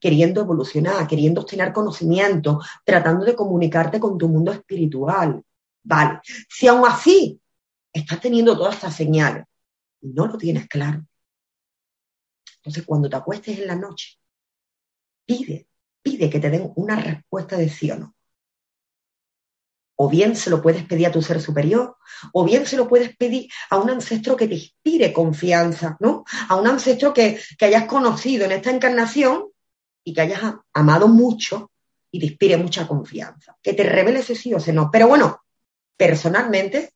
queriendo 0.00 0.40
evolucionar, 0.40 1.06
queriendo 1.06 1.40
obtener 1.40 1.72
conocimiento, 1.72 2.60
tratando 2.84 3.24
de 3.24 3.34
comunicarte 3.34 3.98
con 3.98 4.16
tu 4.16 4.28
mundo 4.28 4.52
espiritual. 4.52 5.42
Vale, 5.82 6.20
si 6.48 6.68
aún 6.68 6.86
así 6.86 7.40
estás 7.92 8.20
teniendo 8.20 8.56
todas 8.56 8.74
estas 8.76 8.94
señales 8.94 9.44
y 10.00 10.08
no 10.08 10.26
lo 10.26 10.38
tienes 10.38 10.68
claro, 10.68 11.04
entonces 12.58 12.84
cuando 12.84 13.08
te 13.08 13.16
acuestes 13.16 13.58
en 13.58 13.66
la 13.66 13.74
noche, 13.74 14.19
pide, 15.30 15.68
pide 16.02 16.28
que 16.28 16.40
te 16.40 16.50
den 16.50 16.72
una 16.74 16.96
respuesta 16.96 17.56
de 17.56 17.68
sí 17.68 17.88
o 17.92 17.96
no. 17.96 18.16
O 19.94 20.08
bien 20.08 20.34
se 20.34 20.50
lo 20.50 20.60
puedes 20.60 20.84
pedir 20.84 21.06
a 21.06 21.12
tu 21.12 21.22
ser 21.22 21.40
superior, 21.40 21.98
o 22.32 22.44
bien 22.44 22.66
se 22.66 22.76
lo 22.76 22.88
puedes 22.88 23.16
pedir 23.16 23.48
a 23.68 23.78
un 23.78 23.90
ancestro 23.90 24.34
que 24.36 24.48
te 24.48 24.54
inspire 24.54 25.12
confianza, 25.12 25.96
¿no? 26.00 26.24
A 26.48 26.56
un 26.56 26.66
ancestro 26.66 27.12
que, 27.12 27.38
hayas 27.60 27.84
conocido 27.84 28.44
en 28.44 28.52
esta 28.52 28.70
encarnación 28.70 29.44
y 30.02 30.14
que 30.14 30.22
hayas 30.22 30.40
amado 30.72 31.06
mucho 31.06 31.70
y 32.10 32.18
te 32.18 32.26
inspire 32.26 32.56
mucha 32.56 32.88
confianza. 32.88 33.56
Que 33.62 33.74
te 33.74 33.84
revele 33.84 34.20
ese 34.20 34.34
sí 34.34 34.52
o 34.52 34.56
ese 34.56 34.72
no. 34.72 34.90
Pero 34.90 35.06
bueno, 35.06 35.42
personalmente, 35.96 36.94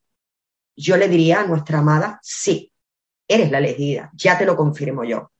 yo 0.75 0.97
le 0.97 1.07
diría 1.07 1.41
a 1.41 1.47
nuestra 1.47 1.79
amada, 1.79 2.19
sí, 2.21 2.73
eres 3.27 3.49
la 3.49 3.59
elegida, 3.59 4.11
ya 4.13 4.37
te 4.37 4.45
lo 4.45 4.57
confirmo 4.57 5.05
yo. 5.05 5.31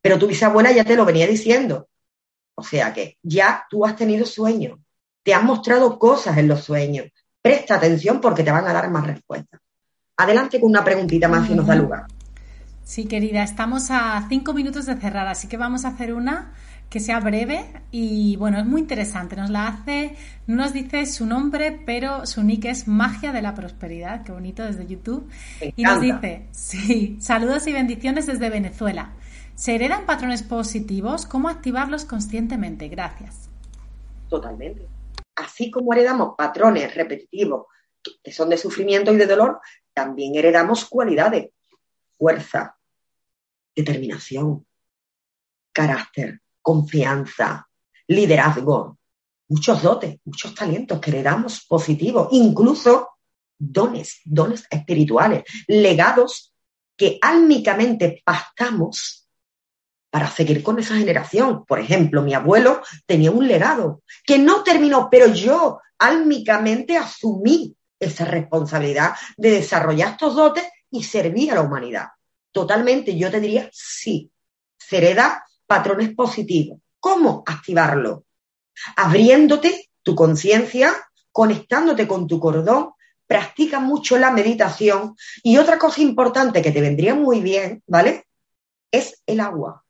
Pero 0.00 0.18
tu 0.18 0.28
bisabuela 0.28 0.70
ya 0.70 0.84
te 0.84 0.94
lo 0.96 1.04
venía 1.04 1.26
diciendo. 1.26 1.89
O 2.60 2.62
sea 2.62 2.92
que 2.92 3.16
ya 3.22 3.64
tú 3.70 3.86
has 3.86 3.96
tenido 3.96 4.26
sueños, 4.26 4.78
te 5.22 5.32
han 5.32 5.46
mostrado 5.46 5.98
cosas 5.98 6.36
en 6.36 6.46
los 6.46 6.62
sueños. 6.62 7.06
Presta 7.40 7.76
atención 7.76 8.20
porque 8.20 8.42
te 8.42 8.50
van 8.50 8.66
a 8.66 8.72
dar 8.74 8.90
más 8.90 9.06
respuestas. 9.06 9.60
Adelante 10.18 10.60
con 10.60 10.68
una 10.68 10.84
preguntita 10.84 11.26
más 11.26 11.46
si 11.46 11.54
nos 11.54 11.66
da 11.66 11.74
lugar. 11.74 12.04
Sí, 12.84 13.06
querida, 13.06 13.42
estamos 13.42 13.90
a 13.90 14.26
cinco 14.28 14.52
minutos 14.52 14.84
de 14.84 14.96
cerrar, 14.96 15.26
así 15.26 15.48
que 15.48 15.56
vamos 15.56 15.86
a 15.86 15.88
hacer 15.88 16.12
una 16.12 16.52
que 16.90 17.00
sea 17.00 17.20
breve 17.20 17.64
y 17.90 18.36
bueno, 18.36 18.58
es 18.58 18.66
muy 18.66 18.82
interesante. 18.82 19.36
Nos 19.36 19.48
la 19.48 19.68
hace, 19.68 20.16
no 20.46 20.56
nos 20.56 20.74
dice 20.74 21.06
su 21.06 21.24
nombre, 21.24 21.80
pero 21.86 22.26
su 22.26 22.42
nick 22.42 22.66
es 22.66 22.88
Magia 22.88 23.32
de 23.32 23.40
la 23.40 23.54
Prosperidad, 23.54 24.22
qué 24.22 24.32
bonito 24.32 24.62
desde 24.64 24.86
YouTube. 24.86 25.26
Y 25.76 25.82
nos 25.82 26.02
dice, 26.02 26.48
sí, 26.50 27.16
saludos 27.20 27.66
y 27.68 27.72
bendiciones 27.72 28.26
desde 28.26 28.50
Venezuela. 28.50 29.12
¿Se 29.60 29.74
heredan 29.74 30.06
patrones 30.06 30.42
positivos? 30.42 31.26
¿Cómo 31.26 31.50
activarlos 31.50 32.06
conscientemente? 32.06 32.88
Gracias. 32.88 33.50
Totalmente 34.28 34.88
así 35.40 35.70
como 35.70 35.92
heredamos 35.92 36.34
patrones 36.36 36.94
repetitivos 36.94 37.66
que 38.22 38.32
son 38.32 38.48
de 38.48 38.56
sufrimiento 38.56 39.12
y 39.12 39.16
de 39.16 39.26
dolor, 39.26 39.60
también 39.92 40.34
heredamos 40.34 40.86
cualidades, 40.86 41.50
fuerza, 42.16 42.78
determinación, 43.76 44.66
carácter, 45.70 46.40
confianza, 46.62 47.68
liderazgo, 48.06 48.98
muchos 49.48 49.82
dotes, 49.82 50.18
muchos 50.24 50.54
talentos 50.54 50.98
que 50.98 51.10
heredamos 51.10 51.66
positivos, 51.66 52.28
incluso 52.30 53.10
dones, 53.58 54.22
dones 54.24 54.66
espirituales, 54.70 55.44
legados 55.66 56.54
que 56.96 57.18
álmicamente 57.20 58.22
pactamos 58.24 59.28
para 60.10 60.30
seguir 60.30 60.62
con 60.62 60.78
esa 60.78 60.96
generación. 60.96 61.64
Por 61.64 61.78
ejemplo, 61.78 62.22
mi 62.22 62.34
abuelo 62.34 62.82
tenía 63.06 63.30
un 63.30 63.46
legado 63.46 64.02
que 64.24 64.38
no 64.38 64.62
terminó, 64.62 65.08
pero 65.10 65.28
yo 65.28 65.80
álmicamente 65.98 66.96
asumí 66.96 67.74
esa 67.98 68.24
responsabilidad 68.24 69.12
de 69.36 69.52
desarrollar 69.52 70.12
estos 70.12 70.34
dotes 70.34 70.64
y 70.90 71.04
servir 71.04 71.52
a 71.52 71.56
la 71.56 71.62
humanidad. 71.62 72.08
Totalmente, 72.50 73.16
yo 73.16 73.30
te 73.30 73.40
diría 73.40 73.68
sí. 73.72 74.30
Se 74.78 74.98
hereda 74.98 75.44
patrones 75.66 76.14
positivos. 76.14 76.80
¿Cómo 76.98 77.44
activarlo? 77.46 78.24
Abriéndote 78.96 79.90
tu 80.02 80.14
conciencia, 80.14 80.92
conectándote 81.30 82.08
con 82.08 82.26
tu 82.26 82.40
cordón, 82.40 82.90
practica 83.26 83.78
mucho 83.78 84.18
la 84.18 84.32
meditación 84.32 85.14
y 85.44 85.58
otra 85.58 85.78
cosa 85.78 86.00
importante 86.00 86.62
que 86.62 86.72
te 86.72 86.80
vendría 86.80 87.14
muy 87.14 87.40
bien, 87.40 87.82
¿vale? 87.86 88.26
Es 88.90 89.22
el 89.26 89.38
agua. 89.38 89.84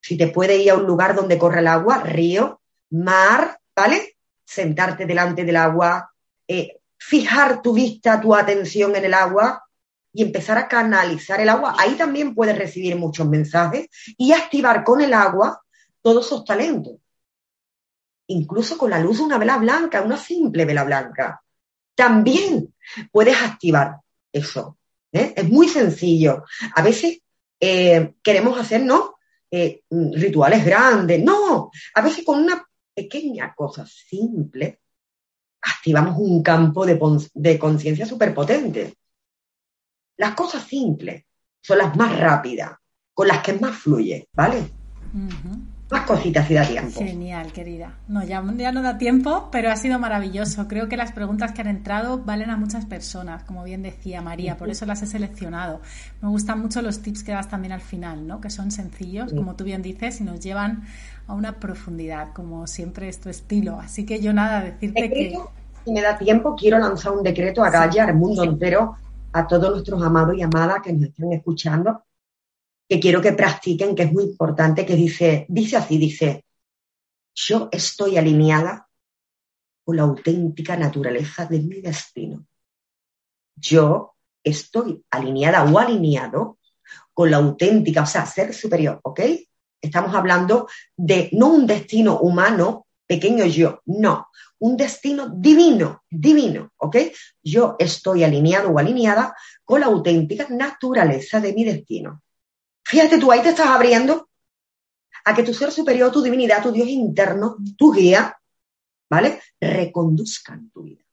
Si 0.00 0.16
te 0.16 0.28
puede 0.28 0.56
ir 0.56 0.70
a 0.70 0.76
un 0.76 0.86
lugar 0.86 1.14
donde 1.14 1.38
corre 1.38 1.60
el 1.60 1.66
agua, 1.66 1.98
río, 2.02 2.60
mar, 2.90 3.60
¿vale? 3.74 4.16
Sentarte 4.44 5.06
delante 5.06 5.44
del 5.44 5.56
agua, 5.56 6.10
eh, 6.48 6.80
fijar 6.98 7.62
tu 7.62 7.72
vista, 7.72 8.20
tu 8.20 8.34
atención 8.34 8.94
en 8.96 9.04
el 9.04 9.14
agua 9.14 9.64
y 10.12 10.22
empezar 10.22 10.58
a 10.58 10.68
canalizar 10.68 11.40
el 11.40 11.48
agua. 11.48 11.76
Ahí 11.78 11.94
también 11.94 12.34
puedes 12.34 12.58
recibir 12.58 12.96
muchos 12.96 13.28
mensajes 13.28 13.88
y 14.16 14.32
activar 14.32 14.84
con 14.84 15.00
el 15.00 15.14
agua 15.14 15.62
todos 16.02 16.26
esos 16.26 16.44
talentos. 16.44 16.94
Incluso 18.26 18.78
con 18.78 18.90
la 18.90 18.98
luz 18.98 19.18
de 19.18 19.24
una 19.24 19.38
vela 19.38 19.58
blanca, 19.58 20.02
una 20.02 20.16
simple 20.16 20.64
vela 20.64 20.84
blanca. 20.84 21.42
También 21.94 22.74
puedes 23.10 23.40
activar 23.40 23.98
eso. 24.32 24.78
¿eh? 25.12 25.34
Es 25.36 25.48
muy 25.48 25.68
sencillo. 25.68 26.44
A 26.74 26.82
veces 26.82 27.20
eh, 27.58 28.14
queremos 28.22 28.58
hacer, 28.58 28.82
¿no? 28.82 29.16
Eh, 29.50 29.82
rituales 29.90 30.64
grandes. 30.64 31.22
No, 31.22 31.70
a 31.94 32.02
veces 32.02 32.24
con 32.24 32.38
una 32.40 32.64
pequeña 32.94 33.52
cosa 33.54 33.84
simple 33.86 34.80
activamos 35.62 36.16
un 36.18 36.42
campo 36.42 36.86
de, 36.86 37.58
conciencia 37.58 38.06
súper 38.06 38.32
potente. 38.32 38.94
Las 40.16 40.34
cosas 40.34 40.64
simples 40.64 41.24
son 41.60 41.78
las 41.78 41.96
más 41.96 42.18
rápidas, 42.18 42.72
con 43.12 43.28
las 43.28 43.42
que 43.42 43.54
más 43.54 43.76
fluye, 43.76 44.28
¿vale? 44.32 44.70
Más 45.90 46.06
cositas 46.06 46.46
si 46.46 46.54
da 46.54 46.64
tiempo. 46.64 47.00
Genial, 47.00 47.52
querida. 47.52 47.94
No, 48.06 48.22
ya, 48.22 48.42
ya, 48.56 48.70
no 48.70 48.80
da 48.80 48.96
tiempo, 48.96 49.48
pero 49.50 49.72
ha 49.72 49.76
sido 49.76 49.98
maravilloso. 49.98 50.68
Creo 50.68 50.88
que 50.88 50.96
las 50.96 51.10
preguntas 51.10 51.52
que 51.52 51.62
han 51.62 51.66
entrado 51.66 52.18
valen 52.18 52.50
a 52.50 52.56
muchas 52.56 52.86
personas, 52.86 53.42
como 53.42 53.64
bien 53.64 53.82
decía 53.82 54.22
María, 54.22 54.56
por 54.56 54.70
eso 54.70 54.86
las 54.86 55.02
he 55.02 55.06
seleccionado. 55.06 55.80
Me 56.22 56.28
gustan 56.28 56.60
mucho 56.60 56.80
los 56.80 57.02
tips 57.02 57.24
que 57.24 57.32
das 57.32 57.48
también 57.48 57.72
al 57.72 57.80
final, 57.80 58.24
¿no? 58.24 58.40
Que 58.40 58.50
son 58.50 58.70
sencillos, 58.70 59.32
como 59.32 59.56
tú 59.56 59.64
bien 59.64 59.82
dices, 59.82 60.20
y 60.20 60.24
nos 60.24 60.38
llevan 60.38 60.84
a 61.26 61.34
una 61.34 61.58
profundidad, 61.58 62.32
como 62.34 62.68
siempre 62.68 63.08
es 63.08 63.20
tu 63.20 63.28
estilo. 63.28 63.80
Así 63.80 64.06
que 64.06 64.20
yo 64.20 64.32
nada, 64.32 64.62
decirte 64.62 65.10
que... 65.10 65.38
Si 65.84 65.92
me 65.92 66.02
da 66.02 66.16
tiempo, 66.16 66.54
quiero 66.54 66.78
lanzar 66.78 67.12
un 67.12 67.22
decreto 67.22 67.64
a 67.64 67.70
Gaia, 67.70 68.04
al 68.04 68.14
mundo 68.14 68.44
entero, 68.44 68.96
a 69.32 69.46
todos 69.46 69.70
nuestros 69.70 70.02
amados 70.02 70.36
y 70.36 70.42
amadas 70.42 70.82
que 70.82 70.92
nos 70.92 71.04
estén 71.04 71.32
escuchando, 71.32 72.02
que 72.90 72.98
quiero 72.98 73.22
que 73.22 73.34
practiquen, 73.34 73.94
que 73.94 74.02
es 74.02 74.12
muy 74.12 74.24
importante, 74.24 74.84
que 74.84 74.96
dice, 74.96 75.46
dice 75.48 75.76
así, 75.76 75.96
dice, 75.96 76.44
yo 77.32 77.68
estoy 77.70 78.18
alineada 78.18 78.88
con 79.84 79.96
la 79.96 80.02
auténtica 80.02 80.76
naturaleza 80.76 81.46
de 81.46 81.60
mi 81.60 81.80
destino. 81.80 82.44
Yo 83.54 84.16
estoy 84.42 85.04
alineada 85.08 85.62
o 85.70 85.78
alineado 85.78 86.58
con 87.14 87.30
la 87.30 87.36
auténtica, 87.36 88.02
o 88.02 88.06
sea, 88.06 88.26
ser 88.26 88.52
superior, 88.52 88.98
¿ok? 89.04 89.20
Estamos 89.80 90.12
hablando 90.12 90.66
de 90.96 91.30
no 91.30 91.46
un 91.46 91.68
destino 91.68 92.18
humano, 92.18 92.88
pequeño 93.06 93.44
yo, 93.46 93.82
no, 93.86 94.30
un 94.58 94.76
destino 94.76 95.28
divino, 95.28 96.02
divino, 96.10 96.72
¿ok? 96.76 96.96
Yo 97.40 97.76
estoy 97.78 98.24
alineado 98.24 98.70
o 98.70 98.80
alineada 98.80 99.32
con 99.64 99.78
la 99.78 99.86
auténtica 99.86 100.48
naturaleza 100.48 101.40
de 101.40 101.52
mi 101.52 101.62
destino. 101.62 102.20
Fíjate 102.90 103.18
tú, 103.18 103.30
ahí 103.30 103.40
te 103.40 103.50
estás 103.50 103.68
abriendo 103.68 104.28
a 105.24 105.32
que 105.32 105.44
tu 105.44 105.54
ser 105.54 105.70
superior, 105.70 106.10
tu 106.10 106.22
divinidad, 106.22 106.60
tu 106.60 106.72
Dios 106.72 106.88
interno, 106.88 107.56
tu 107.78 107.92
guía, 107.92 108.36
¿vale? 109.08 109.40
Reconduzcan 109.60 110.70
tu 110.70 110.82
vida. 110.82 111.04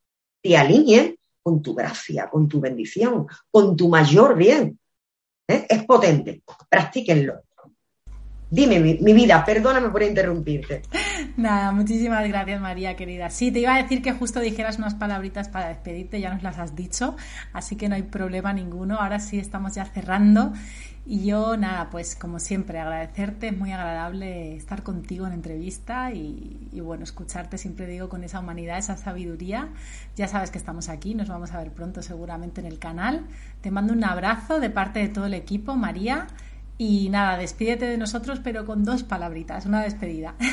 Te 0.41 0.57
alineen 0.57 1.19
con 1.43 1.61
tu 1.61 1.75
gracia, 1.75 2.32
con 2.32 2.47
tu 2.47 2.59
bendición, 2.59 3.28
con 3.51 3.78
tu 3.78 3.89
mayor 3.89 4.36
bien. 4.36 4.80
¿eh? 5.47 5.67
Es 5.69 5.86
potente. 5.86 6.41
Practíquenlo. 6.67 7.43
Dime, 8.50 8.80
mi, 8.80 9.14
vida, 9.14 9.43
perdóname 9.43 9.89
por 9.89 10.02
interrumpirte. 10.04 10.82
Nada, 11.36 11.72
muchísimas 11.74 12.26
gracias, 12.28 12.62
María, 12.62 12.95
querida. 12.95 13.30
Sí, 13.30 13.52
te 13.52 13.60
iba 13.60 13.76
a 13.76 13.82
decir 13.82 14.02
que 14.02 14.14
justo 14.14 14.39
dijeras 14.39 14.78
unas 14.78 14.95
palabritas 14.95 15.50
para 15.50 15.68
despedirte, 15.68 16.22
ya 16.22 16.34
nos 16.34 16.43
las 16.43 16.58
has 16.58 16.76
dicho, 16.76 17.18
así 17.52 17.76
que 17.76 17.89
no 17.89 17.95
hay 17.95 18.04
problema 18.04 18.54
ninguno. 18.54 19.00
Ahora 19.00 19.20
sí 19.20 19.38
estamos 19.38 19.76
ya 19.76 19.84
cerrando 19.84 20.54
y 21.10 21.26
yo, 21.26 21.56
nada, 21.56 21.89
pues 21.89 22.18
como 22.18 22.38
siempre, 22.38 22.80
agradecerte, 22.80 23.48
es 23.48 23.58
muy 23.58 23.72
agradable 23.72 24.58
estar 24.58 24.84
contigo 24.84 25.26
en 25.26 25.32
entrevista 25.32 26.12
y, 26.12 26.70
bueno, 26.82 27.06
escucharte, 27.06 27.58
siempre 27.58 27.88
digo, 27.88 28.10
con 28.10 28.26
esa 28.26 28.41
humanidad, 28.41 28.78
esa 28.78 28.98
sabiduría. 28.98 29.70
Ya 30.18 30.28
sabes 30.28 30.52
que 30.52 30.58
estamos 30.58 30.89
aquí, 30.89 31.16
nos 31.16 31.30
vamos 31.30 31.54
a 31.54 31.60
ver 31.60 31.72
pronto 31.72 32.02
seguramente 32.02 32.60
en 32.60 32.68
el 32.68 32.78
canal. 32.78 33.26
Te 33.62 33.72
mando 33.72 33.93
un 33.93 34.04
abrazo 34.04 34.60
de 34.60 34.70
parte 34.70 35.00
de 35.00 35.08
todo 35.08 35.28
el 35.28 35.34
equipo, 35.34 35.76
María. 35.78 36.28
Y 36.78 37.09
nada, 37.09 37.38
despídete 37.38 37.86
de 37.86 37.97
nosotros, 37.97 38.39
pero 38.43 38.65
con 38.65 38.84
dos 38.84 39.03
palabritas, 39.03 39.65
una 39.65 39.84
despedida. 39.84 40.36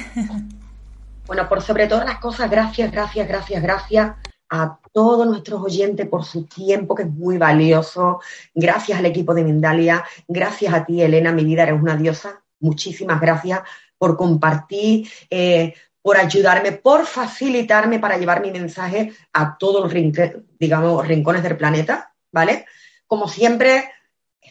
Bueno, 1.27 1.49
por 1.49 1.63
sobre 1.63 1.87
todas 1.87 2.05
las 2.05 2.19
cosas, 2.19 2.51
gracias, 2.51 2.93
gracias, 2.93 3.27
gracias, 3.27 3.63
gracias 3.63 4.15
a 4.51 4.79
todos 4.93 5.27
nuestros 5.27 5.63
oyentes 5.63 6.07
por 6.07 6.23
su 6.23 6.45
tiempo, 6.45 6.95
que 6.95 7.05
es 7.05 7.09
muy 7.09 7.39
valioso. 7.39 8.21
Gracias 8.55 8.99
al 8.99 9.07
equipo 9.07 9.33
de 9.33 9.43
Mindalia. 9.43 10.05
Gracias 10.29 10.75
a 10.75 10.85
ti, 10.85 11.01
Elena, 11.01 11.33
mi 11.33 11.45
vida, 11.45 11.63
eres 11.63 11.81
una 11.81 11.97
diosa. 11.97 12.43
Muchísimas 12.61 13.23
gracias 13.23 13.63
por 13.97 14.19
compartir, 14.19 15.09
eh, 15.31 15.75
por 16.03 16.19
ayudarme, 16.19 16.73
por 16.73 17.07
facilitarme 17.07 17.99
para 17.99 18.19
llevar 18.19 18.43
mi 18.43 18.51
mensaje 18.51 19.15
a 19.33 19.57
todos 19.57 19.83
los 19.83 20.23
digamos, 20.59 21.09
rincones 21.09 21.43
del 21.43 21.57
planeta, 21.57 22.13
¿vale? 22.31 22.67
Como 23.07 23.29
siempre, 23.29 23.91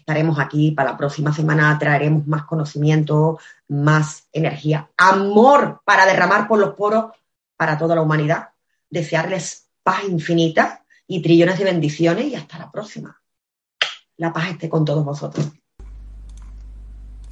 estaremos 0.04 0.38
aquí 0.38 0.72
para 0.72 0.92
la 0.92 0.98
próxima 0.98 1.32
semana, 1.32 1.80
traeremos 1.80 2.28
más 2.28 2.44
conocimiento, 2.44 3.40
más 3.70 4.28
energía, 4.34 4.90
amor 4.98 5.82
para 5.86 6.06
derramar 6.06 6.46
por 6.46 6.60
los 6.60 6.76
poros 6.76 7.14
para 7.56 7.78
toda 7.78 7.96
la 7.96 8.02
humanidad. 8.02 8.50
Desearles 8.90 9.70
paz 9.82 10.04
infinita 10.04 10.84
y 11.08 11.22
trillones 11.22 11.58
de 11.58 11.64
bendiciones 11.64 12.26
y 12.26 12.36
hasta 12.36 12.60
la 12.60 12.70
próxima. 12.70 13.18
La 14.18 14.34
paz 14.34 14.50
esté 14.50 14.68
con 14.68 14.84
todos 14.84 15.06
vosotros. 15.06 15.50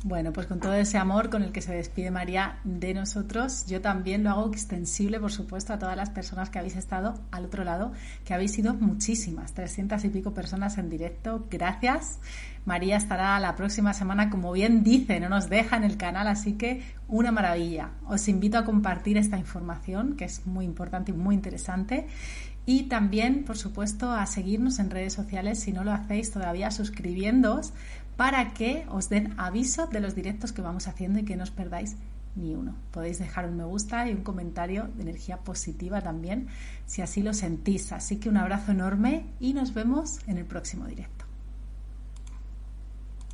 Bueno, 0.04 0.34
pues 0.34 0.48
con 0.48 0.60
todo 0.60 0.74
ese 0.74 0.98
amor 0.98 1.30
con 1.30 1.44
el 1.44 1.52
que 1.52 1.62
se 1.62 1.76
despide 1.76 2.10
María 2.10 2.60
de 2.64 2.96
nosotros, 2.96 3.68
yo 3.68 3.82
también 3.82 4.24
lo 4.24 4.32
hago 4.32 4.48
extensible, 4.48 5.20
por 5.20 5.32
supuesto, 5.32 5.74
a 5.74 5.80
todas 5.80 5.96
las 5.96 6.10
personas 6.10 6.50
que 6.50 6.58
habéis 6.58 6.76
estado 6.76 7.20
al 7.30 7.46
otro 7.46 7.64
lado, 7.64 7.92
que 8.26 8.34
habéis 8.34 8.52
sido 8.52 8.74
muchísimas, 8.74 9.54
trescientas 9.54 10.04
y 10.04 10.10
pico 10.10 10.34
personas 10.34 10.80
en 10.80 10.90
directo. 10.90 11.46
Gracias. 11.52 12.20
María 12.66 12.98
estará 12.98 13.40
la 13.40 13.56
próxima 13.56 13.94
semana, 13.94 14.30
como 14.30 14.52
bien 14.52 14.84
dice, 14.84 15.20
no 15.20 15.30
nos 15.30 15.50
deja 15.50 15.78
en 15.78 15.84
el 15.84 15.98
canal, 15.98 16.28
así 16.28 16.54
que 16.54 16.84
una 17.08 17.32
maravilla. 17.32 17.90
Os 18.08 18.28
invito 18.28 18.58
a 18.58 18.66
compartir 18.66 19.18
esta 19.18 19.38
información, 19.38 20.16
que 20.16 20.26
es 20.26 20.46
muy 20.46 20.66
importante 20.66 21.12
y 21.12 21.16
muy 21.16 21.36
interesante. 21.36 22.08
Y 22.66 22.84
también, 22.84 23.44
por 23.44 23.58
supuesto, 23.58 24.12
a 24.12 24.26
seguirnos 24.28 24.78
en 24.78 24.92
redes 24.92 25.14
sociales 25.14 25.60
si 25.60 25.74
no 25.74 25.84
lo 25.84 25.92
hacéis 25.92 26.32
todavía, 26.32 26.70
suscribiéndoos 26.70 27.74
para 28.16 28.54
que 28.54 28.86
os 28.90 29.10
den 29.10 29.34
aviso 29.38 29.88
de 29.88 30.00
los 30.00 30.14
directos 30.14 30.52
que 30.52 30.62
vamos 30.62 30.88
haciendo 30.88 31.20
y 31.20 31.26
que 31.26 31.36
no 31.36 31.44
os 31.44 31.52
perdáis 31.52 31.96
ni 32.36 32.54
uno. 32.54 32.76
Podéis 32.92 33.18
dejar 33.18 33.48
un 33.48 33.58
me 33.58 33.64
gusta 33.64 34.08
y 34.08 34.14
un 34.14 34.24
comentario 34.24 34.90
de 34.96 35.02
energía 35.02 35.38
positiva 35.38 36.02
también, 36.02 36.48
si 36.86 37.02
así 37.02 37.24
lo 37.24 37.34
sentís. 37.34 37.92
Así 37.92 38.18
que 38.18 38.30
un 38.30 38.38
abrazo 38.38 38.72
enorme 38.72 39.26
y 39.40 39.54
nos 39.54 39.74
vemos 39.74 40.20
en 40.28 40.38
el 40.38 40.46
próximo 40.46 40.86
directo. 40.86 41.21